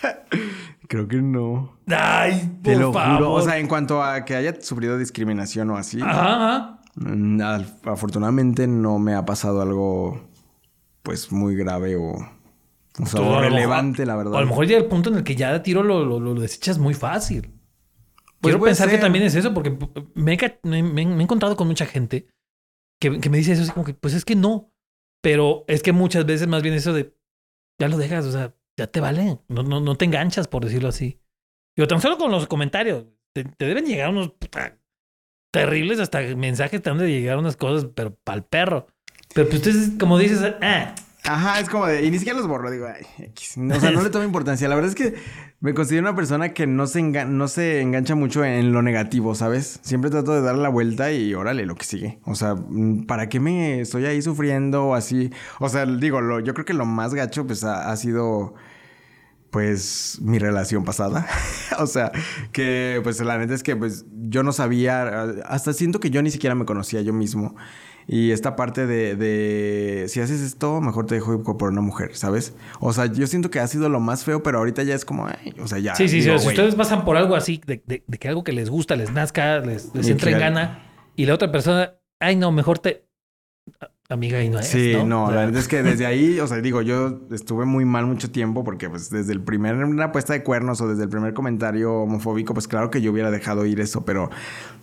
Creo 0.88 1.06
que 1.06 1.22
no. 1.22 1.78
Ay, 1.86 2.50
por 2.64 2.72
Te 2.72 2.76
lo 2.76 2.92
favor. 2.92 3.16
juro. 3.18 3.32
O 3.34 3.42
sea, 3.42 3.58
en 3.58 3.68
cuanto 3.68 4.02
a 4.02 4.24
que 4.24 4.34
haya 4.34 4.60
sufrido 4.60 4.98
discriminación 4.98 5.70
o 5.70 5.76
así, 5.76 6.00
Ajá, 6.02 6.34
ajá. 6.34 6.79
Mm, 7.00 7.40
afortunadamente 7.84 8.66
no 8.66 8.98
me 8.98 9.14
ha 9.14 9.24
pasado 9.24 9.60
algo, 9.60 10.28
pues, 11.02 11.32
muy 11.32 11.56
grave 11.56 11.96
o, 11.96 12.14
sea, 13.06 13.40
relevante, 13.40 14.02
mejor- 14.02 14.06
la 14.06 14.16
verdad. 14.16 14.32
o 14.34 14.36
a 14.38 14.40
lo 14.42 14.46
mejor 14.46 14.66
llega 14.66 14.78
el 14.80 14.86
punto 14.86 15.10
en 15.10 15.16
el 15.16 15.24
que 15.24 15.34
ya 15.36 15.52
de 15.52 15.60
tiro 15.60 15.82
lo, 15.82 16.04
lo, 16.04 16.20
lo 16.20 16.34
desechas 16.34 16.78
muy 16.78 16.94
fácil. 16.94 17.52
Pues 18.40 18.54
Quiero 18.54 18.64
pensar 18.64 18.88
que 18.88 18.96
también 18.98 19.24
es 19.24 19.34
eso, 19.34 19.52
porque 19.52 19.76
me 20.14 20.32
he, 20.32 20.36
ca- 20.38 20.58
me- 20.62 20.82
me- 20.82 21.04
me 21.04 21.18
he 21.18 21.22
encontrado 21.22 21.56
con 21.56 21.66
mucha 21.68 21.84
gente 21.84 22.26
que, 22.98 23.20
que 23.20 23.28
me 23.28 23.36
dice 23.38 23.52
eso 23.52 23.62
así 23.62 23.72
como 23.72 23.84
que, 23.84 23.92
pues 23.94 24.14
es 24.14 24.24
que 24.24 24.34
no. 24.36 24.72
Pero 25.22 25.64
es 25.68 25.82
que 25.82 25.92
muchas 25.92 26.24
veces 26.24 26.48
más 26.48 26.62
bien 26.62 26.74
eso 26.74 26.94
de, 26.94 27.14
ya 27.78 27.88
lo 27.88 27.98
dejas, 27.98 28.24
o 28.24 28.32
sea, 28.32 28.54
ya 28.78 28.86
te 28.86 29.00
vale. 29.00 29.40
No, 29.48 29.62
no, 29.62 29.80
no 29.80 29.94
te 29.96 30.06
enganchas, 30.06 30.48
por 30.48 30.64
decirlo 30.64 30.88
así. 30.88 31.20
Yo 31.76 31.86
tan 31.86 32.00
solo 32.00 32.16
con 32.16 32.30
los 32.30 32.46
comentarios. 32.46 33.04
Te, 33.34 33.44
te 33.44 33.66
deben 33.66 33.84
llegar 33.84 34.08
unos 34.08 34.30
puta, 34.30 34.78
terribles 35.50 36.00
hasta 36.00 36.20
mensajes, 36.36 36.82
te 36.82 36.90
han 36.90 36.98
de 36.98 37.08
llegar 37.08 37.38
unas 37.38 37.56
cosas, 37.56 37.88
pero 37.94 38.14
pa'l 38.24 38.44
perro. 38.44 38.86
Pero 39.34 39.48
pues 39.48 39.66
ustedes, 39.66 39.92
como 39.98 40.18
dices, 40.18 40.54
ah, 40.60 40.94
Ajá, 41.24 41.60
es 41.60 41.68
como 41.68 41.86
de... 41.86 42.04
Y 42.04 42.10
ni 42.10 42.18
siquiera 42.18 42.38
los 42.38 42.48
borro, 42.48 42.70
digo, 42.70 42.86
ay, 42.86 43.04
X. 43.26 43.56
O 43.58 43.80
sea, 43.80 43.90
no 43.90 44.02
le 44.02 44.10
tomo 44.10 44.24
importancia. 44.24 44.68
La 44.68 44.74
verdad 44.74 44.90
es 44.90 44.96
que 44.96 45.14
me 45.60 45.74
considero 45.74 46.02
una 46.02 46.16
persona 46.16 46.54
que 46.54 46.66
no 46.66 46.86
se, 46.86 47.02
no 47.02 47.48
se 47.48 47.82
engancha 47.82 48.14
mucho 48.14 48.44
en 48.44 48.72
lo 48.72 48.80
negativo, 48.82 49.34
¿sabes? 49.34 49.80
Siempre 49.82 50.10
trato 50.10 50.32
de 50.32 50.40
darle 50.40 50.62
la 50.62 50.70
vuelta 50.70 51.12
y 51.12 51.34
órale, 51.34 51.66
lo 51.66 51.74
que 51.74 51.84
sigue. 51.84 52.18
O 52.24 52.34
sea, 52.34 52.54
mm, 52.54 53.04
¿para 53.04 53.28
qué 53.28 53.38
me 53.38 53.80
estoy 53.80 54.06
ahí 54.06 54.22
sufriendo 54.22 54.94
así? 54.94 55.30
O 55.58 55.68
sea, 55.68 55.84
digo, 55.84 56.22
lo, 56.22 56.40
yo 56.40 56.54
creo 56.54 56.64
que 56.64 56.74
lo 56.74 56.86
más 56.86 57.12
gacho, 57.12 57.46
pues, 57.46 57.64
ha, 57.64 57.90
ha 57.90 57.96
sido... 57.96 58.54
Pues 59.50 60.18
mi 60.22 60.38
relación 60.38 60.84
pasada. 60.84 61.26
o 61.78 61.86
sea, 61.86 62.12
que 62.52 63.00
pues 63.02 63.20
la 63.20 63.36
neta 63.38 63.54
es 63.54 63.62
que 63.62 63.74
pues 63.76 64.04
yo 64.28 64.42
no 64.42 64.52
sabía, 64.52 65.22
hasta 65.46 65.72
siento 65.72 65.98
que 66.00 66.10
yo 66.10 66.22
ni 66.22 66.30
siquiera 66.30 66.54
me 66.54 66.64
conocía 66.64 67.00
yo 67.02 67.12
mismo. 67.12 67.56
Y 68.06 68.32
esta 68.32 68.56
parte 68.56 68.86
de, 68.86 69.14
de, 69.14 70.06
si 70.08 70.20
haces 70.20 70.40
esto, 70.40 70.80
mejor 70.80 71.06
te 71.06 71.14
dejo 71.16 71.34
ir 71.34 71.42
por 71.42 71.70
una 71.70 71.80
mujer, 71.80 72.16
¿sabes? 72.16 72.54
O 72.80 72.92
sea, 72.92 73.06
yo 73.06 73.26
siento 73.28 73.50
que 73.50 73.60
ha 73.60 73.66
sido 73.68 73.88
lo 73.88 74.00
más 74.00 74.24
feo, 74.24 74.42
pero 74.42 74.58
ahorita 74.58 74.82
ya 74.82 74.94
es 74.96 75.04
como, 75.04 75.26
ay, 75.26 75.54
o 75.60 75.68
sea, 75.68 75.78
ya. 75.78 75.94
Sí, 75.94 76.08
sí, 76.08 76.20
digo, 76.20 76.38
sí. 76.38 76.44
Si 76.44 76.48
ustedes 76.48 76.74
pasan 76.74 77.04
por 77.04 77.16
algo 77.16 77.36
así, 77.36 77.60
de, 77.66 77.80
de- 77.86 78.02
de 78.06 78.18
que 78.18 78.28
algo 78.28 78.42
que 78.42 78.52
les 78.52 78.68
gusta, 78.68 78.96
les 78.96 79.12
nazca, 79.12 79.58
les, 79.60 79.94
les 79.94 80.08
entra 80.08 80.30
en 80.30 80.38
gana, 80.40 80.82
y 81.14 81.26
la 81.26 81.34
otra 81.34 81.52
persona, 81.52 81.94
ay, 82.18 82.34
no, 82.34 82.50
mejor 82.50 82.80
te. 82.80 83.06
Amiga, 84.10 84.42
y 84.42 84.48
no 84.48 84.58
es. 84.58 84.66
Sí, 84.66 84.92
no, 85.06 85.30
la 85.30 85.42
verdad 85.42 85.56
es 85.60 85.68
que 85.68 85.82
desde 85.84 86.04
ahí, 86.04 86.40
o 86.40 86.46
sea, 86.48 86.60
digo, 86.60 86.82
yo 86.82 87.20
estuve 87.30 87.64
muy 87.64 87.84
mal 87.84 88.06
mucho 88.06 88.28
tiempo 88.28 88.64
porque 88.64 88.90
pues 88.90 89.08
desde 89.08 89.32
el 89.32 89.40
primer, 89.40 89.76
una 89.76 90.10
puesta 90.10 90.32
de 90.32 90.42
cuernos 90.42 90.80
o 90.80 90.88
desde 90.88 91.04
el 91.04 91.08
primer 91.08 91.32
comentario 91.32 91.94
homofóbico, 91.94 92.52
pues 92.52 92.66
claro 92.66 92.90
que 92.90 93.00
yo 93.00 93.12
hubiera 93.12 93.30
dejado 93.30 93.64
ir 93.66 93.78
eso, 93.78 94.04
pero 94.04 94.28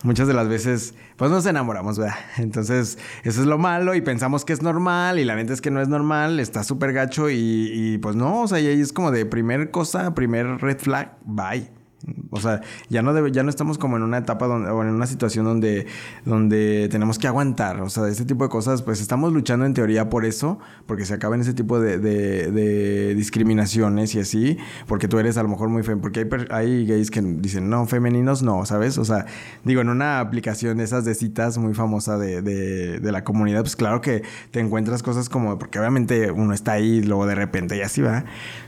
muchas 0.02 0.28
de 0.28 0.34
las 0.34 0.48
veces, 0.48 0.94
pues 1.16 1.30
nos 1.30 1.44
enamoramos, 1.44 1.98
¿verdad? 1.98 2.16
Entonces, 2.38 2.98
eso 3.22 3.42
es 3.42 3.46
lo 3.46 3.58
malo 3.58 3.94
y 3.94 4.00
pensamos 4.00 4.46
que 4.46 4.54
es 4.54 4.62
normal 4.62 5.18
y 5.18 5.24
la 5.24 5.36
neta 5.36 5.52
es 5.52 5.60
que 5.60 5.70
no 5.70 5.82
es 5.82 5.88
normal, 5.88 6.40
está 6.40 6.64
súper 6.64 6.94
gacho 6.94 7.28
y, 7.28 7.36
y, 7.70 7.98
pues 7.98 8.16
no, 8.16 8.40
o 8.40 8.48
sea, 8.48 8.60
y 8.60 8.66
ahí 8.66 8.80
es 8.80 8.94
como 8.94 9.10
de 9.10 9.26
primer 9.26 9.70
cosa, 9.70 10.14
primer 10.14 10.46
red 10.62 10.78
flag, 10.78 11.18
bye. 11.26 11.77
O 12.30 12.40
sea, 12.40 12.60
ya 12.88 13.02
no 13.02 13.12
debe, 13.14 13.32
ya 13.32 13.42
no 13.42 13.50
estamos 13.50 13.78
como 13.78 13.96
en 13.96 14.02
una 14.02 14.18
etapa 14.18 14.46
donde, 14.46 14.70
o 14.70 14.82
en 14.82 14.88
una 14.90 15.06
situación 15.06 15.44
donde, 15.44 15.86
donde 16.24 16.88
tenemos 16.90 17.18
que 17.18 17.26
aguantar. 17.26 17.80
O 17.80 17.88
sea, 17.88 18.08
este 18.08 18.24
tipo 18.24 18.44
de 18.44 18.50
cosas, 18.50 18.82
pues 18.82 19.00
estamos 19.00 19.32
luchando 19.32 19.64
en 19.66 19.74
teoría 19.74 20.08
por 20.08 20.24
eso, 20.24 20.58
porque 20.86 21.04
se 21.04 21.14
acaben 21.14 21.40
ese 21.40 21.54
tipo 21.54 21.80
de, 21.80 21.98
de- 21.98 22.50
de 22.52 23.14
discriminaciones 23.14 24.14
y 24.14 24.20
así, 24.20 24.58
porque 24.86 25.08
tú 25.08 25.18
eres 25.18 25.36
a 25.36 25.42
lo 25.42 25.48
mejor 25.48 25.68
muy 25.68 25.82
fem, 25.82 26.00
porque 26.00 26.20
hay, 26.20 26.46
hay 26.50 26.86
gays 26.86 27.10
que 27.10 27.20
dicen, 27.22 27.68
no, 27.70 27.86
femeninos 27.86 28.42
no, 28.42 28.64
¿sabes? 28.66 28.98
O 28.98 29.04
sea, 29.04 29.26
digo, 29.64 29.80
en 29.80 29.88
una 29.88 30.20
aplicación 30.20 30.78
de 30.78 30.84
esas 30.84 31.04
de 31.04 31.14
citas 31.14 31.58
muy 31.58 31.74
famosa 31.74 32.18
de, 32.18 32.42
de, 32.42 33.00
de 33.00 33.12
la 33.12 33.24
comunidad, 33.24 33.60
pues 33.62 33.76
claro 33.76 34.00
que 34.00 34.22
te 34.50 34.60
encuentras 34.60 35.02
cosas 35.02 35.28
como, 35.28 35.58
porque 35.58 35.78
obviamente 35.78 36.30
uno 36.30 36.52
está 36.54 36.72
ahí, 36.72 37.02
luego 37.02 37.26
de 37.26 37.34
repente 37.34 37.76
y 37.76 37.80
así 37.80 38.00
va. 38.02 38.24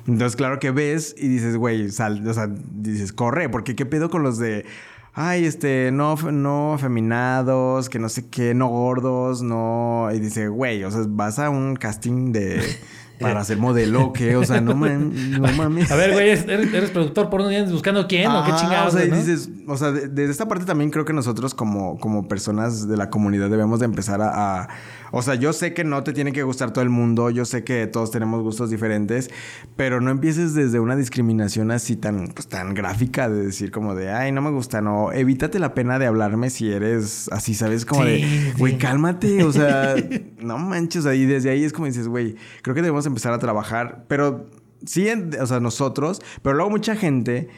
Entonces, 0.07 0.37
claro 0.37 0.59
que 0.59 0.71
ves 0.71 1.15
y 1.19 1.29
dices, 1.29 1.57
güey, 1.57 1.91
sal, 1.91 2.27
o 2.27 2.35
sea, 2.35 2.49
dices, 2.49 3.13
corre, 3.13 3.30
porque 3.51 3.75
qué 3.77 3.87
pedo 3.87 4.11
con 4.11 4.23
los 4.23 4.39
de. 4.39 4.65
Ay, 5.13 5.45
este, 5.45 5.91
no, 5.93 6.15
no 6.17 6.75
afeminados, 6.75 7.89
que 7.89 7.99
no 7.99 8.09
sé 8.09 8.29
qué, 8.29 8.55
no 8.55 8.69
gordos, 8.69 9.43
no. 9.43 10.09
Y 10.15 10.21
dice, 10.21 10.49
güey, 10.49 10.85
o 10.85 10.91
sea, 10.91 11.03
vas 11.09 11.39
a 11.39 11.51
un 11.51 11.77
casting 11.77 12.33
de. 12.33 12.61
para 13.21 13.45
ser 13.45 13.59
modelo, 13.59 14.15
¿qué? 14.15 14.35
O 14.37 14.45
sea, 14.47 14.63
no, 14.63 14.73
mam- 14.75 15.13
no 15.13 15.53
mames. 15.57 15.91
A 15.91 15.97
ver, 15.97 16.13
güey, 16.13 16.31
eres, 16.31 16.49
eres 16.49 16.91
productor 16.91 17.29
por 17.29 17.43
un 17.43 17.51
día 17.51 17.65
buscando 17.65 18.07
quién 18.09 18.31
o 18.31 18.45
qué 18.45 18.53
chingados. 18.55 18.95
O 18.95 18.97
sea, 18.97 19.07
y 19.07 19.11
¿no? 19.11 19.17
dices, 19.17 19.51
o 19.69 19.77
sea, 19.77 19.91
de- 19.93 20.09
desde 20.09 20.31
esta 20.33 20.49
parte 20.49 20.65
también 20.65 20.91
creo 20.91 21.05
que 21.05 21.13
nosotros 21.13 21.55
como, 21.55 21.99
como 21.99 22.29
personas 22.29 22.89
de 22.89 22.97
la 22.97 23.11
comunidad 23.11 23.51
debemos 23.51 23.79
de 23.81 23.85
empezar 23.87 24.23
a, 24.23 24.63
a- 24.63 24.69
O 25.13 25.23
sea, 25.23 25.35
yo 25.35 25.53
sé 25.53 25.75
que 25.75 25.85
no 25.85 26.03
te 26.05 26.13
tiene 26.13 26.33
que 26.33 26.43
gustar 26.43 26.73
todo 26.73 26.83
el 26.83 26.91
mundo, 26.91 27.31
yo 27.31 27.45
sé 27.45 27.65
que 27.65 27.87
todos 27.87 28.11
tenemos 28.11 28.43
gustos 28.43 28.71
diferentes, 28.71 29.31
pero 29.77 30.01
no 30.01 30.11
empieces 30.11 30.55
desde 30.55 30.81
una 30.81 30.97
discriminación 30.97 31.71
así 31.71 31.97
tan, 31.97 32.29
pues, 32.29 32.47
tan 32.49 32.75
gráfica 32.75 33.29
de 33.29 33.47
decir 33.47 33.71
como 33.71 33.95
de, 33.95 34.11
ay, 34.11 34.33
no 34.33 34.43
me 34.43 34.51
gusta, 34.51 34.81
no. 34.81 35.13
Evítate 35.13 35.59
la 35.59 35.75
pena 35.75 35.99
de 35.99 36.07
hablarme 36.07 36.51
si 36.51 36.71
eres 36.73 37.29
así, 37.33 37.55
¿sabes? 37.55 37.85
Como 37.87 38.05
Sí, 38.05 38.09
de, 38.11 38.19
sí. 38.21 38.53
güey, 38.59 38.79
cálmate, 38.79 39.43
o 39.45 39.53
sea, 39.53 39.95
no 40.41 40.59
manches, 40.59 41.07
ahí 41.07 41.27
desde 41.27 41.51
ahí 41.51 41.65
es 41.65 41.73
como 41.73 41.87
dices, 41.87 42.09
güey, 42.09 42.37
creo 42.63 42.75
que 42.75 42.83
debemos 42.83 43.07
empezar 43.07 43.33
a 43.33 43.39
trabajar, 43.39 44.05
pero 44.09 44.49
sí, 44.85 45.09
en- 45.09 45.31
o 45.41 45.47
sea, 45.47 45.61
nosotros, 45.61 46.23
pero 46.43 46.55
luego 46.57 46.71
mucha 46.71 46.97
gente 46.97 47.49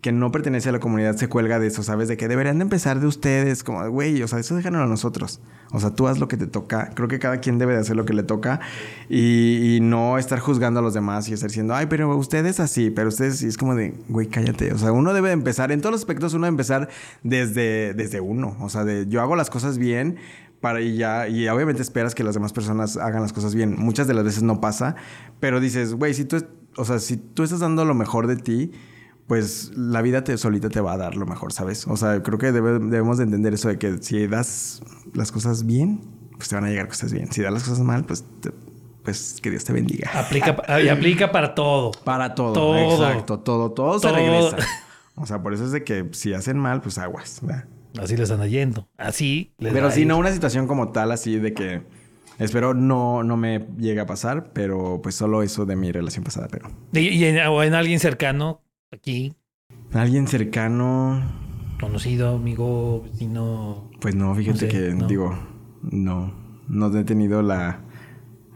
que 0.00 0.12
no 0.12 0.30
pertenece 0.30 0.68
a 0.68 0.72
la 0.72 0.78
comunidad 0.78 1.16
se 1.16 1.28
cuelga 1.28 1.58
de 1.58 1.68
eso, 1.68 1.82
¿sabes? 1.82 2.08
De 2.08 2.16
que 2.16 2.28
deberían 2.28 2.58
de 2.58 2.62
empezar 2.62 3.00
de 3.00 3.06
ustedes, 3.06 3.64
como, 3.64 3.88
güey, 3.90 4.22
o 4.22 4.28
sea, 4.28 4.38
eso 4.38 4.54
déjanos 4.54 4.82
a 4.82 4.86
nosotros. 4.86 5.40
O 5.72 5.80
sea, 5.80 5.90
tú 5.90 6.06
haz 6.06 6.18
lo 6.18 6.28
que 6.28 6.36
te 6.36 6.46
toca. 6.46 6.90
Creo 6.94 7.08
que 7.08 7.18
cada 7.18 7.40
quien 7.40 7.58
debe 7.58 7.74
de 7.74 7.80
hacer 7.80 7.96
lo 7.96 8.04
que 8.04 8.12
le 8.12 8.22
toca 8.22 8.60
y, 9.08 9.78
no 9.82 10.18
estar 10.18 10.38
juzgando 10.38 10.80
a 10.80 10.82
los 10.82 10.94
demás 10.94 11.28
y 11.28 11.32
estar 11.32 11.48
diciendo, 11.48 11.74
ay, 11.74 11.86
pero 11.86 12.16
ustedes 12.16 12.60
así, 12.60 12.90
pero 12.90 13.08
ustedes, 13.08 13.42
y 13.42 13.46
es 13.46 13.56
como 13.56 13.74
de, 13.74 13.94
güey, 14.08 14.28
cállate. 14.28 14.72
O 14.72 14.78
sea, 14.78 14.92
uno 14.92 15.12
debe 15.12 15.28
de 15.28 15.34
empezar, 15.34 15.72
en 15.72 15.80
todos 15.80 15.92
los 15.92 16.00
aspectos, 16.00 16.34
uno 16.34 16.46
debe 16.46 16.54
empezar 16.54 16.88
desde, 17.22 17.94
desde 17.94 18.20
uno. 18.20 18.56
O 18.60 18.68
sea, 18.68 18.84
de 18.84 19.06
yo 19.08 19.20
hago 19.22 19.36
las 19.36 19.50
cosas 19.50 19.78
bien, 19.78 20.16
para 20.60 20.80
y 20.80 20.96
ya 20.96 21.28
y 21.28 21.46
obviamente 21.48 21.82
esperas 21.82 22.14
que 22.14 22.24
las 22.24 22.34
demás 22.34 22.52
personas 22.52 22.96
hagan 22.96 23.22
las 23.22 23.32
cosas 23.32 23.54
bien. 23.54 23.76
Muchas 23.78 24.06
de 24.06 24.14
las 24.14 24.24
veces 24.24 24.42
no 24.42 24.60
pasa, 24.60 24.96
pero 25.40 25.60
dices, 25.60 25.94
güey, 25.94 26.14
si 26.14 26.24
tú, 26.24 26.44
o 26.76 26.84
sea, 26.84 26.98
si 26.98 27.16
tú 27.16 27.42
estás 27.42 27.60
dando 27.60 27.84
lo 27.84 27.94
mejor 27.94 28.26
de 28.26 28.36
ti, 28.36 28.72
pues 29.26 29.72
la 29.76 30.02
vida 30.02 30.22
te 30.24 30.36
solita 30.38 30.68
te 30.68 30.80
va 30.80 30.92
a 30.92 30.96
dar 30.96 31.16
lo 31.16 31.26
mejor, 31.26 31.52
¿sabes? 31.52 31.86
O 31.86 31.96
sea, 31.96 32.22
creo 32.22 32.38
que 32.38 32.52
debe- 32.52 32.78
debemos 32.78 33.18
de 33.18 33.24
entender 33.24 33.54
eso 33.54 33.68
de 33.68 33.78
que 33.78 33.98
si 34.02 34.26
das 34.26 34.82
las 35.14 35.32
cosas 35.32 35.66
bien, 35.66 36.00
pues 36.36 36.48
te 36.48 36.54
van 36.54 36.64
a 36.64 36.68
llegar 36.68 36.88
cosas 36.88 37.12
bien. 37.12 37.32
Si 37.32 37.42
das 37.42 37.52
las 37.52 37.64
cosas 37.64 37.80
mal, 37.80 38.04
pues 38.04 38.24
te- 38.40 38.52
pues 39.02 39.38
que 39.40 39.50
Dios 39.50 39.64
te 39.64 39.72
bendiga. 39.72 40.10
Aplica, 40.14 40.56
y 40.84 40.88
aplica 40.88 41.30
para 41.32 41.54
todo. 41.54 41.92
Para 42.04 42.34
todo, 42.34 42.52
Todo. 42.52 42.76
exacto, 43.08 43.38
todo, 43.40 43.72
todo, 43.72 43.98
se 43.98 44.10
regresa. 44.12 44.56
O 45.18 45.24
sea, 45.24 45.42
por 45.42 45.54
eso 45.54 45.64
es 45.64 45.72
de 45.72 45.82
que 45.82 46.10
si 46.12 46.34
hacen 46.34 46.58
mal, 46.58 46.82
pues 46.82 46.98
aguas, 46.98 47.38
¿verdad? 47.40 47.64
Así 47.98 48.18
les 48.18 48.30
anda 48.30 48.46
yendo. 48.46 48.86
Así 48.98 49.54
les 49.56 49.72
Pero 49.72 49.88
ir. 49.96 50.06
no 50.06 50.18
una 50.18 50.30
situación 50.30 50.66
como 50.66 50.90
tal, 50.92 51.10
así 51.10 51.38
de 51.38 51.54
que 51.54 51.80
espero 52.38 52.74
no, 52.74 53.22
no 53.22 53.38
me 53.38 53.66
llegue 53.78 53.98
a 54.00 54.04
pasar, 54.04 54.50
pero 54.52 55.00
pues 55.02 55.14
solo 55.14 55.42
eso 55.42 55.64
de 55.64 55.74
mi 55.74 55.90
relación 55.90 56.22
pasada, 56.22 56.48
pero. 56.50 56.68
Y, 56.92 56.98
y 57.08 57.24
en, 57.24 57.38
o 57.46 57.62
en 57.62 57.72
alguien 57.72 57.98
cercano, 57.98 58.60
aquí, 58.96 59.34
Alguien 59.92 60.26
cercano, 60.26 61.22
conocido, 61.80 62.36
amigo, 62.36 63.02
vecino. 63.02 63.90
pues 64.00 64.14
no, 64.14 64.34
fíjate 64.34 64.52
No 64.52 64.58
sé, 64.60 64.68
que 64.68 64.94
no. 64.94 65.06
digo, 65.06 65.38
no, 65.82 66.32
no 66.68 66.98
he 66.98 67.04
tenido 67.04 67.42
la. 67.42 67.80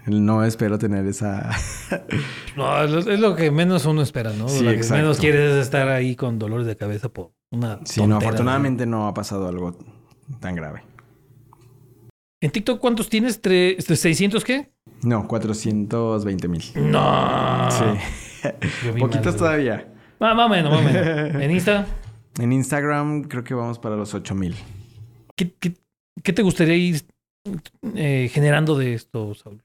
No 0.06 0.44
espero 0.44 0.78
tener 0.78 1.06
esa. 1.06 1.50
No, 2.56 2.82
es 2.82 3.20
lo- 3.20 3.36
que 3.36 3.50
menos 3.52 3.86
uno 3.86 4.02
espera, 4.02 4.32
¿no? 4.32 4.48
Sí, 4.48 4.64
lo 4.64 4.72
que 4.72 4.82
menos 4.90 5.18
quieres 5.20 5.52
es 5.52 5.62
estar 5.62 5.88
ahí 5.88 6.16
con 6.16 6.38
dolores 6.38 6.66
de 6.66 6.76
cabeza 6.76 7.08
por 7.08 7.30
una. 7.52 7.78
sí, 7.84 8.00
no, 8.00 8.08
tontera, 8.08 8.16
afortunadamente 8.30 8.86
no 8.86 9.06
ha 9.06 9.14
pasado 9.14 9.46
algo 9.46 9.78
tan 10.40 10.56
grave. 10.56 10.82
¿En 12.40 12.50
TikTok 12.50 12.80
cuántos 12.80 13.08
tienes? 13.08 13.40
Tre- 13.42 13.76
este, 13.78 13.94
¿600 13.94 14.42
qué? 14.42 14.72
No, 15.02 15.28
420 15.28 16.48
mil. 16.48 16.62
No. 16.90 17.68
Sí. 17.70 18.48
Poquitos 18.98 19.36
todavía. 19.36 19.86
Más 20.20 20.38
o 20.38 20.48
menos, 20.48 20.70
más 20.70 20.80
o 20.80 20.84
menos. 20.84 21.34
En 21.42 21.50
Insta, 21.50 21.86
En 22.38 22.52
Instagram 22.52 23.22
creo 23.24 23.42
que 23.42 23.54
vamos 23.54 23.78
para 23.78 23.96
los 23.96 24.14
8 24.14 24.34
mil. 24.34 24.54
¿qué, 25.34 25.52
qué, 25.58 25.74
qué 26.22 26.32
te 26.32 26.42
gustaría 26.42 26.76
ir 26.76 27.02
eh, 27.94 28.30
generando 28.32 28.76
de 28.76 28.94
esto, 28.94 29.34
Saúl? 29.34 29.62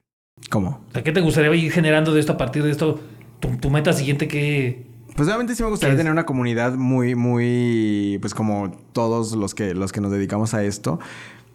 ¿Cómo? 0.50 0.84
O 0.88 0.92
sea, 0.92 1.02
¿qué 1.02 1.12
te 1.12 1.20
gustaría 1.20 1.54
ir 1.54 1.70
generando 1.70 2.12
de 2.12 2.20
esto 2.20 2.32
a 2.32 2.36
partir 2.36 2.62
de 2.62 2.70
esto? 2.70 2.98
Tu, 3.40 3.56
tu 3.58 3.70
meta 3.70 3.92
siguiente 3.92 4.28
que... 4.28 4.86
Pues 5.14 5.28
obviamente 5.28 5.54
sí 5.54 5.62
me 5.62 5.70
gustaría 5.70 5.94
¿Qué 5.94 5.98
tener 5.98 6.12
una 6.12 6.26
comunidad 6.26 6.74
muy, 6.74 7.14
muy, 7.14 8.18
pues 8.20 8.34
como 8.34 8.70
todos 8.92 9.32
los 9.32 9.54
que, 9.54 9.74
los 9.74 9.92
que 9.92 10.00
nos 10.00 10.10
dedicamos 10.10 10.52
a 10.52 10.62
esto. 10.62 10.98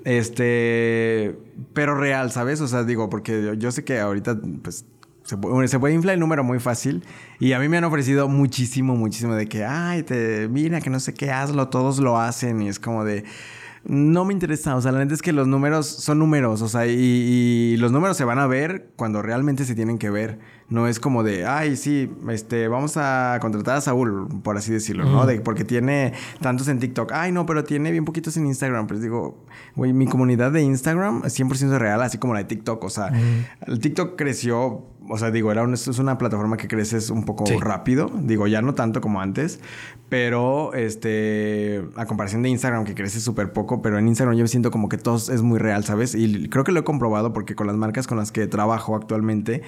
Este, 0.03 1.37
pero 1.73 1.95
real, 1.95 2.31
¿sabes? 2.31 2.59
O 2.61 2.67
sea, 2.67 2.83
digo, 2.83 3.09
porque 3.09 3.43
yo, 3.43 3.53
yo 3.53 3.71
sé 3.71 3.83
que 3.83 3.99
ahorita, 3.99 4.39
pues, 4.63 4.85
se, 5.31 5.37
puede, 5.37 5.67
se 5.69 5.79
puede 5.79 5.93
inflar 5.93 6.15
el 6.15 6.19
número 6.19 6.43
muy 6.43 6.59
fácil. 6.59 7.05
Y 7.39 7.53
a 7.53 7.59
mí 7.59 7.69
me 7.69 7.77
han 7.77 7.85
ofrecido 7.85 8.27
muchísimo, 8.27 8.97
muchísimo 8.97 9.33
de 9.35 9.47
que, 9.47 9.63
ay, 9.63 10.03
te, 10.03 10.49
mira, 10.49 10.81
que 10.81 10.89
no 10.89 10.99
sé 10.99 11.13
qué, 11.13 11.31
hazlo, 11.31 11.69
todos 11.69 11.99
lo 11.99 12.19
hacen. 12.19 12.61
Y 12.61 12.67
es 12.67 12.79
como 12.79 13.05
de, 13.05 13.23
no 13.85 14.25
me 14.25 14.33
interesa, 14.33 14.75
o 14.75 14.81
sea, 14.81 14.91
la 14.91 14.99
neta 14.99 15.13
es 15.13 15.21
que 15.21 15.31
los 15.31 15.47
números 15.47 15.87
son 15.87 16.19
números, 16.19 16.61
o 16.61 16.67
sea, 16.67 16.85
y, 16.85 17.77
los 17.77 17.93
números 17.93 18.17
se 18.17 18.25
van 18.25 18.39
a 18.39 18.45
ver 18.45 18.91
cuando 18.95 19.21
realmente 19.21 19.63
se 19.63 19.73
tienen 19.73 19.97
que 19.97 20.09
ver. 20.09 20.39
No 20.69 20.87
es 20.87 20.99
como 20.99 21.23
de, 21.23 21.45
ay, 21.45 21.75
sí, 21.75 22.09
este, 22.29 22.67
vamos 22.67 22.95
a 22.95 23.37
contratar 23.41 23.77
a 23.77 23.81
Saúl, 23.81 24.27
por 24.41 24.55
así 24.55 24.71
decirlo, 24.71 25.03
¿no? 25.03 25.25
De, 25.25 25.41
porque 25.41 25.65
tiene 25.65 26.13
tantos 26.39 26.69
en 26.69 26.79
TikTok. 26.79 27.11
Ay, 27.13 27.33
no, 27.33 27.45
pero 27.45 27.65
tiene 27.65 27.91
bien 27.91 28.05
poquitos 28.05 28.37
en 28.37 28.45
Instagram. 28.45 28.87
Pero 28.87 29.01
digo, 29.01 29.45
güey, 29.75 29.91
mi 29.91 30.07
comunidad 30.07 30.49
de 30.53 30.61
Instagram 30.61 31.23
es 31.25 31.37
100% 31.37 31.77
real, 31.77 32.01
así 32.01 32.19
como 32.19 32.33
la 32.33 32.39
de 32.39 32.45
TikTok. 32.45 32.81
O 32.85 32.89
sea, 32.89 33.11
el 33.67 33.79
TikTok 33.79 34.15
creció 34.15 34.85
o 35.09 35.17
sea, 35.17 35.31
digo, 35.31 35.51
era 35.51 35.63
es 35.73 35.99
una 35.99 36.17
plataforma 36.17 36.57
que 36.57 36.67
creces 36.67 37.09
un 37.09 37.25
poco 37.25 37.45
rápido. 37.59 38.11
Digo, 38.21 38.47
ya 38.47 38.61
no 38.61 38.75
tanto 38.75 39.01
como 39.01 39.21
antes. 39.21 39.59
Pero, 40.09 40.73
este, 40.73 41.83
a 41.95 42.05
comparación 42.05 42.43
de 42.43 42.49
Instagram, 42.49 42.85
que 42.85 42.93
crece 42.93 43.19
súper 43.19 43.53
poco, 43.53 43.81
pero 43.81 43.97
en 43.97 44.07
Instagram 44.07 44.37
yo 44.37 44.43
me 44.43 44.47
siento 44.47 44.71
como 44.71 44.89
que 44.89 44.97
todo 44.97 45.17
es 45.17 45.41
muy 45.41 45.59
real, 45.59 45.83
¿sabes? 45.83 46.15
Y 46.15 46.49
creo 46.49 46.63
que 46.63 46.71
lo 46.71 46.81
he 46.81 46.83
comprobado 46.83 47.33
porque 47.33 47.55
con 47.55 47.67
las 47.67 47.77
marcas 47.77 48.07
con 48.07 48.17
las 48.17 48.31
que 48.31 48.47
trabajo 48.47 48.95
actualmente, 48.95 49.63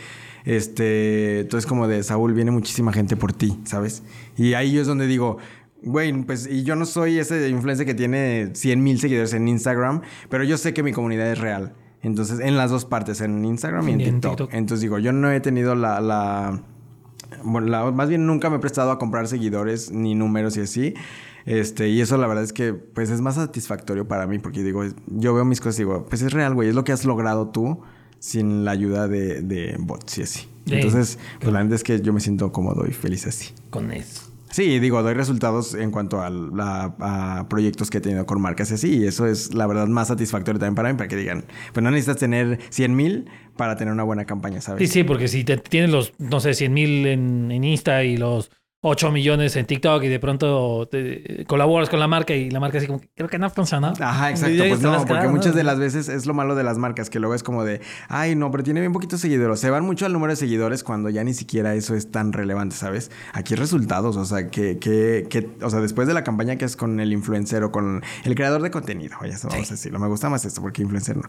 este, 0.46 1.42
entonces 1.42 1.68
como 1.68 1.88
de, 1.88 2.04
Saúl, 2.04 2.34
viene 2.34 2.52
muchísima 2.52 2.94
gente 2.94 3.16
por 3.16 3.34
ti, 3.34 3.60
¿sabes? 3.64 4.04
Y 4.38 4.54
ahí 4.54 4.74
yo 4.74 4.82
es 4.82 4.88
donde 4.88 5.08
digo, 5.08 5.38
Güey, 5.86 6.14
pues 6.24 6.48
y 6.50 6.64
yo 6.64 6.78
no 6.78 6.86
soy 6.86 7.20
ese 7.20 7.50
influencer 7.50 7.86
que 7.86 7.94
tiene 7.94 8.52
100 8.54 8.82
mil 8.82 9.02
seguidores 9.02 9.34
en 9.34 9.50
Instagram, 9.50 10.02
pero 10.30 10.46
yo 10.46 10.58
sé 10.58 10.74
que 10.74 10.82
mi 10.82 10.94
comunidad 10.94 11.30
es 11.30 11.40
real. 11.40 11.74
Entonces, 12.04 12.40
en 12.42 12.58
las 12.58 12.70
dos 12.70 12.86
partes, 12.86 13.22
en 13.22 13.44
Instagram 13.44 13.88
y 13.88 13.92
en, 13.94 14.22
TikTok. 14.22 14.54
Entonces 14.54 14.82
digo, 14.82 15.00
yo 15.00 15.14
no 15.14 15.32
he 15.32 15.40
tenido 15.40 15.74
la, 15.74 16.02
la, 16.02 16.62
bueno, 17.44 17.92
más 17.94 18.10
bien 18.10 18.28
nunca 18.28 18.50
me 18.50 18.58
he 18.58 18.60
prestado 18.60 18.92
a 18.92 19.00
comprar 19.00 19.28
seguidores 19.28 19.92
ni 19.92 20.14
números 20.14 20.58
y 20.58 20.62
así. 20.62 20.94
Este, 21.46 21.90
y 21.90 22.02
eso 22.02 22.18
la 22.18 22.28
verdad 22.28 22.44
es 22.44 22.54
que 22.54 22.74
pues 22.74 23.10
es 23.10 23.22
más 23.22 23.36
satisfactorio 23.36 24.08
para 24.08 24.28
mí 24.28 24.40
porque 24.40 24.64
digo, 24.64 24.84
yo 25.08 25.34
veo 25.34 25.46
mis 25.46 25.60
cosas 25.60 25.80
y 25.80 25.84
digo, 25.84 26.06
pues 26.08 26.22
es 26.22 26.32
real, 26.32 26.54
güey, 26.54 26.70
es 26.70 26.76
lo 26.76 26.84
que 26.84 26.92
has 26.92 27.06
logrado 27.06 27.50
tú 27.50 27.82
sin 28.20 28.64
la 28.64 28.72
ayuda 28.72 29.08
de, 29.08 29.42
de 29.42 29.76
bots 29.80 30.18
y 30.18 30.24
así. 30.24 30.48
Entonces, 30.66 31.20
pues 31.40 31.52
la 31.52 31.60
verdad 31.60 31.76
es 31.76 31.84
que 31.84 32.02
yo 32.02 32.14
me 32.14 32.22
siento 32.22 32.52
cómodo 32.52 32.86
y 32.88 32.94
feliz 32.94 33.28
así. 33.28 33.54
Con 33.70 33.92
eso. 33.92 34.33
Sí, 34.54 34.78
digo, 34.78 35.02
doy 35.02 35.16
resultados 35.16 35.74
en 35.74 35.90
cuanto 35.90 36.22
a, 36.22 37.46
proyectos 37.50 37.90
que 37.90 37.98
he 37.98 38.02
tenido 38.02 38.28
con 38.28 38.40
marcas 38.40 38.70
y 38.70 38.76
así. 38.76 38.98
Y 39.00 39.08
eso 39.08 39.26
es 39.26 39.56
la 39.56 39.66
verdad 39.66 39.88
más 39.88 40.10
satisfactorio 40.10 40.60
también 40.60 40.76
para 40.76 40.90
mí, 40.90 40.96
para 40.96 41.08
que 41.08 41.16
digan, 41.16 41.46
pues 41.74 41.84
no 41.84 41.90
necesitas 41.90 42.18
tener 42.18 42.60
100 42.70 42.96
mil 42.96 43.26
para 43.58 43.78
tener 43.78 43.92
una 43.92 44.04
buena 44.04 44.26
campaña, 44.26 44.62
¿sabes? 44.62 44.88
Sí, 44.88 45.00
sí, 45.00 45.04
porque 45.04 45.28
si 45.28 45.44
te, 45.44 45.58
tienes 45.58 45.90
los, 45.90 46.14
no 46.20 46.40
sé, 46.40 46.54
100 46.54 46.72
mil 46.72 47.08
en, 47.08 47.52
en 47.52 47.64
Insta 47.64 48.04
y 48.04 48.16
los 48.16 48.52
8 48.86 49.12
millones 49.12 49.56
en 49.56 49.66
TikTok 49.66 50.04
y 50.04 50.10
de 50.10 50.20
pronto 50.20 50.90
te 50.92 51.46
colaboras 51.48 51.90
con 51.90 52.02
la 52.02 52.08
marca 52.10 52.34
y 52.34 52.50
la 52.50 52.60
marca 52.60 52.80
así 52.80 52.88
como, 52.88 53.00
creo 53.16 53.30
que 53.30 53.40
no 53.40 53.50
funciona. 53.50 53.94
Ajá, 53.98 54.30
exacto. 54.30 54.62
Pues 54.68 54.82
no, 54.82 55.06
porque 55.06 55.30
muchas 55.30 55.56
de 55.56 55.64
las 55.64 55.80
veces 55.80 56.10
es 56.10 56.26
lo 56.26 56.34
malo 56.34 56.54
de 56.54 56.64
las 56.64 56.78
marcas, 56.78 57.10
que 57.10 57.18
luego 57.20 57.34
es 57.34 57.44
como 57.44 57.64
de, 57.64 57.80
ay, 58.10 58.36
no, 58.36 58.52
pero 58.52 58.62
tiene 58.62 58.82
bien 58.82 58.92
poquitos 58.92 59.22
seguidores. 59.22 59.62
Se 59.62 59.70
van 59.70 59.86
mucho 59.86 60.06
al 60.06 60.12
número 60.12 60.34
de 60.34 60.36
seguidores 60.36 60.84
cuando 60.84 61.10
ya 61.10 61.24
ni 61.24 61.34
siquiera 61.34 61.74
eso 61.76 61.96
es 61.96 62.12
tan 62.12 62.34
relevante, 62.34 62.76
¿sabes? 62.76 63.10
Aquí 63.32 63.56
resultados, 63.56 64.18
o 64.18 64.26
sea, 64.26 64.50
que, 64.50 64.78
que, 64.80 65.28
que 65.30 65.50
o 65.62 65.70
sea, 65.70 65.80
después 65.80 66.06
de 66.06 66.14
la 66.14 66.26
campaña 66.26 66.58
que 66.58 66.66
es 66.66 66.76
con 66.76 67.00
el 67.00 67.14
influencer 67.14 67.64
o 67.64 67.72
con 67.72 68.04
el 68.26 68.36
creador 68.36 68.62
de 68.64 68.70
contenido, 68.70 69.16
ya 69.22 69.36
eso 69.36 69.48
vamos 69.48 69.70
a 69.70 69.76
decirlo. 69.76 69.98
Me 70.00 70.10
gusta 70.10 70.30
más 70.30 70.44
esto 70.44 70.62
porque 70.62 70.82
influencer 70.82 71.16
no. 71.16 71.24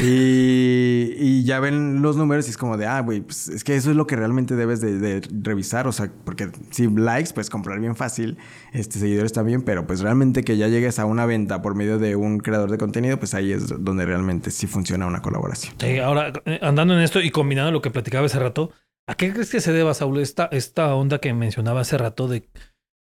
Y, 0.00 1.14
y 1.18 1.42
ya 1.42 1.58
ven 1.58 2.00
los 2.00 2.16
números 2.16 2.46
y 2.46 2.50
es 2.50 2.56
como 2.56 2.76
de, 2.76 2.86
ah, 2.86 3.00
güey, 3.00 3.22
pues 3.22 3.48
es 3.48 3.64
que 3.64 3.74
eso 3.74 3.90
es 3.90 3.96
lo 3.96 4.06
que 4.06 4.14
realmente 4.14 4.54
debes 4.54 4.80
de, 4.80 5.00
de 5.00 5.20
revisar, 5.42 5.88
o 5.88 5.92
sea, 5.92 6.12
porque 6.24 6.48
si 6.76 6.88
likes, 6.88 7.32
pues 7.32 7.48
comprar 7.48 7.80
bien 7.80 7.96
fácil, 7.96 8.36
este, 8.74 8.98
seguidores 8.98 9.32
también, 9.32 9.62
pero 9.62 9.86
pues 9.86 10.00
realmente 10.00 10.44
que 10.44 10.58
ya 10.58 10.68
llegues 10.68 10.98
a 10.98 11.06
una 11.06 11.24
venta 11.24 11.62
por 11.62 11.74
medio 11.74 11.98
de 11.98 12.16
un 12.16 12.38
creador 12.38 12.70
de 12.70 12.76
contenido, 12.76 13.18
pues 13.18 13.32
ahí 13.32 13.50
es 13.50 13.68
donde 13.82 14.04
realmente 14.04 14.50
sí 14.50 14.66
funciona 14.66 15.06
una 15.06 15.22
colaboración. 15.22 15.74
ahora, 16.02 16.32
andando 16.60 16.94
en 16.94 17.00
esto 17.00 17.20
y 17.22 17.30
combinando 17.30 17.72
lo 17.72 17.80
que 17.80 17.90
platicaba 17.90 18.26
hace 18.26 18.38
rato, 18.38 18.72
¿a 19.08 19.14
qué 19.14 19.32
crees 19.32 19.50
que 19.50 19.62
se 19.62 19.72
deba, 19.72 19.94
Saúl, 19.94 20.20
esta, 20.20 20.50
esta 20.52 20.94
onda 20.94 21.18
que 21.18 21.32
mencionaba 21.32 21.80
hace 21.80 21.96
rato 21.96 22.28
de 22.28 22.50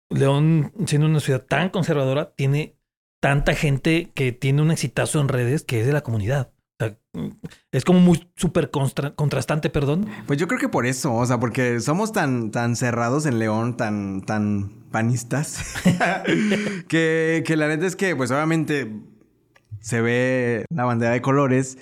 León, 0.10 0.72
siendo 0.86 1.08
una 1.08 1.20
ciudad 1.20 1.44
tan 1.46 1.70
conservadora, 1.70 2.34
tiene 2.34 2.78
tanta 3.22 3.56
gente 3.56 4.12
que 4.16 4.32
tiene 4.32 4.62
un 4.62 4.72
exitazo 4.72 5.20
en 5.20 5.28
redes 5.28 5.64
que 5.64 5.82
es 5.82 5.86
de 5.86 5.94
la 5.94 6.02
comunidad? 6.02 6.55
Es 7.72 7.86
como 7.86 8.00
muy 8.00 8.30
súper 8.36 8.70
contrastante, 8.70 9.70
perdón. 9.70 10.08
Pues 10.28 10.40
yo 10.40 10.48
creo 10.48 10.60
que 10.60 10.70
por 10.70 10.86
eso, 10.86 11.14
o 11.14 11.26
sea, 11.26 11.40
porque 11.40 11.80
somos 11.80 12.12
tan, 12.12 12.52
tan 12.52 12.76
cerrados 12.76 13.26
en 13.26 13.40
León, 13.40 13.78
tan, 13.78 14.22
tan 14.22 14.86
panistas, 14.92 15.76
que, 16.88 17.44
que 17.46 17.56
la 17.56 17.68
neta 17.68 17.86
es 17.86 17.96
que, 17.96 18.16
pues 18.16 18.32
obviamente 18.32 18.92
se 19.80 20.02
ve 20.02 20.66
la 20.70 20.86
bandera 20.86 21.14
de 21.14 21.22
colores 21.22 21.78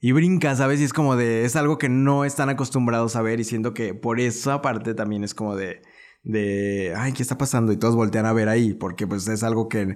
y 0.00 0.12
brinca, 0.12 0.54
¿sabes? 0.56 0.80
Y 0.80 0.84
es 0.84 0.92
como 0.92 1.16
de, 1.16 1.44
es 1.44 1.56
algo 1.56 1.78
que 1.78 1.88
no 1.88 2.24
están 2.24 2.50
acostumbrados 2.50 3.16
a 3.16 3.22
ver 3.22 3.40
y 3.40 3.44
siento 3.44 3.72
que 3.72 3.94
por 3.94 4.20
esa 4.20 4.60
parte 4.60 4.92
también 4.92 5.24
es 5.24 5.34
como 5.34 5.56
de, 5.56 5.80
de, 6.24 6.94
ay, 6.96 7.12
¿qué 7.12 7.22
está 7.22 7.38
pasando? 7.38 7.72
Y 7.72 7.76
todos 7.76 7.94
voltean 7.94 8.26
a 8.26 8.32
ver 8.32 8.48
ahí, 8.48 8.74
porque 8.74 9.06
pues 9.06 9.28
es 9.28 9.42
algo 9.42 9.68
que 9.68 9.94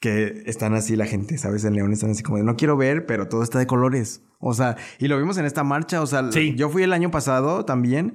que 0.00 0.44
están 0.46 0.74
así 0.74 0.96
la 0.96 1.04
gente, 1.04 1.36
¿sabes? 1.36 1.64
En 1.64 1.74
León 1.74 1.92
están 1.92 2.10
así 2.10 2.22
como 2.22 2.38
de 2.38 2.44
no 2.44 2.56
quiero 2.56 2.76
ver, 2.76 3.04
pero 3.04 3.28
todo 3.28 3.42
está 3.42 3.58
de 3.58 3.66
colores. 3.66 4.22
O 4.38 4.54
sea, 4.54 4.76
y 4.98 5.08
lo 5.08 5.18
vimos 5.18 5.36
en 5.36 5.44
esta 5.44 5.62
marcha. 5.62 6.00
O 6.00 6.06
sea, 6.06 6.28
yo 6.30 6.70
fui 6.70 6.82
el 6.82 6.94
año 6.94 7.10
pasado 7.10 7.66
también. 7.66 8.14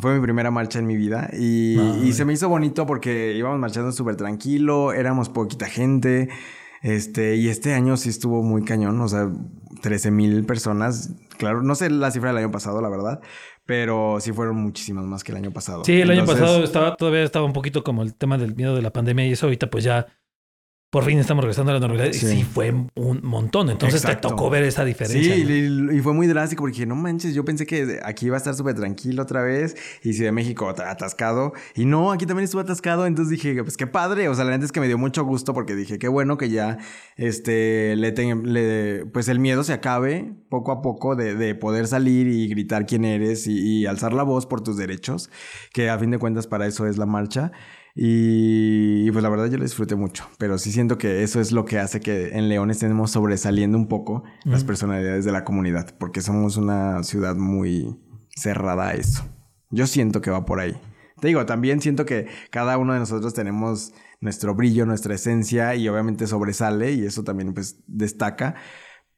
Fue 0.00 0.14
mi 0.14 0.20
primera 0.20 0.50
marcha 0.50 0.78
en 0.78 0.86
mi 0.86 0.96
vida 0.96 1.28
y, 1.34 1.78
y 2.02 2.14
se 2.14 2.24
me 2.24 2.32
hizo 2.32 2.48
bonito 2.48 2.86
porque 2.86 3.34
íbamos 3.36 3.58
marchando 3.58 3.92
súper 3.92 4.16
tranquilo, 4.16 4.94
éramos 4.94 5.28
poquita 5.28 5.66
gente. 5.66 6.30
Este, 6.82 7.36
y 7.36 7.48
este 7.48 7.74
año 7.74 7.96
sí 7.96 8.08
estuvo 8.08 8.42
muy 8.42 8.64
cañón, 8.64 9.00
o 9.00 9.06
sea, 9.06 9.30
13 9.82 10.10
mil 10.10 10.44
personas. 10.46 11.14
Claro, 11.36 11.62
no 11.62 11.74
sé 11.74 11.90
la 11.90 12.10
cifra 12.10 12.30
del 12.30 12.38
año 12.38 12.50
pasado, 12.50 12.80
la 12.80 12.88
verdad, 12.88 13.20
pero 13.64 14.18
sí 14.20 14.32
fueron 14.32 14.56
muchísimas 14.56 15.04
más 15.04 15.22
que 15.24 15.32
el 15.32 15.38
año 15.38 15.52
pasado. 15.52 15.84
Sí, 15.84 16.00
el 16.00 16.10
año 16.10 16.24
pasado 16.24 16.62
estaba, 16.64 16.96
todavía 16.96 17.22
estaba 17.22 17.44
un 17.46 17.52
poquito 17.52 17.84
como 17.84 18.02
el 18.02 18.14
tema 18.14 18.38
del 18.38 18.54
miedo 18.54 18.74
de 18.74 18.82
la 18.82 18.92
pandemia 18.92 19.26
y 19.26 19.32
eso 19.32 19.46
ahorita 19.46 19.70
pues 19.70 19.84
ya 19.84 20.06
por 20.92 21.04
fin 21.04 21.18
estamos 21.18 21.42
regresando 21.42 21.70
a 21.70 21.74
la 21.76 21.80
normalidad. 21.80 22.12
Sí. 22.12 22.26
Y 22.26 22.28
sí, 22.28 22.44
fue 22.44 22.70
un 22.70 23.20
montón. 23.22 23.70
Entonces 23.70 24.02
te 24.02 24.14
tocó 24.16 24.50
ver 24.50 24.62
esa 24.64 24.84
diferencia. 24.84 25.36
Sí, 25.36 25.40
y, 25.90 26.00
fue 26.00 26.12
muy 26.12 26.26
drástico 26.26 26.64
porque 26.64 26.74
dije, 26.74 26.86
no 26.86 26.96
manches, 26.96 27.34
yo 27.34 27.46
pensé 27.46 27.64
que 27.64 27.98
aquí 28.04 28.26
iba 28.26 28.36
a 28.36 28.38
estar 28.38 28.54
súper 28.54 28.74
tranquilo 28.74 29.22
otra 29.22 29.40
vez 29.40 29.74
y 30.02 30.12
Ciudad 30.12 30.28
de 30.28 30.32
México 30.32 30.68
atascado. 30.68 31.54
Y 31.74 31.86
no, 31.86 32.12
aquí 32.12 32.26
también 32.26 32.44
estuvo 32.44 32.60
atascado. 32.60 33.06
Entonces 33.06 33.30
dije, 33.30 33.62
pues 33.62 33.78
qué 33.78 33.86
padre. 33.86 34.28
O 34.28 34.34
sea, 34.34 34.44
la 34.44 34.50
verdad 34.50 34.66
es 34.66 34.72
que 34.72 34.80
me 34.80 34.86
dio 34.86 34.98
mucho 34.98 35.24
gusto 35.24 35.54
porque 35.54 35.74
dije, 35.74 35.98
qué 35.98 36.08
bueno 36.08 36.36
que 36.36 36.50
ya 36.50 36.76
este, 37.16 37.96
le, 37.96 38.12
le 38.12 39.06
pues 39.06 39.28
el 39.28 39.38
miedo 39.38 39.64
se 39.64 39.72
acabe 39.72 40.34
poco 40.50 40.72
a 40.72 40.82
poco 40.82 41.16
de, 41.16 41.34
de 41.34 41.54
poder 41.54 41.86
salir 41.86 42.26
y 42.26 42.48
gritar 42.48 42.84
quién 42.84 43.06
eres 43.06 43.46
y, 43.46 43.78
y 43.78 43.86
alzar 43.86 44.12
la 44.12 44.24
voz 44.24 44.44
por 44.44 44.60
tus 44.60 44.76
derechos, 44.76 45.30
que 45.72 45.88
a 45.88 45.98
fin 45.98 46.10
de 46.10 46.18
cuentas 46.18 46.46
para 46.46 46.66
eso 46.66 46.86
es 46.86 46.98
la 46.98 47.06
marcha. 47.06 47.50
Y, 47.94 49.10
pues 49.10 49.22
la 49.22 49.28
verdad 49.28 49.50
yo 49.50 49.58
lo 49.58 49.64
disfruté 49.64 49.96
mucho, 49.96 50.26
pero 50.38 50.56
sí 50.56 50.72
siento 50.72 50.96
que 50.96 51.22
eso 51.22 51.40
es 51.40 51.52
lo 51.52 51.66
que 51.66 51.78
hace 51.78 52.00
que 52.00 52.30
en 52.30 52.48
León 52.48 52.70
estemos 52.70 53.10
sobresaliendo 53.10 53.76
un 53.76 53.86
poco 53.86 54.24
las 54.44 54.64
personalidades 54.64 55.24
de 55.26 55.32
la 55.32 55.44
comunidad, 55.44 55.94
porque 55.98 56.22
somos 56.22 56.56
una 56.56 57.02
ciudad 57.02 57.36
muy 57.36 57.98
cerrada 58.34 58.88
a 58.88 58.94
eso. 58.94 59.24
Yo 59.70 59.86
siento 59.86 60.20
que 60.22 60.30
va 60.30 60.46
por 60.46 60.60
ahí. 60.60 60.74
Te 61.20 61.28
digo, 61.28 61.44
también 61.46 61.80
siento 61.80 62.06
que 62.06 62.26
cada 62.50 62.78
uno 62.78 62.94
de 62.94 62.98
nosotros 62.98 63.34
tenemos 63.34 63.92
nuestro 64.20 64.54
brillo, 64.54 64.86
nuestra 64.86 65.14
esencia 65.14 65.74
y 65.74 65.88
obviamente 65.88 66.26
sobresale 66.26 66.92
y 66.92 67.04
eso 67.04 67.24
también 67.24 67.52
pues 67.52 67.82
destaca. 67.86 68.54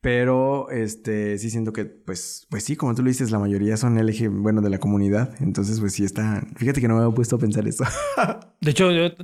Pero 0.04 0.68
este 0.68 1.38
sí 1.38 1.48
siento 1.48 1.72
que, 1.72 1.86
pues, 1.86 2.46
pues 2.50 2.62
sí, 2.62 2.76
como 2.76 2.94
tú 2.94 3.02
lo 3.02 3.08
dices, 3.08 3.30
la 3.30 3.38
mayoría 3.38 3.78
son 3.78 3.96
LG, 3.96 4.28
bueno, 4.28 4.60
de 4.60 4.68
la 4.68 4.76
comunidad. 4.76 5.34
Entonces, 5.40 5.80
pues 5.80 5.94
sí 5.94 6.04
está. 6.04 6.46
Fíjate 6.56 6.82
que 6.82 6.88
no 6.88 6.96
me 6.96 7.04
había 7.04 7.14
puesto 7.14 7.36
a 7.36 7.38
pensar 7.38 7.66
eso. 7.66 7.84
de 8.60 8.70
hecho, 8.70 8.92
yo 8.92 9.14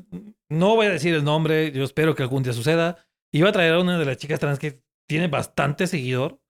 no 0.48 0.76
voy 0.76 0.86
a 0.86 0.90
decir 0.90 1.12
el 1.12 1.22
nombre, 1.22 1.70
yo 1.72 1.84
espero 1.84 2.14
que 2.14 2.22
algún 2.22 2.42
día 2.44 2.54
suceda. 2.54 2.96
Iba 3.30 3.50
a 3.50 3.52
traer 3.52 3.74
a 3.74 3.80
una 3.80 3.98
de 3.98 4.06
las 4.06 4.16
chicas 4.16 4.40
trans 4.40 4.58
que 4.58 4.82
tiene 5.06 5.28
bastante 5.28 5.86
seguidor. 5.86 6.40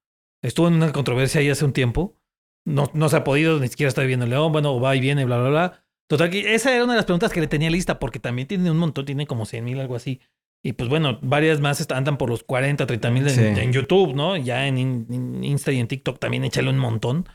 Estuvo 0.45 0.69
en 0.69 0.75
una 0.75 0.93
controversia 0.93 1.41
ahí 1.41 1.51
hace 1.51 1.65
un 1.65 1.73
tiempo. 1.73 2.17
No, 2.65 2.89
no 2.95 3.09
se 3.09 3.17
ha 3.17 3.25
podido, 3.25 3.59
ni 3.59 3.67
siquiera 3.67 3.89
está 3.89 4.03
viviendo 4.03 4.27
en 4.27 4.31
León. 4.31 4.53
Bueno, 4.53 4.79
va 4.79 4.95
y 4.95 5.01
viene, 5.01 5.25
bla, 5.25 5.41
bla, 5.41 5.49
bla. 5.49 5.85
Total, 6.09 6.31
que 6.31 6.55
esa 6.55 6.73
era 6.73 6.85
una 6.85 6.93
de 6.93 6.99
las 6.99 7.07
preguntas 7.07 7.33
que 7.33 7.41
le 7.41 7.49
tenía 7.49 7.69
lista, 7.69 7.99
porque 7.99 8.21
también 8.21 8.47
tiene 8.47 8.71
un 8.71 8.79
montón, 8.79 9.07
tiene 9.07 9.27
como 9.27 9.45
100 9.45 9.65
mil, 9.65 9.81
algo 9.81 9.97
así. 9.97 10.21
Y 10.63 10.75
pues 10.75 10.91
bueno, 10.91 11.19
varias 11.23 11.61
más 11.61 11.91
andan 11.91 12.19
por 12.19 12.29
los 12.29 12.45
40, 12.45 12.87
30 12.87 13.11
mil 13.11 13.27
en, 13.27 13.73
YouTube, 13.73 14.15
¿no? 14.15 14.37
Ya 14.37 14.67
en, 14.67 15.43
Insta 15.43 15.73
y 15.73 15.79
en 15.79 15.89
TikTok 15.89 16.19
también 16.19 16.45
échale 16.45 16.69
un 16.69 16.79
montón. 16.79 17.27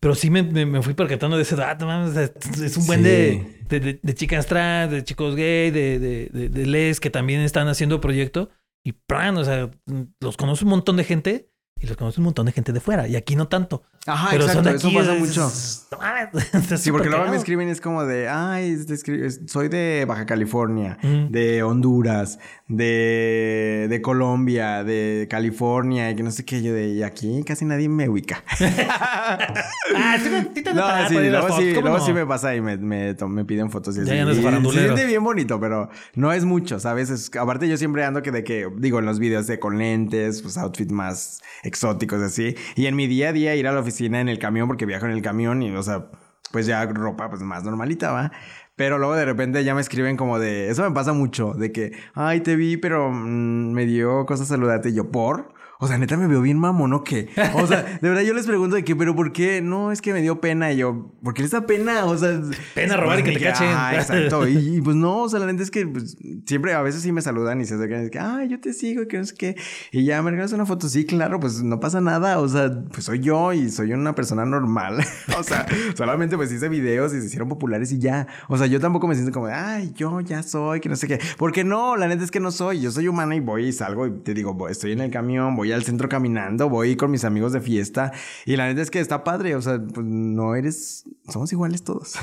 Pero 0.00 0.14
sí 0.14 0.28
me, 0.28 0.42
me, 0.42 0.82
fui 0.82 0.92
percatando 0.92 1.36
de 1.36 1.44
ese 1.44 1.56
dato, 1.56 1.88
es 2.20 2.76
un 2.76 2.86
buen 2.86 3.02
de, 3.02 3.60
de, 3.70 4.14
chicas 4.14 4.46
trans, 4.46 4.92
de 4.92 5.02
chicos 5.02 5.34
gay, 5.34 5.70
de, 5.70 5.98
de, 5.98 6.66
les 6.66 7.00
que 7.00 7.08
también 7.08 7.40
están 7.40 7.68
haciendo 7.68 8.02
proyecto. 8.02 8.50
Y 8.84 8.92
plan, 8.92 9.38
o 9.38 9.44
sea, 9.44 9.70
los 10.20 10.36
conoce 10.36 10.64
un 10.64 10.70
montón 10.70 10.98
de 10.98 11.04
gente 11.04 11.53
y 11.80 11.86
los 11.86 11.96
conoce 11.96 12.20
un 12.20 12.24
montón 12.24 12.46
de 12.46 12.52
gente 12.52 12.72
de 12.72 12.80
fuera. 12.80 13.06
Y 13.08 13.16
aquí 13.16 13.36
no 13.36 13.48
tanto. 13.48 13.82
Ajá, 14.06 14.28
Pero 14.30 14.44
exacto, 14.44 14.62
son 14.64 14.72
de 14.72 14.76
eso 14.78 14.86
aquí, 14.88 14.96
pasa 14.96 15.14
es- 15.14 15.20
mucho. 15.20 15.52
mames, 15.98 16.54
está 16.54 16.76
Sí, 16.76 16.90
porque 16.92 17.08
luego 17.08 17.26
me 17.28 17.36
escriben 17.36 17.68
es 17.68 17.80
como 17.80 18.04
de, 18.04 18.28
ay, 18.28 18.72
es- 18.88 19.40
soy 19.46 19.68
de 19.68 20.04
Baja 20.06 20.26
California, 20.26 20.98
de 21.02 21.62
Honduras, 21.62 22.38
de, 22.68 23.86
de 23.88 24.02
Colombia, 24.02 24.84
de 24.84 25.26
California, 25.30 26.10
y 26.10 26.16
que 26.16 26.22
no 26.22 26.30
sé 26.30 26.44
qué, 26.44 26.62
yo 26.62 26.72
de, 26.74 26.88
y 26.88 27.02
aquí 27.02 27.42
casi 27.44 27.64
nadie 27.64 27.88
me 27.88 28.08
ubica. 28.08 28.42
Ah, 29.96 30.16
sí, 30.22 30.30
te 30.62 30.74
No, 30.74 30.86
las 30.86 31.10
luego, 31.10 31.56
sí, 31.58 31.68
¿cómo 31.74 31.80
luego 31.82 31.98
no? 31.98 32.04
sí 32.06 32.12
me 32.12 32.26
pasa 32.26 32.54
y 32.54 32.60
me, 32.60 32.76
me, 32.76 33.14
me 33.14 33.44
piden 33.44 33.70
fotos 33.70 33.96
y 33.96 34.04
Ya 34.04 34.22
así. 34.24 34.40
Y. 34.40 34.70
Se 34.72 34.80
siente 34.84 35.06
bien 35.06 35.22
bonito, 35.22 35.60
pero 35.60 35.88
no 36.14 36.32
es 36.32 36.44
mucho, 36.44 36.78
¿sabes? 36.80 37.10
Es- 37.10 37.30
aparte 37.38 37.68
yo 37.68 37.76
siempre 37.76 38.04
ando 38.04 38.22
que 38.22 38.30
de 38.32 38.44
que, 38.44 38.68
digo, 38.78 38.98
en 38.98 39.06
los 39.06 39.18
videos 39.18 39.46
de 39.46 39.58
con 39.58 39.78
lentes, 39.78 40.42
pues 40.42 40.56
outfits 40.58 40.92
más 40.92 41.40
exóticos 41.64 42.22
así. 42.22 42.54
Y 42.76 42.86
en 42.86 42.94
mi 42.94 43.06
día 43.06 43.30
a 43.30 43.32
día 43.32 43.56
ir 43.56 43.66
a 43.66 43.72
la 43.72 43.80
oficina 43.80 44.20
en 44.20 44.28
el 44.28 44.38
camión, 44.38 44.68
porque 44.68 44.86
viajo 44.86 45.06
en 45.06 45.12
el 45.12 45.22
camión 45.22 45.62
y, 45.62 45.74
o 45.74 45.82
sea, 45.82 46.06
pues 46.52 46.66
ya 46.66 46.84
ropa 46.86 47.28
pues 47.28 47.42
más 47.42 47.64
normalita, 47.64 48.12
¿va? 48.12 48.30
Pero 48.76 48.98
luego 48.98 49.14
de 49.14 49.24
repente 49.24 49.62
ya 49.64 49.74
me 49.74 49.80
escriben 49.80 50.16
como 50.16 50.38
de... 50.38 50.68
Eso 50.68 50.88
me 50.88 50.94
pasa 50.94 51.12
mucho, 51.12 51.54
de 51.54 51.72
que, 51.72 51.92
ay, 52.14 52.40
te 52.40 52.56
vi, 52.56 52.76
pero 52.76 53.10
mm, 53.10 53.72
me 53.72 53.86
dio 53.86 54.26
cosas 54.26 54.48
saludarte. 54.48 54.90
Y 54.90 54.94
yo, 54.94 55.10
¿por? 55.10 55.54
O 55.80 55.88
sea, 55.88 55.98
neta 55.98 56.16
me 56.16 56.26
veo 56.26 56.40
bien 56.40 56.58
mamón, 56.58 56.92
¿o 56.92 57.04
qué? 57.04 57.28
O 57.54 57.66
sea, 57.66 57.82
de 58.00 58.08
verdad 58.08 58.22
yo 58.22 58.32
les 58.34 58.46
pregunto 58.46 58.76
de 58.76 58.84
que, 58.84 58.94
¿pero 58.96 59.14
por 59.16 59.32
qué? 59.32 59.60
No, 59.60 59.92
es 59.92 60.00
que 60.00 60.12
me 60.12 60.22
dio 60.22 60.40
pena. 60.40 60.72
Y 60.72 60.76
yo, 60.78 61.12
¿por 61.22 61.34
qué 61.34 61.42
les 61.42 61.50
da 61.50 61.66
pena? 61.66 62.04
O 62.06 62.16
sea... 62.16 62.40
Pena 62.74 62.96
robar 62.96 63.20
y 63.20 63.22
que 63.24 63.32
te 63.32 63.40
cachen. 63.40 63.68
Ah, 63.70 63.92
exacto. 63.94 64.46
Y, 64.48 64.76
y, 64.76 64.80
pues 64.80 64.96
no, 64.96 65.22
o 65.22 65.28
sea, 65.28 65.40
la 65.40 65.46
neta 65.46 65.62
es 65.62 65.70
que 65.70 65.86
pues, 65.86 66.16
siempre 66.46 66.72
a 66.74 66.82
veces 66.82 67.02
sí 67.02 67.12
me 67.12 67.20
saludan 67.22 67.60
y 67.60 67.64
se 67.64 67.74
acercan 67.74 68.02
y 68.02 68.04
es 68.04 68.10
que, 68.10 68.18
ay, 68.18 68.48
yo 68.48 68.60
te 68.60 68.72
sigo 68.72 69.02
y 69.02 69.08
que 69.08 69.18
no 69.18 69.24
sé 69.24 69.34
qué. 69.34 69.56
Y 69.92 70.04
ya 70.04 70.22
me 70.22 70.30
regalas 70.30 70.52
una 70.52 70.64
foto. 70.66 70.88
Sí, 70.88 71.04
claro, 71.06 71.40
pues 71.40 71.62
no 71.62 71.80
pasa 71.80 72.00
nada. 72.00 72.38
O 72.38 72.48
sea, 72.48 72.70
pues 72.92 73.04
soy 73.04 73.20
yo 73.20 73.52
y 73.52 73.70
soy 73.70 73.92
una 73.92 74.14
persona 74.14 74.44
normal. 74.44 75.04
o 75.38 75.42
sea, 75.42 75.66
solamente 75.96 76.36
pues 76.36 76.52
hice 76.52 76.68
videos 76.68 77.12
y 77.14 77.20
se 77.20 77.26
hicieron 77.26 77.48
populares 77.48 77.90
y 77.92 77.98
ya. 77.98 78.26
O 78.48 78.56
sea, 78.58 78.66
yo 78.66 78.80
tampoco 78.80 79.08
me 79.08 79.14
siento 79.14 79.32
como 79.32 79.46
ay, 79.46 79.92
yo 79.94 80.20
ya 80.20 80.42
soy, 80.42 80.80
que 80.80 80.88
no 80.88 80.96
sé 80.96 81.08
qué. 81.08 81.18
Porque 81.36 81.64
no, 81.64 81.96
la 81.96 82.06
neta 82.08 82.24
es 82.24 82.30
que 82.30 82.40
no 82.40 82.50
soy. 82.50 82.80
Yo 82.80 82.90
soy 82.90 83.08
humana 83.08 83.34
y 83.34 83.40
voy 83.40 83.66
y 83.66 83.72
salgo 83.72 84.06
y 84.06 84.10
te 84.20 84.34
digo, 84.34 84.54
voy- 84.54 84.70
estoy 84.72 84.92
en 84.92 85.00
el 85.00 85.10
camión, 85.10 85.56
voy 85.56 85.63
al 85.72 85.82
centro 85.84 86.08
caminando, 86.08 86.68
voy 86.68 86.96
con 86.96 87.10
mis 87.10 87.24
amigos 87.24 87.52
de 87.52 87.60
fiesta. 87.60 88.12
Y 88.46 88.56
la 88.56 88.66
neta 88.66 88.82
es 88.82 88.90
que 88.90 89.00
está 89.00 89.24
padre. 89.24 89.54
O 89.56 89.62
sea, 89.62 89.78
pues 89.80 90.06
no 90.06 90.54
eres, 90.54 91.04
somos 91.28 91.52
iguales 91.52 91.84
todos. 91.84 92.14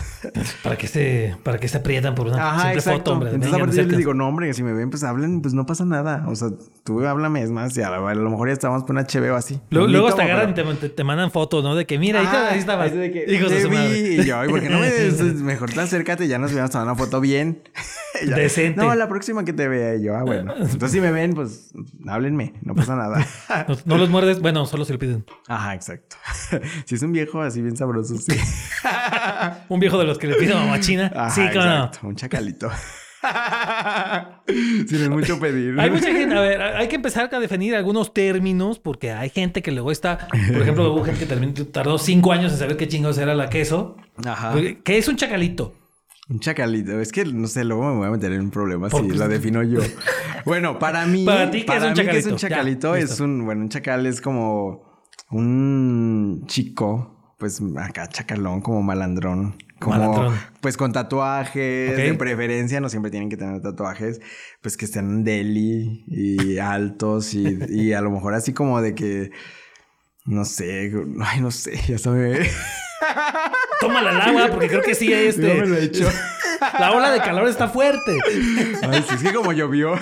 Para 0.64 0.78
que 0.78 0.88
se, 0.88 1.36
para 1.44 1.58
que 1.60 1.68
se 1.68 1.78
aprietan 1.78 2.16
por 2.16 2.28
una 2.28 2.38
Ajá, 2.50 2.62
simple 2.62 2.78
exacto. 2.80 3.00
foto, 3.00 3.12
hombre. 3.14 3.30
Entonces, 3.30 3.52
Vengan, 3.52 3.62
aparte 3.70 3.82
yo 3.84 3.88
les 3.90 3.98
digo, 3.98 4.14
no, 4.14 4.28
hombre, 4.28 4.54
si 4.54 4.64
me 4.64 4.74
ven, 4.74 4.90
pues 4.90 5.04
hablen, 5.04 5.42
pues 5.42 5.54
no 5.54 5.66
pasa 5.66 5.86
nada. 5.86 6.26
O 6.28 6.36
sea, 6.36 6.50
tú 6.84 7.06
háblame, 7.06 7.42
es 7.42 7.52
más, 7.52 7.76
y 7.78 7.82
a, 7.82 7.90
lo- 7.90 8.08
a 8.08 8.14
lo 8.16 8.30
mejor 8.30 8.48
ya 8.50 8.54
estábamos 8.54 8.84
por 8.84 8.92
una 8.92 9.06
cheve 9.06 9.32
o 9.32 9.36
así. 9.36 9.60
Luego, 9.70 9.88
luego 9.88 10.08
hasta 10.08 10.24
agarran 10.24 10.54
pero- 10.54 10.72
te, 10.76 10.88
te- 10.88 10.90
te 10.90 11.04
mandan 11.04 11.32
fotos, 11.32 11.64
¿no? 11.64 11.76
De 11.76 11.86
que 11.86 11.98
mira, 12.00 12.20
ahí, 12.20 12.26
está- 12.26 12.42
Ajá, 12.46 12.54
ahí 12.54 12.60
estaba. 12.60 12.84
así 12.86 12.96
de 12.98 13.12
que, 13.12 13.26
Hijos 13.34 13.50
de 13.50 13.56
te 13.58 13.62
su 13.64 13.70
vi, 13.70 13.76
madre. 13.76 14.00
Y 14.16 14.24
yo, 14.26 14.40
"Ay, 14.40 14.50
¿por 14.50 14.60
qué 14.62 14.70
no? 14.70 14.80
Mejor 15.44 15.72
te 15.72 15.80
acércate 15.82 16.28
ya 16.28 16.38
nos 16.38 16.52
hubiéramos 16.52 16.72
tomado 16.72 16.92
una 16.92 16.98
foto 17.00 17.20
bien. 17.22 17.62
Decente. 18.36 18.80
No, 18.80 18.94
la 18.96 19.08
próxima 19.08 19.46
que 19.46 19.54
te 19.54 19.68
vea. 19.68 19.96
Y 19.96 20.04
yo, 20.04 20.16
ah, 20.16 20.24
bueno. 20.24 20.54
Entonces, 20.60 20.92
si 20.92 21.00
me 21.02 21.12
ven, 21.12 21.34
pues 21.34 21.72
háblenme, 22.08 22.54
no 22.62 22.76
pasa 22.76 22.96
nada. 22.96 23.26
No, 23.68 23.78
no 23.86 23.98
los 23.98 24.10
muerdes, 24.10 24.40
bueno, 24.40 24.66
solo 24.66 24.86
se 24.86 24.94
lo 24.94 25.00
piden. 25.00 25.26
Ajá, 25.48 25.74
exacto. 25.76 26.16
Si 26.86 26.96
es 26.96 27.02
un 27.04 27.12
viejo 27.12 27.42
así 27.42 27.62
bien 27.62 27.78
sabroso, 27.78 28.16
sí. 28.18 28.34
Un 29.70 29.80
viejo 29.80 29.98
de 29.98 30.06
los 30.06 30.18
que 30.18 30.28
le 30.28 30.36
piden 30.36 30.58
a 30.58 30.66
machina. 30.66 31.12
Ajá, 31.16 31.30
sí, 31.30 31.42
cómo 31.54 31.66
no. 31.66 31.92
Un 32.04 32.16
chacalito. 32.16 32.70
Si 34.88 34.96
no 34.96 35.04
es 35.04 35.10
mucho 35.10 35.40
pedir. 35.40 35.80
Hay 35.80 35.90
mucha 35.90 36.12
gente, 36.12 36.36
a 36.36 36.42
ver, 36.42 36.62
hay 36.62 36.88
que 36.88 36.96
empezar 36.96 37.30
a 37.34 37.40
definir 37.40 37.76
algunos 37.76 38.14
términos 38.14 38.80
porque 38.80 39.12
hay 39.12 39.30
gente 39.30 39.62
que 39.62 39.72
luego 39.72 39.92
está, 39.92 40.28
por 40.28 40.62
ejemplo, 40.62 40.92
hubo 40.92 41.04
gente 41.04 41.22
que 41.22 41.26
también 41.28 41.54
tardó 41.72 41.98
cinco 41.98 42.32
años 42.32 42.52
en 42.52 42.58
saber 42.58 42.78
qué 42.78 42.88
chingados 42.88 43.18
era 43.18 43.36
la 43.36 43.50
queso. 43.50 43.98
Ajá. 44.26 44.54
¿Qué 44.84 44.98
es 44.98 45.08
un 45.08 45.18
chacalito? 45.18 45.74
Un 46.32 46.40
chacalito. 46.40 47.00
Es 47.02 47.12
que 47.12 47.26
no 47.26 47.46
sé, 47.48 47.66
luego 47.66 47.84
me 47.92 47.98
voy 47.98 48.08
a 48.08 48.12
meter 48.12 48.32
en 48.32 48.42
un 48.42 48.52
problema 48.52 48.88
¿Por 48.88 49.04
si 49.04 49.10
qué? 49.10 49.18
lo 49.18 49.28
defino 49.28 49.64
yo. 49.64 49.82
Bueno, 50.46 50.80
para 50.80 51.06
mí. 51.06 51.24
Para 51.24 51.52
ti, 51.52 51.64
¿qué 51.64 51.76
es 51.76 51.84
un 51.84 51.90
mí, 51.94 51.96
¿qué 51.96 52.18
es 52.18 52.26
un 52.26 52.36
chacalito? 52.36 52.96
Ya, 52.96 53.04
es 53.04 53.20
un. 53.20 53.46
Bueno, 53.46 53.62
un 53.62 53.70
chacal 53.70 54.08
es 54.08 54.22
como 54.22 54.82
un 55.30 56.46
chico, 56.48 57.36
pues 57.38 57.62
acá 57.78 58.08
chacalón, 58.08 58.62
como 58.62 58.82
malandrón. 58.82 59.58
Como, 59.80 59.98
Malandrón. 59.98 60.40
pues 60.60 60.78
con 60.78 60.94
tatuajes, 60.94 61.96
de 61.96 62.14
preferencia, 62.16 62.80
no 62.80 62.90
siempre 62.90 63.12
tienen 63.12 63.30
que 63.30 63.38
tener 63.38 63.62
tatuajes, 63.62 64.20
pues 64.62 64.78
que 64.78 64.86
estén 64.86 65.24
deli 65.24 66.06
y 66.08 66.58
altos 66.58 67.34
y, 67.34 67.60
y 67.70 67.94
a 67.94 68.02
lo 68.02 68.10
mejor 68.10 68.34
así 68.34 68.54
como 68.54 68.82
de 68.82 68.96
que, 68.96 69.32
no 70.26 70.46
sé, 70.46 70.92
ay, 71.22 71.42
no 71.42 71.52
sé, 71.52 71.76
ya 71.88 71.98
se 72.00 72.10
me... 72.10 72.40
Tómala 73.80 74.10
al 74.12 74.22
agua 74.22 74.48
porque 74.52 74.68
creo 74.68 74.82
que 74.82 74.96
sí, 74.96 75.12
este. 75.12 75.56
No 75.56 75.62
me 75.62 75.68
lo 75.68 75.76
he 75.78 75.84
hecho. 75.84 76.08
La 76.80 76.92
ola 76.92 77.12
de 77.12 77.20
calor 77.22 77.48
está 77.48 77.68
fuerte. 77.68 78.18
Ay, 78.84 79.04
sí, 79.08 79.16
es 79.16 79.24
que 79.24 79.34
como 79.34 79.52
llovió. 79.52 79.96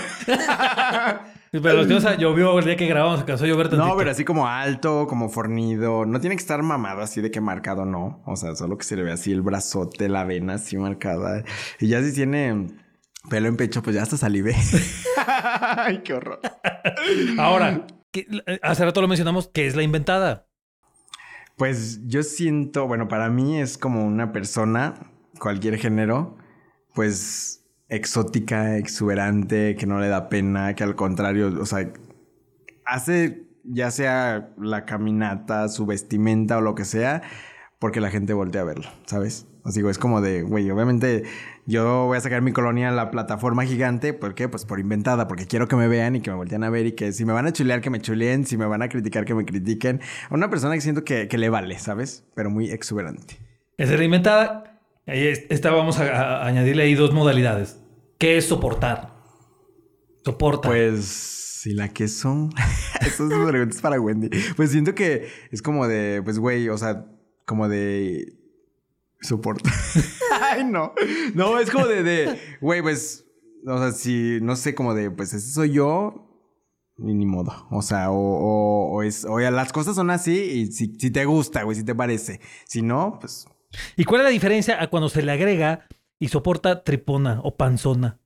Pero 1.52 1.84
los 1.84 2.18
llovió 2.20 2.60
el 2.60 2.66
día 2.66 2.76
que 2.76 2.86
grabamos, 2.86 3.22
alcanzó 3.22 3.46
a 3.46 3.48
llover 3.48 3.70
tantito. 3.70 3.88
No, 3.90 3.98
pero 3.98 4.12
así 4.12 4.24
como 4.24 4.48
alto, 4.48 5.08
como 5.08 5.30
fornido. 5.30 6.06
No 6.06 6.20
tiene 6.20 6.36
que 6.36 6.42
estar 6.42 6.62
mamado 6.62 7.02
así 7.02 7.22
de 7.22 7.32
que 7.32 7.42
marcado, 7.42 7.86
no. 7.86 8.22
O 8.28 8.36
sea, 8.36 8.56
solo 8.56 8.78
que 8.78 8.84
se 8.84 8.96
le 8.96 9.04
ve 9.04 9.12
así 9.12 9.32
el 9.32 9.42
brazote, 9.42 10.10
la 10.10 10.26
vena 10.26 10.56
así 10.56 10.78
marcada. 10.78 11.44
Y 11.80 11.88
ya 11.88 12.04
si 12.04 12.14
tiene 12.14 12.68
pelo 13.30 13.48
en 13.48 13.58
pecho, 13.58 13.82
pues 13.82 13.96
ya 13.96 14.04
hasta 14.04 14.18
salive. 14.18 14.56
Ay, 15.78 16.02
qué 16.04 16.14
horror. 16.14 16.40
Ahora, 17.40 17.88
que- 18.12 18.28
hace 18.62 18.86
rato 18.86 19.02
lo 19.02 19.08
mencionamos, 19.08 19.48
que 19.48 19.66
es 19.66 19.76
la 19.76 19.82
inventada. 19.84 20.49
Pues 21.60 22.08
yo 22.08 22.24
siento, 22.24 22.88
bueno, 22.88 23.10
para 23.10 23.30
mí 23.30 23.60
es 23.60 23.78
como 23.78 24.06
una 24.06 24.32
persona, 24.32 25.12
cualquier 25.42 25.78
género, 25.78 26.38
pues 26.96 27.66
exótica, 27.90 28.78
exuberante, 28.78 29.76
que 29.76 29.86
no 29.86 30.00
le 30.00 30.08
da 30.08 30.30
pena, 30.30 30.74
que 30.74 30.86
al 30.86 30.96
contrario, 30.96 31.54
o 31.60 31.66
sea, 31.66 31.92
hace 32.86 33.46
ya 33.66 33.92
sea 33.92 34.54
la 34.58 34.86
caminata, 34.86 35.68
su 35.68 35.86
vestimenta 35.86 36.60
o 36.60 36.62
lo 36.62 36.76
que 36.76 36.86
sea, 36.86 37.24
porque 37.78 38.00
la 38.00 38.10
gente 38.10 38.34
voltea 38.34 38.62
a 38.62 38.64
verlo, 38.64 38.88
¿sabes? 39.06 39.46
Así 39.66 39.82
es 39.86 39.98
como 39.98 40.22
de, 40.22 40.44
güey, 40.44 40.72
obviamente 40.72 41.24
yo 41.70 42.08
voy 42.08 42.18
a 42.18 42.22
sacar 42.22 42.42
mi 42.42 42.52
colonia 42.52 42.90
a 42.90 42.92
la 42.92 43.12
plataforma 43.12 43.64
gigante, 43.64 44.14
¿por 44.14 44.34
qué? 44.34 44.50
Pues 44.50 44.66
por 44.66 44.80
inventada, 44.80 45.28
porque 45.28 45.46
quiero 45.46 45.68
que 45.68 45.76
me 45.76 45.88
vean 45.88 46.16
y 46.16 46.22
que 46.22 46.32
me 46.32 46.36
volteen 46.36 46.64
a 46.64 46.72
ver 46.72 46.88
y 46.88 46.94
que 46.94 47.14
si 47.14 47.26
me 47.26 47.34
van 47.34 47.46
a 47.46 47.54
chulear, 47.54 47.80
que 47.80 47.92
me 47.92 48.02
chuleen, 48.02 48.48
si 48.48 48.58
me 48.58 48.66
van 48.66 48.82
a 48.82 48.90
criticar, 48.90 49.24
que 49.24 49.36
me 49.36 49.46
critiquen. 49.46 50.02
Una 50.32 50.50
persona 50.50 50.74
que 50.74 50.82
siento 50.82 51.04
que, 51.04 51.28
que 51.28 51.38
le 51.38 51.50
vale, 51.50 51.78
¿sabes? 51.78 52.26
Pero 52.34 52.50
muy 52.50 52.72
exuberante. 52.72 53.38
Es 53.78 53.92
la 53.92 54.04
inventada. 54.04 54.82
Esta 55.06 55.70
vamos 55.70 56.00
a, 56.00 56.42
a 56.42 56.48
añadirle 56.48 56.84
ahí 56.84 56.96
dos 56.96 57.14
modalidades. 57.14 57.80
¿Qué 58.18 58.38
es 58.38 58.46
soportar? 58.46 59.14
Soporta. 60.26 60.70
Pues, 60.70 61.62
¿y 61.66 61.74
la 61.74 61.90
que 61.90 62.08
son? 62.08 62.50
Esas 63.02 63.30
preguntas 63.48 63.80
para 63.80 64.02
Wendy. 64.02 64.30
Pues 64.56 64.72
siento 64.72 64.96
que 64.96 65.28
es 65.52 65.62
como 65.62 65.88
de, 65.88 66.22
pues, 66.24 66.40
güey, 66.40 66.68
o 66.70 66.78
sea, 66.80 67.06
como 67.46 67.70
de 67.70 68.39
soporta. 69.22 69.72
Ay, 70.42 70.64
no. 70.64 70.94
No, 71.34 71.60
es 71.60 71.70
como 71.72 71.88
de, 71.88 72.04
de, 72.04 72.40
güey, 72.62 72.82
pues, 72.82 73.26
o 73.66 73.78
sea, 73.78 73.92
si, 73.92 74.40
no 74.42 74.56
sé, 74.56 74.76
como 74.76 74.94
de, 74.94 75.12
pues, 75.12 75.34
ese 75.34 75.52
soy 75.52 75.72
yo. 75.72 76.26
Y 76.98 77.14
ni 77.14 77.26
modo. 77.26 77.68
O 77.72 77.82
sea, 77.82 78.12
o, 78.12 78.18
o, 78.18 78.92
o 78.92 79.04
es, 79.04 79.24
o 79.24 79.40
ya 79.40 79.52
las 79.52 79.72
cosas 79.72 79.96
son 79.96 80.10
así 80.10 80.38
y 80.38 80.72
si, 80.72 80.98
si 81.00 81.12
te 81.12 81.24
gusta, 81.24 81.64
güey, 81.64 81.78
si 81.78 81.86
te 81.86 81.96
parece. 81.96 82.42
Si 82.66 82.82
no, 82.82 83.18
pues. 83.22 83.48
¿Y 83.96 84.04
cuál 84.04 84.22
es 84.22 84.26
la 84.26 84.32
diferencia 84.32 84.82
a 84.82 84.88
cuando 84.88 85.08
se 85.08 85.22
le 85.22 85.32
agrega 85.32 85.88
y 86.20 86.28
soporta 86.28 86.84
tripona 86.84 87.40
o 87.44 87.56
panzona? 87.56 88.20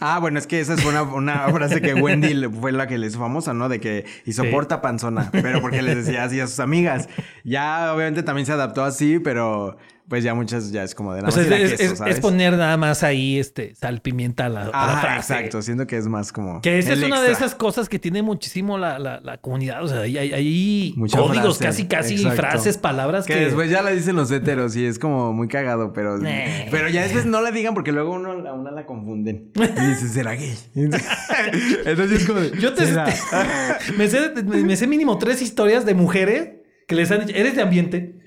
Ah, 0.00 0.18
bueno, 0.18 0.38
es 0.38 0.46
que 0.46 0.60
esa 0.60 0.74
es 0.74 0.84
una, 0.84 1.02
una 1.02 1.48
frase 1.48 1.80
que 1.80 1.94
Wendy 1.94 2.48
fue 2.48 2.72
la 2.72 2.86
que 2.86 2.98
le 2.98 3.06
hizo 3.06 3.18
famosa, 3.18 3.54
¿no? 3.54 3.68
De 3.68 3.78
que 3.78 4.04
y 4.24 4.32
soporta 4.32 4.80
panzona, 4.80 5.30
pero 5.30 5.60
porque 5.60 5.82
les 5.82 6.06
decía 6.06 6.24
así 6.24 6.40
a 6.40 6.46
sus 6.46 6.60
amigas. 6.60 7.08
Ya 7.44 7.92
obviamente 7.94 8.22
también 8.22 8.46
se 8.46 8.52
adaptó 8.52 8.84
así, 8.84 9.18
pero 9.18 9.76
pues 10.08 10.24
ya 10.24 10.34
muchas 10.34 10.70
ya 10.72 10.82
es 10.82 10.94
como 10.94 11.14
de 11.14 11.22
nada 11.22 11.28
O 11.28 11.32
sea, 11.32 11.44
más 11.48 12.10
es, 12.10 12.20
poner 12.20 12.52
nada 12.54 12.76
más 12.76 13.02
ahí 13.02 13.38
este 13.38 13.74
sal, 13.74 14.00
pimienta 14.02 14.46
a 14.46 14.48
la, 14.48 14.62
a 14.72 14.86
la 14.94 14.96
frase. 15.00 15.34
exacto. 15.34 15.62
Siento 15.62 15.86
que 15.86 15.96
es 15.96 16.06
más 16.06 16.32
como. 16.32 16.60
Que 16.60 16.78
esa 16.78 16.92
es 16.92 17.02
una 17.02 17.20
de 17.22 17.30
esas 17.32 17.54
cosas 17.54 17.88
que 17.88 17.98
tiene 17.98 18.22
muchísimo 18.22 18.76
la, 18.78 18.98
la- 18.98 19.20
la 19.20 19.38
comunidad. 19.38 19.82
O 19.84 19.88
sea, 19.88 20.00
hay, 20.00 20.16
hay- 20.18 20.94
códigos, 21.10 21.58
frase, 21.58 21.86
casi, 21.86 21.86
casi 21.86 22.14
exacto. 22.16 22.36
frases, 22.36 22.78
palabras 22.78 23.26
Que 23.26 23.34
que. 23.34 23.40
después 23.46 23.70
ya 23.70 23.80
la 23.82 23.90
dicen 23.90 24.16
los 24.16 24.30
heteros 24.30 24.76
y 24.76 24.84
es 24.84 24.98
como 24.98 25.32
muy 25.32 25.48
cagado, 25.48 25.92
pero. 25.92 26.18
Nah. 26.18 26.30
Pero 26.70 26.88
ya 26.88 27.02
después 27.02 27.24
no 27.26 27.40
la 27.40 27.50
digan 27.50 27.74
porque 27.74 27.92
luego 27.92 28.12
uno, 28.12 28.32
a 28.32 28.52
una 28.52 28.70
la 28.70 28.84
confunden. 28.86 29.50
Y 29.54 29.86
dices, 29.86 30.12
¿será 30.12 30.32
gay? 30.34 30.54
Entonces 30.74 32.20
es 32.22 32.26
como. 32.26 32.40
de, 32.40 32.58
Yo 32.58 32.74
te, 32.74 32.84
me, 33.96 34.08
sé, 34.08 34.30
me 34.44 34.76
sé 34.76 34.86
mínimo 34.86 35.18
tres 35.18 35.42
historias 35.42 35.84
de 35.86 35.94
mujeres 35.94 36.50
que 36.86 36.94
les 36.94 37.10
han 37.10 37.24
dicho, 37.26 37.38
¿eres 37.38 37.54
de 37.56 37.62
ambiente? 37.62 38.18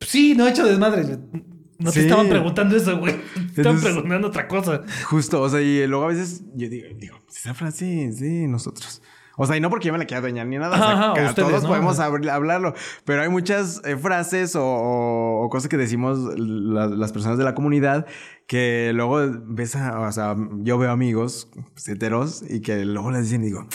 Sí, 0.00 0.34
no 0.36 0.46
he 0.46 0.50
hecho 0.50 0.64
desmadre. 0.66 1.18
No 1.78 1.90
te 1.90 2.00
Sí. 2.00 2.06
estaban 2.06 2.28
preguntando 2.28 2.76
eso, 2.76 2.98
güey. 2.98 3.16
Te 3.54 3.62
estaban 3.62 3.80
preguntando 3.80 4.28
otra 4.28 4.46
cosa. 4.46 4.82
Justo, 5.06 5.40
o 5.42 5.48
sea, 5.48 5.60
y 5.60 5.86
luego 5.86 6.04
a 6.04 6.08
veces 6.08 6.42
yo 6.54 6.68
digo, 6.68 6.86
digo, 6.96 7.18
esa 7.28 7.52
frase 7.54 8.04
es 8.06 8.20
de 8.20 8.46
nosotros. 8.46 9.02
O 9.36 9.44
sea, 9.46 9.56
y 9.56 9.60
no 9.60 9.68
porque 9.68 9.88
yo 9.88 9.92
me 9.92 9.98
la 9.98 10.04
quiera 10.04 10.20
dueñar 10.20 10.46
ni 10.46 10.56
nada. 10.58 10.76
Ajá, 10.76 11.12
o 11.12 11.16
sea, 11.16 11.28
ustedes, 11.30 11.48
todos 11.48 11.62
¿no? 11.64 11.68
podemos 11.70 11.98
habl- 11.98 12.30
hablarlo. 12.30 12.72
Pero 13.04 13.22
hay 13.22 13.28
muchas 13.28 13.82
eh, 13.84 13.96
frases 13.96 14.54
o, 14.54 14.64
o- 14.64 15.42
o 15.44 15.48
cosas 15.48 15.68
que 15.68 15.76
decimos 15.76 16.20
la- 16.38 16.86
las 16.86 17.10
personas 17.12 17.36
de 17.38 17.42
la 17.44 17.56
comunidad 17.56 18.06
que 18.46 18.92
luego 18.94 19.18
ves 19.46 19.74
a, 19.74 19.98
o 19.98 20.12
sea, 20.12 20.36
yo 20.60 20.78
veo 20.78 20.92
amigos 20.92 21.48
pues, 21.72 21.88
heteros 21.88 22.44
y 22.48 22.60
que 22.60 22.84
luego 22.84 23.10
les 23.10 23.24
dicen 23.24 23.42
y 23.42 23.46
digo, 23.46 23.66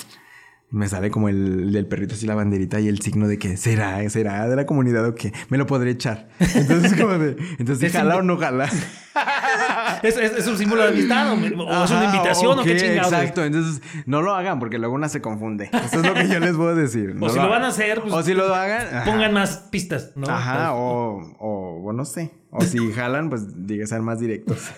me 0.72 0.88
sale 0.88 1.10
como 1.10 1.30
el 1.30 1.72
del 1.72 1.88
perrito 1.88 2.14
así 2.14 2.28
la 2.28 2.36
banderita 2.36 2.80
y 2.80 2.88
el 2.88 3.02
signo 3.02 3.28
de 3.28 3.40
que 3.40 3.58
será, 3.58 4.08
será 4.10 4.48
de 4.48 4.56
la 4.56 4.66
comunidad 4.66 5.06
o 5.06 5.16
que 5.16 5.34
me 5.50 5.58
lo 5.58 5.66
podré 5.66 5.92
echar. 5.92 6.30
Entonces, 6.40 6.94
como 7.00 7.18
de, 7.18 7.38
entonces, 7.58 7.90
Es 7.90 7.94
jala 7.94 8.18
o 8.18 8.22
no 8.22 8.38
jala. 8.38 8.70
¿Es, 10.04 10.16
es, 10.16 10.32
es 10.38 10.48
un 10.48 10.58
símbolo 10.58 10.84
de 10.84 10.90
amistad 10.90 11.34
o, 11.34 11.36
es 11.36 11.92
una 11.92 12.06
invitación 12.06 12.60
o 12.60 12.64
qué 12.64 12.78
chingados? 12.78 13.12
Exacto, 13.12 13.44
entonces 13.44 13.82
no 14.06 14.22
lo 14.22 14.36
hagan 14.36 14.60
porque 14.60 14.78
luego 14.78 14.94
una 14.94 15.10
se 15.10 15.22
confunde. 15.22 15.70
Eso 15.74 16.02
es 16.02 16.06
lo 16.06 16.14
que 16.14 16.28
yo 16.28 16.40
les 16.40 16.56
puedo 16.56 16.76
decir. 16.76 17.16
No 17.20 17.26
O 17.26 17.30
si 17.30 17.40
lo 17.40 17.50
van 17.50 17.64
a 17.64 17.68
hacer, 17.68 18.02
pues, 18.02 18.14
o 18.14 18.24
si 18.24 18.34
lo 18.34 18.54
hagan. 18.54 19.04
Pongan 19.06 19.34
más 19.34 19.68
pistas, 19.72 20.14
¿no? 20.16 20.28
Ajá, 20.30 20.72
Pues, 20.72 20.76
o, 20.76 21.36
o, 21.40 21.84
o 21.90 21.94
no 21.94 22.06
sé. 22.06 22.32
O 22.52 22.62
si 22.62 22.92
jalan, 22.94 23.30
pues 23.30 23.66
diga 23.66 23.86
ser 23.88 24.02
más 24.02 24.20
directos. 24.20 24.70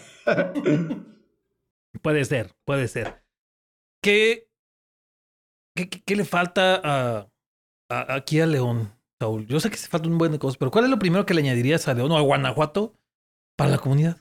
Puede 2.01 2.25
ser, 2.25 2.55
puede 2.65 2.87
ser. 2.87 3.23
¿Qué, 4.01 4.50
qué, 5.89 6.15
le 6.15 6.25
falta 6.25 7.29
aquí 7.89 8.39
a 8.39 8.45
León, 8.45 8.91
Saúl? 9.19 9.45
Yo 9.47 9.59
sé 9.59 9.69
que 9.69 9.77
se 9.77 9.87
falta 9.87 10.07
un 10.07 10.17
buen 10.17 10.31
de 10.31 10.39
cosas, 10.39 10.57
pero 10.57 10.71
¿cuál 10.71 10.85
es 10.85 10.91
lo 10.91 10.99
primero 10.99 11.25
que 11.25 11.33
le 11.33 11.41
añadirías 11.41 11.87
a 11.87 11.93
León 11.93 12.11
o 12.11 12.17
a 12.17 12.21
Guanajuato 12.21 12.93
para 13.55 13.71
la 13.71 13.77
comunidad? 13.77 14.17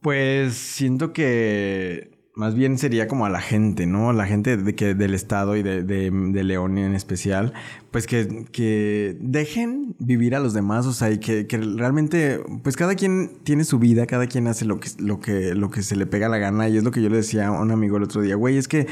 Pues 0.00 0.54
siento 0.54 1.12
que 1.12 2.18
más 2.38 2.54
bien 2.54 2.78
sería 2.78 3.08
como 3.08 3.26
a 3.26 3.30
la 3.30 3.40
gente, 3.40 3.86
¿no? 3.86 4.12
La 4.12 4.24
gente 4.24 4.56
de 4.56 4.76
que, 4.76 4.94
del 4.94 5.12
estado 5.12 5.56
y 5.56 5.64
de, 5.64 6.10
León 6.44 6.78
en 6.78 6.94
especial, 6.94 7.52
pues 7.90 8.06
que, 8.06 9.16
dejen 9.20 9.96
vivir 9.98 10.36
a 10.36 10.38
los 10.38 10.54
demás, 10.54 10.86
o 10.86 10.92
sea, 10.92 11.10
y 11.10 11.18
que, 11.18 11.46
realmente, 11.76 12.40
pues 12.62 12.76
cada 12.76 12.94
quien 12.94 13.38
tiene 13.42 13.64
su 13.64 13.80
vida, 13.80 14.06
cada 14.06 14.28
quien 14.28 14.46
hace 14.46 14.66
lo 14.66 14.78
que 14.78 15.82
se 15.82 15.96
le 15.96 16.06
pega 16.06 16.28
la 16.28 16.38
gana, 16.38 16.68
y 16.68 16.76
es 16.76 16.84
lo 16.84 16.92
que 16.92 17.02
yo 17.02 17.08
le 17.08 17.16
decía 17.16 17.48
a 17.48 17.60
un 17.60 17.72
amigo 17.72 17.96
el 17.96 18.04
otro 18.04 18.22
día, 18.22 18.36
güey, 18.36 18.56
es 18.56 18.68
que... 18.68 18.86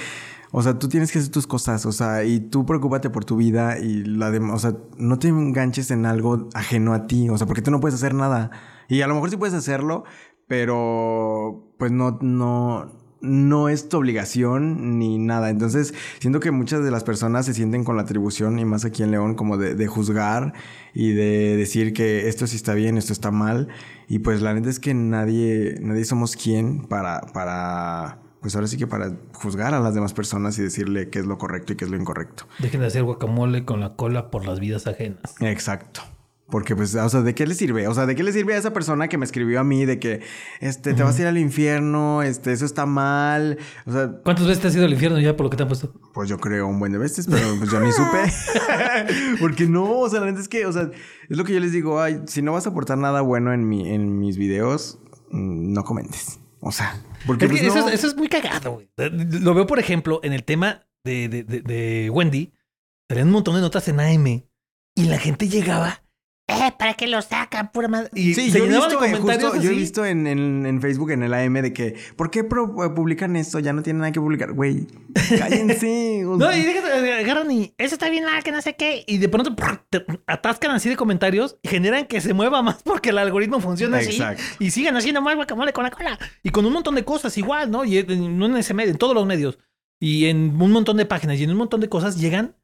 O 0.52 0.62
sea, 0.62 0.78
tú 0.78 0.88
tienes 0.88 1.12
que 1.12 1.18
hacer 1.18 1.30
tus 1.30 1.46
cosas, 1.46 1.86
o 1.86 1.92
sea, 1.92 2.24
y 2.24 2.40
tú 2.40 2.64
preocúpate 2.66 3.10
por 3.10 3.24
tu 3.24 3.36
vida 3.36 3.78
y 3.78 4.04
la 4.04 4.30
demás, 4.30 4.56
o 4.56 4.58
sea, 4.70 4.78
no 4.96 5.18
te 5.18 5.28
enganches 5.28 5.90
en 5.90 6.06
algo 6.06 6.48
ajeno 6.54 6.94
a 6.94 7.06
ti, 7.06 7.28
o 7.28 7.36
sea, 7.36 7.46
porque 7.46 7.62
tú 7.62 7.70
no 7.70 7.80
puedes 7.80 7.96
hacer 7.96 8.14
nada. 8.14 8.50
Y 8.88 9.02
a 9.02 9.06
lo 9.06 9.14
mejor 9.14 9.30
sí 9.30 9.36
puedes 9.36 9.54
hacerlo, 9.54 10.04
pero 10.46 11.72
pues 11.78 11.90
no, 11.92 12.18
no, 12.22 12.92
no 13.20 13.68
es 13.68 13.88
tu 13.88 13.96
obligación 13.98 14.98
ni 14.98 15.18
nada. 15.18 15.50
Entonces, 15.50 15.94
siento 16.20 16.40
que 16.40 16.50
muchas 16.50 16.84
de 16.84 16.90
las 16.90 17.04
personas 17.04 17.46
se 17.46 17.54
sienten 17.54 17.84
con 17.84 17.96
la 17.96 18.02
atribución, 18.02 18.58
y 18.58 18.64
más 18.64 18.84
aquí 18.84 19.02
en 19.02 19.10
León, 19.10 19.34
como 19.34 19.56
de, 19.56 19.74
de 19.74 19.86
juzgar 19.86 20.52
y 20.94 21.12
de 21.12 21.56
decir 21.56 21.92
que 21.92 22.28
esto 22.28 22.46
sí 22.46 22.56
está 22.56 22.74
bien, 22.74 22.96
esto 22.98 23.12
está 23.12 23.30
mal. 23.30 23.68
Y 24.08 24.20
pues 24.20 24.42
la 24.42 24.54
neta 24.54 24.70
es 24.70 24.80
que 24.80 24.94
nadie, 24.94 25.76
nadie 25.80 26.04
somos 26.04 26.36
quien 26.36 26.86
para, 26.86 27.20
para, 27.32 28.22
pues 28.46 28.54
ahora 28.54 28.68
sí 28.68 28.76
que 28.76 28.86
para 28.86 29.10
juzgar 29.32 29.74
a 29.74 29.80
las 29.80 29.92
demás 29.92 30.14
personas 30.14 30.56
y 30.60 30.62
decirle 30.62 31.10
qué 31.10 31.18
es 31.18 31.26
lo 31.26 31.36
correcto 31.36 31.72
y 31.72 31.76
qué 31.76 31.84
es 31.84 31.90
lo 31.90 31.96
incorrecto. 31.96 32.46
Dejen 32.60 32.80
de 32.80 32.86
hacer 32.86 33.02
guacamole 33.02 33.64
con 33.64 33.80
la 33.80 33.96
cola 33.96 34.30
por 34.30 34.46
las 34.46 34.60
vidas 34.60 34.86
ajenas. 34.86 35.34
Exacto. 35.40 36.02
Porque, 36.48 36.76
pues, 36.76 36.94
o 36.94 37.08
sea, 37.08 37.22
¿de 37.22 37.34
qué 37.34 37.44
le 37.44 37.56
sirve? 37.56 37.88
O 37.88 37.94
sea, 37.94 38.06
¿de 38.06 38.14
qué 38.14 38.22
le 38.22 38.32
sirve 38.32 38.54
a 38.54 38.58
esa 38.58 38.72
persona 38.72 39.08
que 39.08 39.18
me 39.18 39.24
escribió 39.24 39.58
a 39.58 39.64
mí 39.64 39.84
de 39.84 39.98
que, 39.98 40.20
este, 40.60 40.94
te 40.94 41.02
vas 41.02 41.18
a 41.18 41.22
ir 41.22 41.26
al 41.26 41.38
infierno, 41.38 42.22
este, 42.22 42.52
eso 42.52 42.64
está 42.64 42.86
mal? 42.86 43.58
O 43.84 43.90
sea, 43.90 44.12
¿Cuántas 44.22 44.46
veces 44.46 44.62
te 44.62 44.68
has 44.68 44.76
ido 44.76 44.84
al 44.84 44.92
infierno 44.92 45.18
ya 45.18 45.36
por 45.36 45.42
lo 45.42 45.50
que 45.50 45.56
te 45.56 45.64
han 45.64 45.68
puesto? 45.68 45.92
pues 46.14 46.28
yo 46.28 46.38
creo 46.38 46.68
un 46.68 46.78
buen 46.78 46.92
de 46.92 46.98
veces, 46.98 47.26
pero 47.28 47.48
pues 47.58 47.68
yo 47.68 47.80
ni 47.80 47.90
supe. 47.90 48.32
Porque 49.40 49.66
no, 49.66 49.90
o 49.90 50.08
sea, 50.08 50.20
la 50.20 50.26
neta 50.26 50.38
es 50.38 50.46
que, 50.46 50.66
o 50.66 50.72
sea, 50.72 50.88
es 51.28 51.36
lo 51.36 51.42
que 51.42 51.52
yo 51.52 51.58
les 51.58 51.72
digo, 51.72 52.00
ay, 52.00 52.22
si 52.26 52.42
no 52.42 52.52
vas 52.52 52.64
a 52.68 52.70
aportar 52.70 52.96
nada 52.96 53.22
bueno 53.22 53.52
en, 53.52 53.68
mi, 53.68 53.92
en 53.92 54.20
mis 54.20 54.36
videos, 54.36 55.00
mm, 55.32 55.72
no 55.72 55.82
comentes. 55.82 56.38
O 56.60 56.70
sea, 56.70 56.94
porque 57.26 57.46
Es 57.46 57.50
que 57.50 57.58
pues, 57.58 57.68
eso, 57.68 57.80
no. 57.80 57.88
es, 57.88 57.94
eso 57.94 58.06
es 58.08 58.16
muy 58.16 58.28
cagado, 58.28 58.72
güey. 58.72 58.88
Lo 58.96 59.54
veo, 59.54 59.66
por 59.66 59.78
ejemplo, 59.78 60.20
en 60.22 60.32
el 60.32 60.44
tema 60.44 60.86
de, 61.04 61.28
de, 61.28 61.44
de- 61.44 61.60
de 61.62 62.10
Wendy. 62.10 62.52
Salían 63.08 63.28
un 63.28 63.34
montón 63.34 63.54
de 63.54 63.60
notas 63.60 63.86
en 63.88 64.00
AM 64.00 64.26
y 64.26 65.04
la 65.04 65.18
gente 65.18 65.48
llegaba. 65.48 66.02
Eh, 66.48 66.72
¿para 66.78 66.94
qué 66.94 67.08
lo 67.08 67.20
sacan? 67.22 67.72
Pura 67.72 67.88
madre. 67.88 68.08
Y 68.14 68.32
Sí, 68.34 68.50
se 68.52 68.58
yo 68.58 68.64
he 68.66 68.68
visto, 68.68 68.86
de 68.88 68.94
eh, 68.94 68.98
comentarios 68.98 69.50
justo, 69.50 69.56
yo 69.64 69.70
he 69.70 69.72
así. 69.72 69.80
visto 69.80 70.04
en, 70.04 70.28
en- 70.28 70.64
en 70.64 70.80
Facebook, 70.80 71.10
en 71.10 71.24
el 71.24 71.34
AM, 71.34 71.54
de 71.60 71.72
que, 71.72 71.96
¿por 72.14 72.30
qué 72.30 72.44
pro- 72.44 72.84
eh, 72.84 72.90
publican 72.90 73.34
esto? 73.34 73.58
Ya 73.58 73.72
no 73.72 73.82
tienen 73.82 73.98
nada 74.00 74.12
que 74.12 74.20
publicar. 74.20 74.52
Güey, 74.52 74.86
cállense. 75.38 76.24
o 76.24 76.36
No, 76.36 76.54
y 76.54 76.62
déjate, 76.62 77.12
agarran 77.14 77.50
y 77.50 77.74
eso 77.78 77.94
está 77.96 78.08
bien 78.10 78.24
mal, 78.24 78.42
que 78.44 78.52
no 78.52 78.62
sé 78.62 78.76
qué. 78.76 79.02
Y 79.08 79.18
de 79.18 79.28
pronto 79.28 79.56
prr, 79.56 79.82
te 79.90 80.04
atascan 80.26 80.70
así 80.70 80.88
de 80.88 80.96
comentarios 80.96 81.56
y 81.62 81.68
generan 81.68 82.06
que 82.06 82.20
se 82.20 82.32
mueva 82.32 82.62
más 82.62 82.82
porque 82.84 83.10
el 83.10 83.18
algoritmo 83.18 83.60
funciona 83.60 83.98
así. 83.98 84.10
Exacto. 84.12 84.42
Y 84.60 84.70
sigan 84.70 84.96
haciendo 84.96 85.20
más 85.20 85.34
guacamole 85.34 85.72
con 85.72 85.82
la 85.84 85.90
cola. 85.90 86.18
Y 86.44 86.50
con 86.50 86.64
un 86.64 86.72
montón 86.72 86.94
de 86.94 87.04
cosas 87.04 87.36
igual, 87.38 87.70
¿no? 87.70 87.84
Y 87.84 87.98
en- 87.98 88.38
no 88.38 88.46
en 88.46 88.56
ese 88.56 88.72
medio, 88.72 88.92
en 88.92 88.98
todos 88.98 89.14
los 89.14 89.26
medios. 89.26 89.58
Y 90.00 90.26
en 90.26 90.60
un 90.60 90.70
montón 90.72 90.96
de 90.96 91.06
páginas 91.06 91.38
y 91.40 91.44
en 91.44 91.50
un 91.50 91.56
montón 91.56 91.80
de 91.80 91.88
cosas 91.88 92.20
llegan 92.20 92.54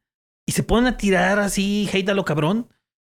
y 0.47 0.53
se 0.53 0.63
ponen 0.63 0.87
a 0.87 0.97
tirar 0.97 1.39
así, 1.41 1.89
hate 1.93 2.09
a 2.11 2.15
lo 2.15 2.25
cabrón. 2.25 2.69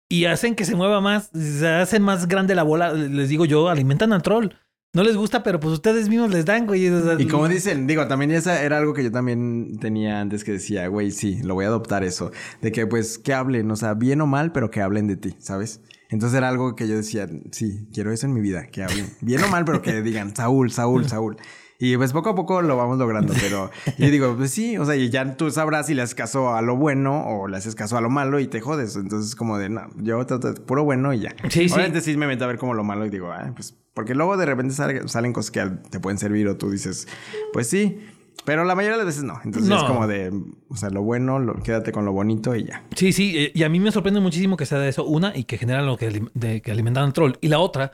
Y 0.10 0.26
hacen 0.26 0.56
que 0.56 0.66
se 0.66 0.76
mueva 0.76 1.02
más, 1.02 1.30
se 1.34 1.68
hace 1.68 2.00
más 2.00 2.28
grande 2.28 2.56
la 2.56 2.64
bola. 2.64 2.94
Les 2.94 3.30
digo 3.30 3.46
yo, 3.46 3.70
alimentan 3.70 4.14
al 4.14 4.22
troll. 4.22 4.50
No 4.96 5.02
les 5.04 5.16
gusta, 5.16 5.42
pero 5.42 5.60
pues 5.60 5.74
ustedes 5.74 6.08
mismos 6.08 6.30
les 6.30 6.46
dan, 6.46 6.68
güey. 6.68 6.88
O 6.88 7.04
sea, 7.04 7.16
Y 7.20 7.28
como 7.28 7.48
dicen, 7.48 7.88
digo, 7.88 8.06
también 8.08 8.30
esa 8.30 8.62
era 8.62 8.78
algo 8.78 8.94
que 8.94 9.04
yo 9.04 9.12
también 9.12 9.80
tenía 9.80 10.22
antes 10.22 10.44
que 10.44 10.52
decía, 10.52 10.86
güey, 10.88 11.10
sí, 11.10 11.42
lo 11.42 11.56
voy 11.56 11.66
a 11.66 11.70
adoptar 11.70 12.04
eso. 12.04 12.32
De 12.62 12.72
que 12.72 12.86
pues 12.86 13.18
que 13.18 13.34
hablen, 13.34 13.72
o 13.72 13.76
sea, 13.76 13.96
bien 13.96 14.22
o 14.22 14.28
mal, 14.28 14.52
pero 14.52 14.70
que 14.70 14.82
hablen 14.82 15.08
de 15.08 15.18
ti, 15.18 15.36
¿sabes? 15.40 15.82
Entonces 16.10 16.38
era 16.38 16.48
algo 16.48 16.76
que 16.76 16.88
yo 16.88 16.96
decía, 16.96 17.28
sí, 17.52 17.88
quiero 17.92 18.12
eso 18.12 18.28
en 18.28 18.34
mi 18.34 18.42
vida, 18.42 18.68
que 18.68 18.84
hablen. 18.84 19.08
Bien 19.22 19.44
o 19.44 19.48
mal, 19.48 19.66
pero 19.66 19.82
que 19.82 20.04
digan, 20.04 20.36
Saúl, 20.36 20.70
Saúl, 20.70 21.10
Saúl. 21.10 21.38
Y 21.80 21.98
pues 21.98 22.14
poco 22.14 22.30
a 22.30 22.36
poco 22.36 22.62
lo 22.62 22.78
vamos 22.78 22.98
logrando, 22.98 23.34
pero 23.42 23.70
yo 23.98 24.10
digo, 24.10 24.36
pues 24.38 24.52
sí, 24.52 24.78
o 24.78 24.86
sea, 24.86 24.96
y 24.96 25.10
ya 25.10 25.36
tú 25.36 25.50
sabrás 25.52 25.88
si 25.88 25.94
le 25.94 26.02
haces 26.02 26.16
caso 26.16 26.54
a 26.56 26.62
lo 26.62 26.78
bueno 26.78 27.26
o 27.28 27.48
le 27.48 27.58
haces 27.58 27.76
caso 27.76 27.98
a 27.98 28.02
lo 28.02 28.10
malo 28.10 28.40
y 28.40 28.48
te 28.48 28.62
jodes. 28.62 28.96
Entonces, 28.96 29.36
como 29.36 29.58
de, 29.58 29.70
no, 29.70 29.88
yo 29.98 30.26
trato 30.26 30.54
de 30.54 30.62
puro 30.62 30.84
bueno 30.84 31.14
y 31.14 31.20
ya. 31.22 31.36
Sí, 31.50 31.68
sí. 31.68 31.74
Obviamente 31.74 32.02
sí 32.02 32.16
me 32.16 32.28
meto 32.28 32.44
a 32.46 32.48
ver 32.48 32.58
como 32.58 32.74
lo 32.74 32.84
malo 32.84 33.06
y 33.06 33.10
digo, 33.10 33.32
ah, 33.32 33.52
pues, 33.56 33.76
porque 33.94 34.16
luego 34.16 34.38
de 34.38 34.46
repente 34.46 34.74
sale- 34.74 35.08
salen 35.08 35.34
cosas 35.34 35.52
que 35.52 35.66
te 35.90 36.00
pueden 36.00 36.18
servir 36.18 36.48
o 36.48 36.58
tú 36.58 36.70
dices, 36.72 37.08
pues 37.52 37.68
sí, 37.70 38.00
pero 38.46 38.66
la 38.66 38.76
mayoría 38.76 38.98
de 38.98 39.04
las 39.04 39.08
veces 39.08 39.24
no. 39.24 39.40
Entonces 39.44 39.70
No. 39.70 39.78
es 39.78 39.84
como 39.84 40.08
de, 40.08 40.32
o 40.70 40.76
sea, 40.76 40.90
lo 40.90 41.02
bueno, 41.04 41.40
lo, 41.40 41.56
quédate 41.64 41.92
con 41.92 42.06
lo 42.06 42.12
bonito 42.14 42.56
y 42.56 42.66
ya. 42.66 42.84
Sí, 42.96 43.14
sí, 43.14 43.34
eh, 43.38 43.52
y 43.54 43.64
a 43.64 43.70
mí 43.70 43.80
me 43.80 43.92
sorprende 43.92 44.20
muchísimo 44.20 44.58
que 44.58 44.66
sea 44.66 44.80
de 44.80 44.90
eso. 44.90 45.06
Una, 45.06 45.36
y 45.36 45.44
que 45.44 45.58
generan 45.58 45.86
lo 45.86 45.98
que, 45.98 46.24
de, 46.34 46.62
que 46.62 46.72
alimentan 46.72 47.04
al 47.06 47.14
troll. 47.14 47.34
Y 47.42 47.48
la 47.50 47.60
otra, 47.60 47.92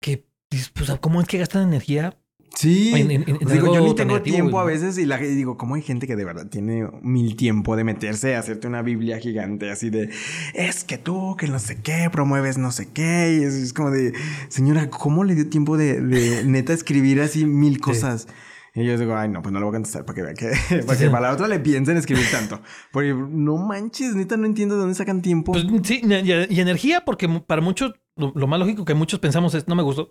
que, 0.00 0.26
pues, 0.74 0.90
¿cómo 1.00 1.20
es 1.20 1.26
que 1.26 1.38
gastan 1.38 1.62
energía? 1.68 2.18
Sí. 2.54 2.92
En- 2.94 3.10
en- 3.10 3.22
en 3.28 3.38
sea, 3.48 3.54
digo, 3.54 3.74
yo 3.74 3.80
ni 3.80 3.94
tengo 3.94 4.20
tiempo 4.22 4.60
a 4.60 4.64
veces 4.64 4.98
y, 4.98 5.06
la, 5.06 5.22
y 5.24 5.34
digo, 5.34 5.56
¿cómo 5.56 5.74
hay 5.74 5.82
gente 5.82 6.06
que 6.06 6.16
de 6.16 6.24
verdad 6.24 6.46
tiene 6.48 6.86
mil 7.02 7.34
tiempo 7.36 7.76
de 7.76 7.84
meterse 7.84 8.34
a 8.34 8.40
hacerte 8.40 8.66
una 8.68 8.82
Biblia 8.82 9.18
gigante 9.18 9.70
así 9.70 9.90
de, 9.90 10.10
es 10.54 10.84
que 10.84 10.98
tú, 10.98 11.36
que 11.38 11.48
no 11.48 11.58
sé 11.58 11.80
qué, 11.82 12.08
promueves 12.12 12.58
no 12.58 12.70
sé 12.70 12.88
qué? 12.92 13.38
Y 13.40 13.44
es, 13.44 13.54
es 13.54 13.72
como 13.72 13.90
de, 13.90 14.12
señora, 14.48 14.90
¿cómo 14.90 15.24
le 15.24 15.34
dio 15.34 15.48
tiempo 15.48 15.76
de, 15.76 16.00
de 16.00 16.44
neta 16.46 16.72
escribir 16.72 17.20
así 17.20 17.46
mil 17.46 17.80
cosas? 17.80 18.28
Y 18.74 18.84
yo 18.86 18.96
digo, 18.96 19.14
ay, 19.14 19.28
no, 19.28 19.42
pues 19.42 19.52
no 19.52 19.60
lo 19.60 19.66
voy 19.66 19.74
a 19.74 19.76
contestar 19.76 20.04
para 20.06 20.14
que 20.16 20.22
vea 20.22 20.34
que, 20.34 20.82
para 20.86 20.98
que 20.98 21.10
para 21.10 21.28
la 21.28 21.34
otra 21.34 21.46
le 21.46 21.60
piensen 21.60 21.96
escribir 21.98 22.24
tanto. 22.30 22.60
Porque 22.90 23.12
no 23.14 23.58
manches, 23.58 24.14
neta, 24.14 24.36
no 24.38 24.46
entiendo 24.46 24.76
de 24.76 24.80
dónde 24.80 24.94
sacan 24.94 25.20
tiempo. 25.20 25.52
Pues 25.52 25.66
sí, 25.84 26.00
y, 26.02 26.54
y 26.54 26.60
energía, 26.60 27.04
porque 27.04 27.28
para 27.28 27.60
muchos, 27.60 27.92
lo, 28.16 28.32
lo 28.34 28.46
más 28.46 28.58
lógico 28.58 28.86
que 28.86 28.94
muchos 28.94 29.20
pensamos 29.20 29.54
es, 29.54 29.68
no 29.68 29.74
me 29.74 29.82
gustó. 29.82 30.10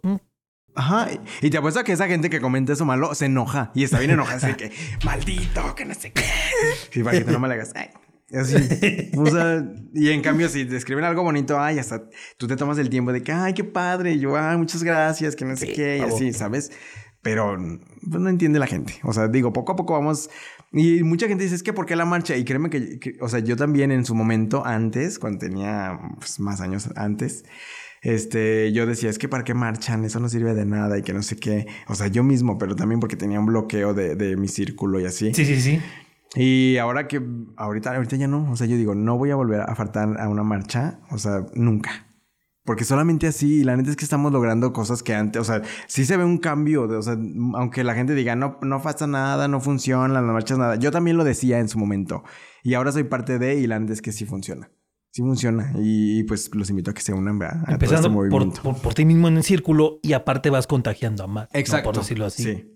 Ajá, 0.76 1.10
y 1.42 1.50
te 1.50 1.58
apuesto 1.58 1.84
que 1.84 1.92
esa 1.92 2.08
gente 2.08 2.30
que 2.30 2.40
comenta 2.40 2.74
eso 2.74 2.86
malo 2.86 3.14
se 3.14 3.26
enoja 3.26 3.72
y 3.76 3.84
está 3.84 4.00
bien 4.00 4.12
enojada, 4.12 4.38
así 4.38 4.54
que 4.56 4.72
maldito, 5.06 5.76
que 5.76 5.86
no 5.86 5.94
sé 5.94 6.12
qué. 6.12 6.24
Y 7.00 7.04
para 7.04 7.18
que 7.20 7.26
tú 7.26 7.32
no 7.32 7.40
me 7.40 7.48
le 7.48 7.56
hagas, 7.56 7.74
ay. 7.76 7.90
Así, 8.34 8.56
o 9.18 9.26
sea, 9.26 9.62
y 9.94 10.10
en 10.10 10.22
cambio, 10.22 10.48
si 10.48 10.64
te 10.64 10.78
escriben 10.78 11.04
algo 11.04 11.22
bonito, 11.24 11.60
ay, 11.60 11.80
hasta 11.80 12.04
tú 12.38 12.48
te 12.48 12.56
tomas 12.56 12.78
el 12.78 12.90
tiempo 12.90 13.12
de 13.12 13.22
que, 13.22 13.34
ay, 13.34 13.54
qué 13.54 13.66
padre, 13.66 14.14
y 14.14 14.20
yo, 14.22 14.38
ay, 14.38 14.56
muchas 14.58 14.84
gracias, 14.84 15.36
que 15.36 15.44
no 15.44 15.58
sé 15.58 15.66
Sí, 15.68 15.74
qué, 15.74 15.98
y 15.98 16.02
así, 16.02 16.32
¿sabes? 16.32 16.72
Pero 17.22 17.58
pues, 18.10 18.22
no 18.22 18.30
entiende 18.30 18.58
la 18.58 18.68
gente. 18.68 18.94
O 19.04 19.12
sea, 19.12 19.28
digo, 19.28 19.52
poco 19.52 19.74
a 19.74 19.76
poco 19.76 19.94
vamos. 19.94 20.30
Y 20.72 21.04
mucha 21.04 21.28
gente 21.28 21.44
dice, 21.44 21.56
es 21.56 21.62
que 21.64 21.74
¿por 21.74 21.86
qué 21.86 21.98
la 21.98 22.06
marcha? 22.06 22.38
Y 22.38 22.46
créeme 22.46 22.70
que, 22.70 23.00
que- 23.00 23.18
o 23.20 23.28
sea, 23.28 23.40
yo 23.40 23.58
también 23.58 23.92
en 23.92 24.06
su 24.06 24.16
momento, 24.16 24.66
antes, 24.66 25.20
cuando 25.20 25.40
tenía 25.40 26.00
pues, 26.18 26.40
más 26.40 26.62
años 26.62 26.90
antes, 26.96 27.44
este, 28.02 28.72
yo 28.74 28.86
decía, 28.86 29.10
es 29.10 29.20
que 29.20 29.30
¿para 29.30 29.44
qué 29.44 29.54
marchan? 29.54 30.04
Eso 30.04 30.20
no 30.20 30.28
sirve 30.28 30.54
de 30.54 30.66
nada 30.66 30.98
y 30.98 31.04
que 31.04 31.14
no 31.14 31.22
sé 31.22 31.38
qué. 31.38 31.68
O 31.88 31.96
sea, 31.96 32.08
yo 32.08 32.24
mismo, 32.24 32.58
pero 32.58 32.76
también 32.76 33.00
porque 33.00 33.16
tenía 33.16 33.40
un 33.40 33.46
bloqueo 33.46 33.94
de, 33.94 34.16
de 34.16 34.36
mi 34.36 34.48
círculo 34.48 35.00
y 35.00 35.06
así. 35.06 35.34
Sí, 35.34 35.46
sí, 35.46 35.62
sí. 35.62 35.80
Y 36.36 36.78
ahora 36.78 37.08
que, 37.08 37.22
ahorita, 37.58 37.96
ahorita 37.96 38.16
ya 38.16 38.28
no. 38.28 38.52
O 38.52 38.56
sea, 38.56 38.66
yo 38.68 38.76
digo, 38.78 38.96
no 38.96 39.18
voy 39.18 39.32
a 39.32 39.36
volver 39.36 39.62
a 39.62 39.76
faltar 39.76 40.20
a 40.20 40.30
una 40.30 40.44
marcha. 40.44 41.00
O 41.12 41.18
sea, 41.18 41.46
nunca. 41.54 42.08
Porque 42.64 42.86
solamente 42.86 43.28
así, 43.28 43.64
la 43.64 43.76
neta 43.76 43.90
es 43.90 43.96
que 43.96 44.06
estamos 44.06 44.32
logrando 44.32 44.72
cosas 44.72 45.02
que 45.02 45.16
antes, 45.16 45.42
o 45.42 45.44
sea, 45.44 45.64
sí 45.88 46.06
se 46.06 46.16
ve 46.16 46.24
un 46.24 46.38
cambio, 46.38 46.84
o 46.84 47.02
sea, 47.02 47.18
aunque 47.56 47.84
la 47.84 47.96
gente 47.96 48.14
diga, 48.14 48.36
no, 48.36 48.60
no 48.62 48.84
pasa 48.84 49.08
nada, 49.08 49.48
no 49.48 49.60
funciona, 49.60 50.14
las 50.14 50.24
marchas 50.24 50.60
nada. 50.60 50.76
Yo 50.76 50.92
también 50.92 51.18
lo 51.18 51.24
decía 51.24 51.60
en 51.60 51.68
su 51.68 51.80
momento. 51.80 52.24
Y 52.64 52.76
ahora 52.76 52.92
soy 52.92 53.04
parte 53.04 53.40
de, 53.40 53.56
y 53.56 53.66
la 53.66 53.80
neta 53.80 53.94
es 53.94 54.02
que 54.02 54.12
sí 54.12 54.26
funciona. 54.26 54.70
Sí 55.12 55.22
funciona. 55.22 55.74
Y, 55.78 56.24
pues 56.24 56.54
los 56.56 56.70
invito 56.70 56.92
a 56.92 56.94
que 56.94 57.02
se 57.02 57.14
unan, 57.14 57.38
¿verdad? 57.38 57.64
A 57.68 57.74
Empezando 57.74 58.08
este 58.24 58.62
por, 58.62 58.82
por, 58.82 58.94
ti 58.94 59.06
mismo 59.06 59.28
en 59.28 59.38
el 59.38 59.44
círculo 59.44 60.00
y 60.02 60.14
aparte 60.14 60.50
vas 60.50 60.68
contagiando 60.68 61.26
a 61.26 61.28
más. 61.28 61.50
Exacto. 61.54 61.92
Por 61.92 62.02
decirlo 62.02 62.26
así. 62.26 62.44
Sí. 62.44 62.72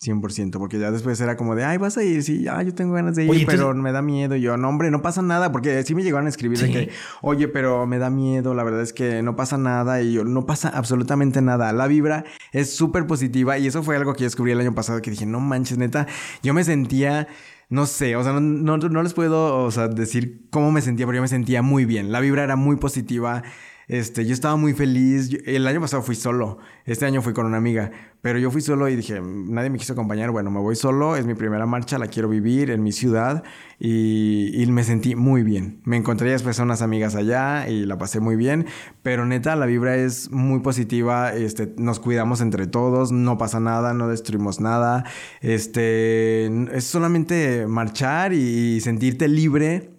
100%, 0.00 0.58
porque 0.58 0.78
ya 0.78 0.92
después 0.92 1.20
era 1.20 1.36
como 1.36 1.56
de, 1.56 1.64
ay, 1.64 1.76
vas 1.76 1.96
a 1.98 2.04
ir, 2.04 2.22
sí, 2.22 2.42
ya, 2.42 2.62
yo 2.62 2.72
tengo 2.72 2.94
ganas 2.94 3.16
de 3.16 3.24
ir, 3.24 3.46
pero 3.46 3.74
me 3.74 3.90
da 3.90 4.00
miedo. 4.00 4.36
Y 4.36 4.40
yo, 4.40 4.56
no, 4.56 4.68
hombre, 4.68 4.92
no 4.92 5.02
pasa 5.02 5.22
nada, 5.22 5.50
porque 5.50 5.82
sí 5.82 5.94
me 5.94 6.04
llegaron 6.04 6.26
a 6.26 6.28
escribir 6.28 6.58
de 6.58 6.70
que, 6.70 6.90
oye, 7.20 7.48
pero 7.48 7.84
me 7.84 7.98
da 7.98 8.08
miedo, 8.08 8.54
la 8.54 8.62
verdad 8.62 8.82
es 8.82 8.92
que 8.92 9.22
no 9.22 9.34
pasa 9.34 9.58
nada. 9.58 10.00
Y 10.00 10.12
yo, 10.12 10.24
no 10.24 10.46
pasa 10.46 10.68
absolutamente 10.68 11.42
nada. 11.42 11.72
La 11.72 11.88
vibra 11.88 12.24
es 12.52 12.72
súper 12.72 13.06
positiva 13.08 13.58
y 13.58 13.66
eso 13.66 13.82
fue 13.82 13.96
algo 13.96 14.12
que 14.12 14.20
yo 14.20 14.26
descubrí 14.26 14.52
el 14.52 14.60
año 14.60 14.74
pasado 14.74 15.02
que 15.02 15.10
dije, 15.10 15.26
no 15.26 15.40
manches, 15.40 15.78
neta, 15.78 16.06
yo 16.44 16.54
me 16.54 16.62
sentía 16.62 17.26
no 17.68 17.86
sé, 17.86 18.16
o 18.16 18.22
sea, 18.22 18.32
no, 18.40 19.02
les 19.02 19.14
puedo 19.14 19.64
o 19.64 19.70
sea, 19.70 19.88
decir 19.88 20.46
cómo 20.50 20.72
me 20.72 20.80
sentía, 20.80 21.06
pero 21.06 21.16
yo 21.16 21.22
me 21.22 21.28
sentía 21.28 21.62
muy 21.62 21.84
bien. 21.84 22.12
La 22.12 22.20
vibra 22.20 22.44
era 22.44 22.56
muy 22.56 22.76
positiva. 22.76 23.42
Este, 23.88 24.26
yo 24.26 24.34
estaba 24.34 24.56
muy 24.56 24.74
feliz. 24.74 25.30
el 25.46 25.66
año 25.66 25.80
pasado 25.80 26.02
fui 26.02 26.14
solo. 26.14 26.58
Este 26.84 27.06
año 27.06 27.22
fui 27.22 27.32
con 27.32 27.46
una 27.46 27.56
amiga. 27.56 27.90
Pero 28.20 28.38
yo 28.38 28.50
fui 28.50 28.60
solo 28.60 28.88
y 28.88 28.96
dije, 28.96 29.20
nadie 29.22 29.70
me 29.70 29.78
quiso 29.78 29.94
acompañar. 29.94 30.30
Bueno, 30.30 30.50
me 30.50 30.60
voy 30.60 30.76
solo. 30.76 31.16
Es 31.16 31.24
mi 31.24 31.34
primera 31.34 31.64
marcha. 31.64 31.98
La 31.98 32.06
quiero 32.06 32.28
vivir 32.28 32.70
en 32.70 32.82
mi 32.82 32.92
ciudad. 32.92 33.42
Y, 33.78 34.66
me 34.68 34.84
sentí 34.84 35.16
muy 35.16 35.42
bien. 35.42 35.80
Me 35.84 35.96
encontré 35.96 36.30
después 36.30 36.60
a 36.60 36.64
unas 36.64 36.82
amigas 36.82 37.14
allá 37.14 37.66
y 37.68 37.86
la 37.86 37.96
pasé 37.96 38.20
muy 38.20 38.36
bien. 38.36 38.66
Pero 39.02 39.24
neta, 39.24 39.56
la 39.56 39.64
vibra 39.64 39.96
es 39.96 40.30
muy 40.30 40.60
positiva. 40.60 41.32
Este, 41.32 41.72
nos 41.78 41.98
cuidamos 41.98 42.42
entre 42.42 42.66
todos. 42.66 43.10
No 43.10 43.38
pasa 43.38 43.58
nada. 43.58 43.94
No 43.94 44.08
destruimos 44.08 44.60
nada. 44.60 45.04
Este, 45.40 46.46
es 46.76 46.84
solamente 46.84 47.66
marchar 47.66 48.34
y 48.34 48.82
sentirte 48.82 49.28
libre 49.28 49.97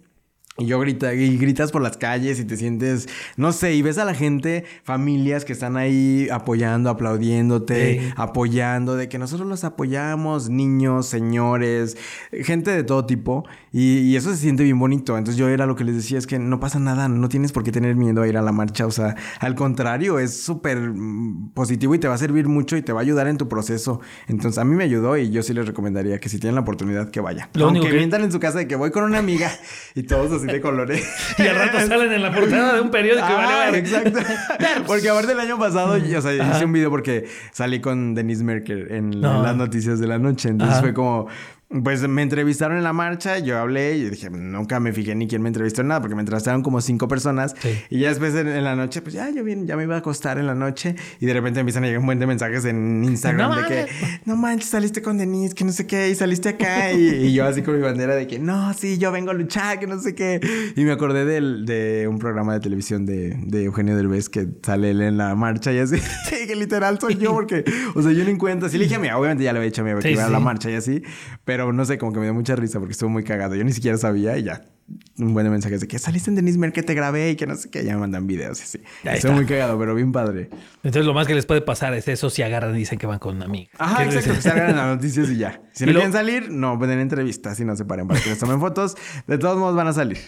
y 0.60 0.66
yo 0.66 0.78
grita, 0.78 1.14
y 1.14 1.38
gritas 1.38 1.72
por 1.72 1.80
las 1.80 1.96
calles 1.96 2.38
y 2.38 2.44
te 2.44 2.56
sientes, 2.56 3.08
no 3.36 3.52
sé, 3.52 3.74
y 3.74 3.82
ves 3.82 3.96
a 3.96 4.04
la 4.04 4.14
gente, 4.14 4.64
familias 4.84 5.46
que 5.46 5.54
están 5.54 5.78
ahí 5.78 6.28
apoyando, 6.30 6.90
aplaudiéndote, 6.90 8.12
apoyando, 8.16 8.94
de 8.94 9.08
que 9.08 9.18
nosotros 9.18 9.48
los 9.48 9.64
apoyamos, 9.64 10.50
niños, 10.50 11.06
señores, 11.06 11.96
gente 12.30 12.72
de 12.72 12.84
todo 12.84 13.06
tipo, 13.06 13.44
y, 13.72 14.14
eso 14.20 14.30
se 14.32 14.36
siente 14.36 14.64
bien 14.64 14.78
bonito. 14.78 15.16
Entonces 15.16 15.38
yo 15.38 15.48
era 15.48 15.64
lo 15.64 15.76
que 15.76 15.84
les 15.84 15.94
decía, 15.94 16.18
es 16.18 16.26
que 16.26 16.38
no 16.38 16.60
pasa 16.60 16.78
nada, 16.78 17.08
no 17.08 17.28
tienes 17.30 17.52
por 17.52 17.62
qué 17.62 17.72
tener 17.72 17.96
miedo 17.96 18.20
a 18.20 18.28
ir 18.28 18.36
a 18.36 18.42
la 18.42 18.52
marcha, 18.52 18.86
o 18.86 18.90
sea, 18.90 19.16
al 19.38 19.54
contrario, 19.54 20.18
es 20.18 20.36
súper 20.36 20.78
mm, 20.78 21.52
positivo 21.54 21.94
y 21.94 21.98
te 21.98 22.08
va 22.08 22.14
a 22.14 22.18
servir 22.18 22.48
mucho 22.48 22.76
y 22.76 22.82
te 22.82 22.92
va 22.92 23.00
a 23.00 23.02
ayudar 23.02 23.28
en 23.28 23.38
tu 23.38 23.48
proceso. 23.48 24.00
Entonces 24.28 24.58
a 24.58 24.64
mí 24.64 24.74
me 24.74 24.84
ayudó 24.84 25.16
y 25.16 25.30
yo 25.30 25.42
sí 25.42 25.54
les 25.54 25.66
recomendaría 25.66 26.18
que 26.18 26.28
si 26.28 26.38
tienen 26.38 26.56
la 26.56 26.60
oportunidad 26.60 27.10
que 27.10 27.20
vayan. 27.20 27.48
Lo 27.54 27.68
Aunque 27.68 27.88
que... 27.88 27.96
mientan 27.96 28.22
en 28.22 28.32
su 28.32 28.40
casa 28.40 28.58
de 28.58 28.68
que 28.68 28.76
voy 28.76 28.90
con 28.90 29.04
una 29.04 29.18
amiga 29.18 29.50
y 29.94 30.02
todos 30.02 30.32
así 30.32 30.49
de 30.52 30.60
colores. 30.60 31.06
y 31.38 31.46
al 31.46 31.56
rato 31.56 31.80
salen 31.86 32.12
en 32.12 32.22
la 32.22 32.32
portada 32.32 32.74
de 32.74 32.80
un 32.80 32.90
periódico. 32.90 33.26
Ah, 33.28 33.70
exacto. 33.74 34.18
porque 34.86 35.08
aparte 35.08 35.28
del 35.28 35.40
año 35.40 35.58
pasado, 35.58 35.94
o 35.94 36.20
sea, 36.20 36.32
hice 36.34 36.64
un 36.64 36.72
video 36.72 36.90
porque 36.90 37.28
salí 37.52 37.80
con 37.80 38.14
Denise 38.14 38.44
Merker 38.44 38.92
en 38.92 39.20
las 39.20 39.56
noticias 39.56 39.98
de 39.98 40.06
la 40.06 40.18
noche. 40.18 40.48
Entonces 40.48 40.80
fue 40.80 40.94
como, 40.94 41.28
pues 41.70 42.06
me 42.08 42.22
entrevistaron 42.22 42.76
en 42.76 42.82
la 42.82 42.92
marcha, 42.92 43.38
yo 43.38 43.56
hablé 43.56 43.96
y 43.96 44.10
dije, 44.10 44.28
nunca 44.28 44.80
me 44.80 44.92
fijé 44.92 45.14
ni 45.14 45.28
quién 45.28 45.40
me 45.40 45.48
entrevistó 45.48 45.82
en 45.82 45.88
nada, 45.88 46.00
porque 46.00 46.16
me 46.16 46.22
entrevistaron 46.22 46.62
como 46.62 46.80
cinco 46.80 47.06
personas. 47.06 47.54
Y 47.88 48.00
ya 48.00 48.08
después 48.08 48.34
en, 48.34 48.64
la 48.64 48.74
noche, 48.74 49.02
pues 49.02 49.14
ya 49.14 49.30
yo 49.30 49.44
bien, 49.44 49.68
ya 49.68 49.76
me 49.76 49.84
iba 49.84 49.94
a 49.94 49.98
acostar 49.98 50.38
en 50.38 50.48
la 50.48 50.54
noche 50.56 50.96
y 51.20 51.26
de 51.26 51.32
repente 51.32 51.60
empiezan 51.60 51.84
a 51.84 51.86
llegar 51.86 52.00
un 52.00 52.06
buen 52.06 52.18
de 52.18 52.26
mensajes 52.26 52.64
en 52.64 53.04
Instagram 53.04 53.54
de 53.54 53.68
que, 53.68 53.86
no 54.24 54.36
manches, 54.36 54.68
saliste 54.68 55.00
con 55.00 55.16
Denise, 55.16 55.54
que 55.54 55.64
no 55.64 55.70
sé 55.70 55.86
qué, 55.86 56.10
y 56.10 56.16
saliste 56.16 56.48
acá. 56.48 56.92
y, 56.92 57.32
yo 57.32 57.46
así 57.46 57.62
con 57.62 57.76
mi 57.76 57.82
bandera 57.82 58.16
de 58.16 58.26
que, 58.26 58.40
no, 58.40 58.74
sí, 58.74 58.98
yo 58.98 59.12
vengo 59.12 59.30
a 59.30 59.34
luchar, 59.34 59.78
que 59.78 59.86
no 59.86 60.00
sé 60.00 60.16
qué. 60.16 60.40
Y 60.74 60.82
me 60.82 60.90
acordé 60.90 61.24
del, 61.24 61.66
de 61.66 62.08
un 62.08 62.18
programa 62.18 62.52
de 62.54 62.60
televisión 62.60 63.06
de, 63.06 63.36
de 63.46 63.64
Eugenio 63.64 63.94
Derbez 63.94 64.28
que 64.28 64.48
sale 64.62 64.90
él 64.90 65.02
en 65.02 65.16
la 65.16 65.36
marcha 65.36 65.72
y 65.72 65.78
así, 65.78 65.98
sí, 66.28 66.48
que 66.48 66.56
literal 66.56 66.98
soy 66.98 67.14
yo, 67.14 67.32
porque, 67.32 67.62
o 67.94 68.02
sea, 68.02 68.10
yo 68.10 68.24
no 68.24 68.30
encuentro, 68.30 68.66
así 68.66 68.76
le 68.76 68.84
dije 68.84 68.96
a 68.96 68.98
mí, 68.98 69.08
obviamente 69.10 69.44
ya 69.44 69.52
le 69.52 69.60
había 69.60 69.70
dicho 69.70 69.82
a 69.82 69.84
mi 69.84 70.00
que 70.00 70.10
iba 70.10 70.24
a 70.24 70.30
la 70.30 70.40
marcha 70.40 70.68
y 70.68 70.74
así, 70.74 71.02
pero 71.44 71.59
pero 71.60 71.74
no 71.74 71.84
sé, 71.84 71.98
como 71.98 72.12
que 72.12 72.18
me 72.18 72.24
dio 72.24 72.34
mucha 72.34 72.56
risa 72.56 72.78
porque 72.78 72.92
estuvo 72.92 73.10
muy 73.10 73.22
cagado. 73.22 73.54
Yo 73.54 73.64
ni 73.64 73.72
siquiera 73.72 73.98
sabía 73.98 74.38
y 74.38 74.44
ya 74.44 74.62
un 75.20 75.34
buen 75.34 75.50
mensaje 75.50 75.78
de 75.78 75.86
que 75.86 75.98
saliste 75.98 76.30
en 76.30 76.36
Denise 76.36 76.58
Mer 76.58 76.72
que 76.72 76.82
te 76.82 76.94
grabé 76.94 77.30
y 77.30 77.36
que 77.36 77.46
no 77.46 77.54
sé 77.56 77.70
qué, 77.70 77.84
ya 77.84 77.94
me 77.94 78.00
mandan 78.00 78.26
videos 78.26 78.60
y 78.60 78.62
así. 78.62 78.80
Estoy 79.04 79.32
muy 79.32 79.46
cagado, 79.46 79.78
pero 79.78 79.94
bien 79.94 80.12
padre. 80.12 80.50
Entonces 80.82 81.04
lo 81.04 81.14
más 81.14 81.26
que 81.26 81.34
les 81.34 81.46
puede 81.46 81.60
pasar 81.60 81.94
es 81.94 82.08
eso 82.08 82.30
si 82.30 82.42
agarran 82.42 82.74
y 82.74 82.80
dicen 82.80 82.98
que 82.98 83.06
van 83.06 83.18
con 83.18 83.36
una 83.36 83.44
amiga. 83.44 83.70
Ajá, 83.78 84.04
exacto, 84.04 84.40
se 84.40 84.50
agarran 84.50 84.76
las 84.76 84.96
noticias 84.96 85.30
y 85.30 85.36
ya. 85.36 85.60
Si 85.72 85.86
no 85.86 85.92
quieren 85.92 86.12
salir, 86.12 86.50
no 86.50 86.78
pueden 86.78 86.98
entrevistas 87.00 87.58
y 87.60 87.64
no 87.64 87.76
se 87.76 87.84
paren 87.84 88.06
para 88.08 88.20
que 88.20 88.30
les 88.30 88.38
tomen 88.38 88.60
fotos. 88.60 88.96
De 89.26 89.38
todos 89.38 89.58
modos 89.58 89.76
van 89.76 89.88
a 89.88 89.92
salir. 89.92 90.18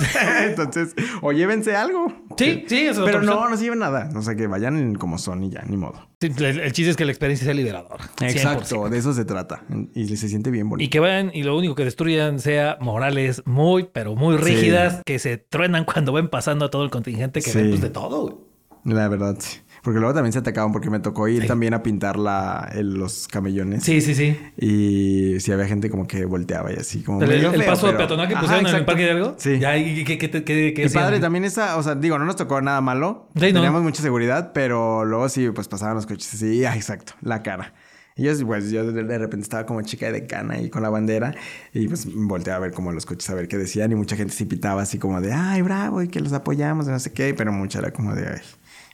Entonces, 0.42 0.94
o 1.22 1.32
llévense 1.32 1.76
algo. 1.76 2.12
Sí, 2.36 2.64
sí, 2.66 2.86
eso 2.86 3.04
Pero 3.04 3.22
no, 3.22 3.48
no 3.48 3.56
se 3.56 3.64
lleven 3.64 3.80
nada. 3.80 4.08
O 4.14 4.22
sea, 4.22 4.34
que 4.34 4.46
vayan 4.46 4.94
como 4.94 5.18
son 5.18 5.44
y 5.44 5.50
ya, 5.50 5.62
ni 5.66 5.76
modo. 5.76 6.08
el, 6.20 6.72
chiste 6.72 6.90
es 6.90 6.96
que 6.96 7.04
la 7.04 7.12
experiencia 7.12 7.44
sea 7.44 7.54
liberadora. 7.54 8.10
Exacto, 8.20 8.88
de 8.88 8.98
eso 8.98 9.12
se 9.12 9.24
trata. 9.24 9.62
Y 9.94 10.16
se 10.16 10.28
siente 10.28 10.50
bien 10.50 10.68
bonito. 10.68 10.84
Y 10.84 10.88
que 10.88 11.00
vayan 11.00 11.30
y 11.34 11.42
lo 11.42 11.56
único 11.56 11.74
que 11.74 11.84
destruyan 11.84 12.38
sea 12.38 12.78
morales 12.80 13.42
muy, 13.46 13.88
pero 13.92 14.14
muy 14.14 14.36
rígidas 14.40 15.02
que 15.04 15.18
se 15.18 15.36
truenan 15.36 15.84
cuando 15.84 16.12
ven 16.12 16.28
pasando 16.28 16.66
a 16.66 16.70
todo 16.70 16.84
el 16.84 16.90
contingente 16.90 17.42
que 17.42 17.52
ven 17.52 17.70
pues, 17.70 17.80
de 17.80 17.90
todo. 17.90 18.50
La 18.84 19.08
verdad, 19.08 19.36
sí. 19.38 19.58
Porque 19.82 19.98
luego 19.98 20.14
también 20.14 20.32
se 20.32 20.38
atacaban 20.38 20.72
porque 20.72 20.90
me 20.90 21.00
tocó 21.00 21.26
ir 21.28 21.46
también 21.46 21.72
a 21.72 21.82
pintar 21.82 22.18
la, 22.18 22.70
los 22.74 23.28
camellones. 23.28 23.82
Sí, 23.82 24.02
sí, 24.02 24.14
sí. 24.14 24.38
Y 24.58 25.40
si 25.40 25.52
había 25.52 25.66
gente 25.66 25.88
como 25.88 26.06
que 26.06 26.26
volteaba 26.26 26.70
y 26.70 26.76
así 26.76 27.02
como... 27.02 27.22
El, 27.22 27.30
el 27.30 27.64
paso 27.64 27.86
de 27.86 27.94
peatonal 27.94 28.28
que 28.28 28.36
pusieron 28.36 28.66
en 28.66 28.74
el 28.74 28.84
Parque 28.84 29.04
de 29.04 29.10
algo. 29.12 29.34
Sí. 29.38 29.52
¿Y 29.54 30.04
qué, 30.04 30.18
qué, 30.18 30.30
qué, 30.30 30.74
qué, 30.74 30.90
padre 30.90 31.18
también 31.18 31.44
esa... 31.44 31.78
O 31.78 31.82
sea, 31.82 31.94
digo, 31.94 32.18
no 32.18 32.26
nos 32.26 32.36
tocó 32.36 32.60
nada 32.60 32.80
malo. 32.82 33.28
Teníamos 33.38 33.82
mucha 33.82 34.02
seguridad, 34.02 34.52
pero 34.52 35.04
luego 35.06 35.28
sí, 35.30 35.48
pues 35.50 35.66
pasaban 35.66 35.94
los 35.94 36.06
coches 36.06 36.34
así. 36.34 36.64
Ah, 36.64 36.76
exacto. 36.76 37.14
La 37.22 37.42
cara. 37.42 37.72
Yo, 38.16 38.32
pues, 38.46 38.70
yo 38.70 38.92
de 38.92 39.18
repente 39.18 39.44
estaba 39.44 39.66
como 39.66 39.82
chica 39.82 40.12
de 40.12 40.26
cana 40.26 40.54
ahí 40.54 40.68
con 40.68 40.82
la 40.82 40.90
bandera 40.90 41.34
y 41.72 41.88
pues 41.88 42.06
volteé 42.12 42.52
a 42.52 42.58
ver 42.58 42.72
como 42.72 42.92
los 42.92 43.06
coches 43.06 43.28
a 43.30 43.34
ver 43.34 43.48
qué 43.48 43.56
decían 43.56 43.92
y 43.92 43.94
mucha 43.94 44.16
gente 44.16 44.34
sí 44.34 44.44
pitaba 44.44 44.82
así 44.82 44.98
como 44.98 45.20
de, 45.20 45.32
ay, 45.32 45.62
bravo, 45.62 46.02
y 46.02 46.08
que 46.08 46.20
los 46.20 46.32
apoyamos, 46.32 46.86
no 46.86 46.98
sé 46.98 47.12
qué, 47.12 47.34
pero 47.34 47.52
mucha 47.52 47.78
era 47.78 47.92
como 47.92 48.14
de, 48.14 48.26
ay. 48.28 48.40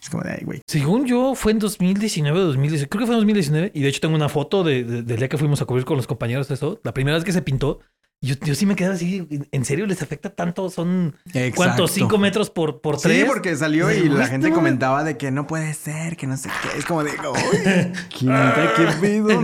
Es 0.03 0.11
como 0.11 0.23
de, 0.23 0.33
ay, 0.33 0.45
güey. 0.45 0.61
Según 0.67 1.07
yo, 1.07 1.35
fue 1.35 1.53
en 1.53 1.59
2019 1.59 2.39
o 2.39 2.45
2019. 2.45 2.89
Creo 2.89 3.01
que 3.01 3.07
fue 3.07 3.15
en 3.15 3.21
2019. 3.21 3.73
Y 3.75 3.81
de 3.81 3.89
hecho 3.89 4.01
tengo 4.01 4.15
una 4.15 4.29
foto 4.29 4.63
de, 4.63 4.85
del 4.85 5.17
día 5.17 5.29
que 5.29 5.39
fuimos 5.39 5.61
a 5.63 5.65
cubrir 5.65 5.85
con 5.85 5.97
los 5.97 6.07
compañeros 6.07 6.49
de 6.49 6.55
eso. 6.55 6.81
La 6.85 6.93
primera 6.93 7.17
vez 7.17 7.25
que 7.25 7.33
se 7.33 7.43
pintó. 7.43 7.81
Yo, 8.23 8.35
yo 8.43 8.55
sí 8.55 8.65
me 8.65 8.75
quedé 8.77 8.89
así, 8.89 9.29
¿en 9.53 9.65
serio 9.67 9.87
les 9.87 10.01
afecta 10.01 10.31
tanto? 10.31 10.71
¿Son 10.71 11.15
cuántos? 11.55 11.91
¿Cinco 11.91 12.17
metros 12.17 12.49
por, 12.49 12.81
por 12.81 12.99
tres? 12.99 13.21
Sí, 13.21 13.25
porque 13.27 13.55
salió 13.57 13.93
y 13.93 14.09
la 14.09 14.27
gente 14.27 14.51
comentaba 14.51 15.05
de 15.05 15.19
que 15.19 15.31
no 15.31 15.47
puede 15.47 15.75
ser, 15.75 16.17
que 16.17 16.27
no 16.27 16.37
sé 16.37 16.49
qué. 16.63 16.79
Es 16.79 16.87
como 16.87 17.05
de, 17.05 17.11
¿qué, 17.13 17.93
qué 18.19 18.89
pedo? 19.01 19.43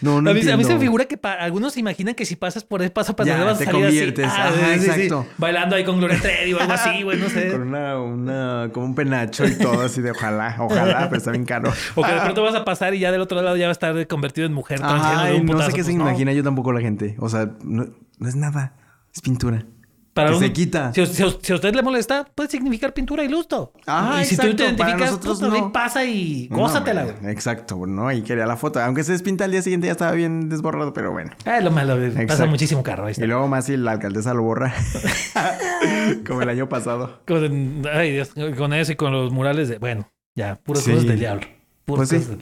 No, 0.00 0.22
no 0.22 0.30
a, 0.30 0.34
mí, 0.34 0.48
a 0.48 0.56
mí 0.56 0.64
se 0.64 0.74
me 0.74 0.80
figura 0.80 1.06
que 1.06 1.18
algunos 1.22 1.72
se 1.72 1.80
imaginan 1.80 2.14
que 2.14 2.24
si 2.24 2.36
pasas 2.36 2.62
por 2.62 2.82
ahí, 2.82 2.88
pasa 2.88 3.16
para 3.16 3.44
vas 3.44 3.60
a 3.60 3.64
salir 3.64 3.72
conviertes. 3.72 4.26
así. 4.26 4.60
Ah, 4.62 4.74
exacto. 4.74 5.26
Bailando 5.36 5.74
ahí 5.74 5.84
con 5.84 5.98
Gloria 5.98 6.20
Trevi 6.20 6.52
o 6.52 6.60
algo 6.60 6.72
así, 6.72 7.02
güey, 7.02 7.18
no 7.18 7.28
sé. 7.28 7.48
Con 7.52 7.62
una, 7.62 7.98
una, 7.98 8.70
como 8.72 8.86
un 8.86 8.94
penacho 8.94 9.44
y 9.44 9.56
todo 9.56 9.82
así 9.82 10.00
de 10.02 10.12
ojalá, 10.12 10.56
ojalá, 10.58 11.08
pero 11.08 11.18
está 11.18 11.30
bien 11.32 11.44
caro. 11.44 11.72
O 11.94 12.02
que 12.02 12.12
de 12.12 12.20
pronto 12.20 12.42
vas 12.42 12.54
a 12.54 12.64
pasar 12.64 12.94
y 12.94 13.00
ya 13.00 13.10
del 13.10 13.20
otro 13.20 13.40
lado 13.42 13.56
ya 13.56 13.66
va 13.66 13.70
a 13.70 13.72
estar 13.72 14.06
convertido 14.06 14.46
en 14.46 14.52
mujer. 14.52 14.80
Ay, 14.82 15.42
no 15.42 15.58
sé 15.62 15.72
qué 15.72 15.82
se 15.82 15.90
pues, 15.90 15.94
imagina 15.94 16.32
yo 16.32 16.44
tampoco 16.44 16.72
la 16.72 16.80
gente. 16.80 17.16
O 17.18 17.28
sea, 17.28 17.50
no, 17.64 17.87
no 18.18 18.28
es 18.28 18.36
nada, 18.36 18.74
es 19.14 19.20
pintura. 19.20 19.64
Para 20.18 20.32
que 20.32 20.38
se 20.38 20.52
quita. 20.52 20.92
Si, 20.92 21.06
si, 21.06 21.22
a 21.22 21.54
usted 21.54 21.74
le 21.74 21.82
molesta, 21.82 22.24
puede 22.34 22.50
significar 22.50 22.92
pintura 22.92 23.22
y 23.22 23.28
lusto. 23.28 23.72
Ah, 23.86 24.18
y 24.20 24.24
si 24.24 24.36
tú 24.36 24.56
te 24.56 24.64
identificas, 24.64 25.20
tú 25.20 25.38
también 25.38 25.70
pasa 25.70 26.04
y 26.04 26.48
gózatela, 26.48 27.04
güey. 27.04 27.30
exacto, 27.30 27.86
¿no? 27.86 28.10
Y 28.10 28.22
quería 28.22 28.44
la 28.44 28.56
foto. 28.56 28.80
Aunque 28.80 29.04
se 29.04 29.12
despinta 29.12 29.44
al 29.44 29.52
día 29.52 29.62
siguiente 29.62 29.86
ya 29.86 29.92
estaba 29.92 30.10
bien 30.12 30.48
desborrado, 30.48 30.92
pero 30.92 31.12
bueno. 31.12 31.30
Ah, 31.44 31.60
lo 31.60 31.70
malo, 31.70 31.96
pasa 32.26 32.46
muchísimo 32.46 32.82
carro. 32.82 33.08
Y 33.08 33.26
luego 33.26 33.46
más 33.46 33.66
si 33.66 33.76
la 33.76 33.92
alcaldesa 33.92 34.34
lo 34.34 34.42
borra. 34.42 34.74
Como 36.26 36.42
el 36.42 36.48
año 36.48 36.68
pasado. 36.68 37.20
Con, 37.24 37.86
ay, 37.92 38.12
Dios, 38.12 38.32
con 38.56 38.72
eso 38.72 38.90
y 38.90 38.96
con 38.96 39.12
los 39.12 39.30
murales 39.30 39.68
de, 39.68 39.78
bueno, 39.78 40.10
ya, 40.34 40.56
puras 40.56 40.82
cosas 40.82 41.06
del 41.06 41.20
diablo. 41.20 41.46
Puras 41.84 42.08
pues 42.08 42.24
sí, 42.24 42.38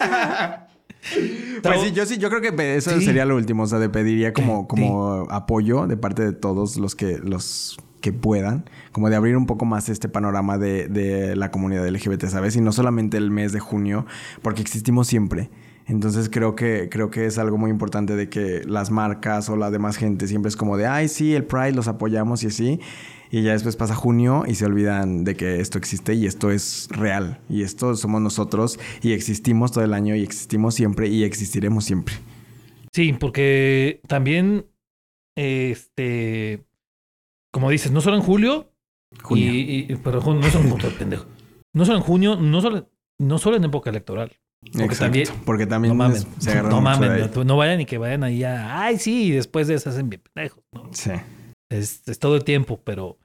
Pues 1.62 1.80
sí, 1.80 1.92
yo 1.92 2.06
sí, 2.06 2.18
yo 2.18 2.28
creo 2.28 2.40
que 2.40 2.76
eso 2.76 3.00
sería 3.00 3.24
lo 3.24 3.34
último. 3.34 3.64
O 3.64 3.66
sea, 3.66 3.78
de 3.78 3.88
pediría 3.88 4.32
como, 4.32 4.68
como 4.68 5.26
apoyo 5.30 5.86
de 5.86 5.96
parte 5.96 6.22
de 6.22 6.32
todos 6.32 6.76
los 6.76 6.94
que, 6.94 7.18
los 7.18 7.78
que 8.00 8.12
puedan, 8.12 8.68
como 8.92 9.10
de 9.10 9.16
abrir 9.16 9.36
un 9.36 9.46
poco 9.46 9.64
más 9.64 9.88
este 9.88 10.08
panorama 10.08 10.58
de, 10.58 10.86
de 10.86 11.34
la 11.34 11.50
comunidad 11.50 11.88
LGBT, 11.88 12.26
¿sabes? 12.26 12.54
Y 12.56 12.60
no 12.60 12.72
solamente 12.72 13.16
el 13.16 13.30
mes 13.30 13.52
de 13.52 13.60
junio, 13.60 14.06
porque 14.42 14.62
existimos 14.62 15.08
siempre. 15.08 15.50
Entonces 15.86 16.28
creo 16.28 16.56
que, 16.56 16.88
creo 16.90 17.10
que 17.10 17.26
es 17.26 17.38
algo 17.38 17.58
muy 17.58 17.70
importante 17.70 18.16
de 18.16 18.28
que 18.28 18.62
las 18.64 18.90
marcas 18.90 19.48
o 19.48 19.56
la 19.56 19.70
demás 19.70 19.96
gente 19.96 20.26
siempre 20.26 20.48
es 20.48 20.56
como 20.56 20.76
de, 20.76 20.86
ay, 20.86 21.08
sí, 21.08 21.34
el 21.34 21.44
Pride 21.44 21.72
los 21.72 21.88
apoyamos 21.88 22.42
y 22.42 22.48
así. 22.48 22.80
Y 23.30 23.42
ya 23.42 23.52
después 23.52 23.76
pasa 23.76 23.94
junio 23.94 24.44
y 24.46 24.54
se 24.54 24.64
olvidan 24.66 25.24
de 25.24 25.34
que 25.36 25.60
esto 25.60 25.78
existe 25.78 26.14
y 26.14 26.26
esto 26.26 26.50
es 26.50 26.88
real. 26.90 27.40
Y 27.48 27.62
esto 27.62 27.94
somos 27.96 28.20
nosotros 28.22 28.78
y 29.02 29.12
existimos 29.12 29.72
todo 29.72 29.84
el 29.84 29.94
año 29.94 30.14
y 30.14 30.22
existimos 30.22 30.74
siempre 30.74 31.08
y 31.08 31.24
existiremos 31.24 31.84
siempre. 31.84 32.14
Sí, 32.92 33.12
porque 33.12 34.00
también, 34.06 34.66
este, 35.36 36.64
como 37.52 37.70
dices, 37.70 37.92
no 37.92 38.00
solo 38.00 38.16
en 38.16 38.22
julio, 38.22 38.72
Junio. 39.22 39.52
Y, 39.52 39.86
y- 39.90 39.96
pero 40.02 40.20
no 40.20 40.42
solo 40.50 40.64
en 40.64 40.70
junio, 40.70 40.88
pendejo. 40.98 41.26
No 41.74 41.84
solo 41.84 41.98
en 41.98 42.04
junio, 42.04 42.36
no 42.36 42.60
solo, 42.60 42.90
no 43.18 43.38
solo 43.38 43.56
en 43.56 43.64
época 43.64 43.90
electoral. 43.90 44.32
Porque 44.62 44.84
Exacto. 44.84 45.04
también, 45.04 45.28
Porque 45.44 45.66
también 45.66 45.90
no 45.90 45.94
mamen, 46.04 46.22
se 46.38 46.62
no 46.62 46.80
mamen, 46.80 47.30
no, 47.34 47.44
no 47.44 47.56
vayan 47.56 47.80
y 47.80 47.86
que 47.86 47.98
vayan 47.98 48.24
ahí 48.24 48.42
a, 48.42 48.82
ay, 48.82 48.98
sí, 48.98 49.24
y 49.26 49.30
después 49.30 49.68
de 49.68 49.74
eso 49.74 49.90
hacen 49.90 50.08
bien 50.08 50.22
pendejos. 50.32 50.62
¿no? 50.72 50.90
Sí. 50.92 51.10
Es, 51.68 52.02
es 52.06 52.18
todo 52.18 52.36
el 52.36 52.44
tiempo, 52.44 52.80
pero 52.84 53.18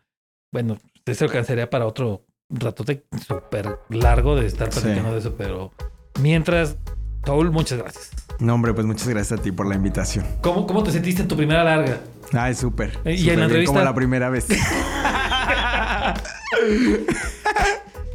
bueno, 0.51 0.77
eso 1.05 1.25
alcanzaría 1.25 1.69
para 1.69 1.85
otro 1.85 2.25
ratote 2.49 3.05
súper 3.27 3.77
largo 3.89 4.35
de 4.35 4.47
estar 4.47 4.71
Sí. 4.73 4.79
platicando 4.81 5.13
de 5.13 5.19
eso, 5.19 5.35
pero 5.37 5.71
mientras, 6.19 6.77
Saúl, 7.25 7.51
muchas 7.51 7.77
gracias. 7.79 8.11
No, 8.39 8.55
hombre, 8.55 8.73
pues 8.73 8.85
muchas 8.87 9.07
gracias 9.07 9.39
a 9.39 9.43
ti 9.43 9.51
por 9.51 9.67
la 9.67 9.75
invitación. 9.75 10.25
¿Cómo, 10.41 10.65
cómo 10.65 10.83
te 10.83 10.91
sentiste 10.91 11.21
en 11.21 11.27
tu 11.27 11.37
primera 11.37 11.63
larga? 11.63 11.99
Ay, 12.33 12.55
súper. 12.55 12.97
¿y 13.05 13.11
en 13.11 13.17
súper 13.19 13.37
la 13.37 13.43
entrevista? 13.45 13.73
Como 13.73 13.85
la 13.85 13.93
primera 13.93 14.29
vez. 14.29 14.47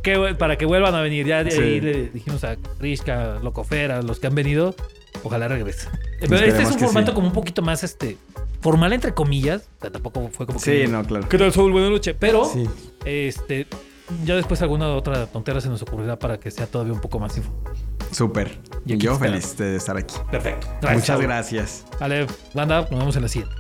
Que, 0.02 0.36
para 0.38 0.56
que 0.56 0.66
vuelvan 0.66 0.94
a 0.94 1.00
venir. 1.00 1.26
Ya 1.26 1.42
de 1.42 1.50
Sí. 1.50 1.60
ahí 1.60 1.80
le 1.80 2.08
dijimos 2.10 2.44
a 2.44 2.56
Rishka, 2.78 3.40
Locofera, 3.42 4.02
los 4.02 4.20
que 4.20 4.28
han 4.28 4.36
venido, 4.36 4.74
ojalá 5.24 5.48
regresen. 5.48 5.90
Eh, 6.20 6.26
Pero 6.28 6.46
este 6.46 6.62
es 6.62 6.70
un 6.70 6.78
formato 6.78 7.10
sí. 7.10 7.14
como 7.14 7.26
un 7.26 7.32
poquito 7.32 7.60
más 7.62 7.82
este 7.82 8.16
formal 8.66 8.92
entre 8.92 9.14
comillas. 9.14 9.68
Tampoco 9.78 10.28
fue 10.32 10.44
como 10.44 10.58
que. 10.58 10.84
Sí, 10.86 10.90
no, 10.90 11.04
claro. 11.04 11.28
¿Qué 11.28 11.38
tal, 11.38 11.52
Saúl? 11.52 11.70
Buenas 11.70 11.90
noches. 11.90 12.16
Pero 12.18 12.44
Sí. 12.46 12.68
este 13.04 13.68
ya 14.24 14.34
después 14.34 14.60
alguna 14.62 14.88
otra 14.88 15.26
tontera 15.26 15.60
se 15.60 15.68
nos 15.68 15.82
ocurrirá 15.82 16.18
para 16.18 16.40
que 16.40 16.50
sea 16.50 16.66
todavía 16.66 16.92
un 16.92 17.00
poco 17.00 17.20
más 17.20 17.36
info. 17.36 17.52
Súper. 18.10 18.58
Y 18.84 18.96
Yo 18.96 19.14
feliz 19.16 19.56
de 19.56 19.76
estar 19.76 19.96
aquí. 19.96 20.16
Perfecto. 20.32 20.66
Muchas 20.82 21.04
Saúl. 21.06 21.22
gracias. 21.22 21.84
Vale, 22.00 22.26
banda, 22.54 22.80
nos 22.90 22.98
vemos 22.98 23.14
en 23.16 23.22
la 23.22 23.28
siguiente. 23.28 23.54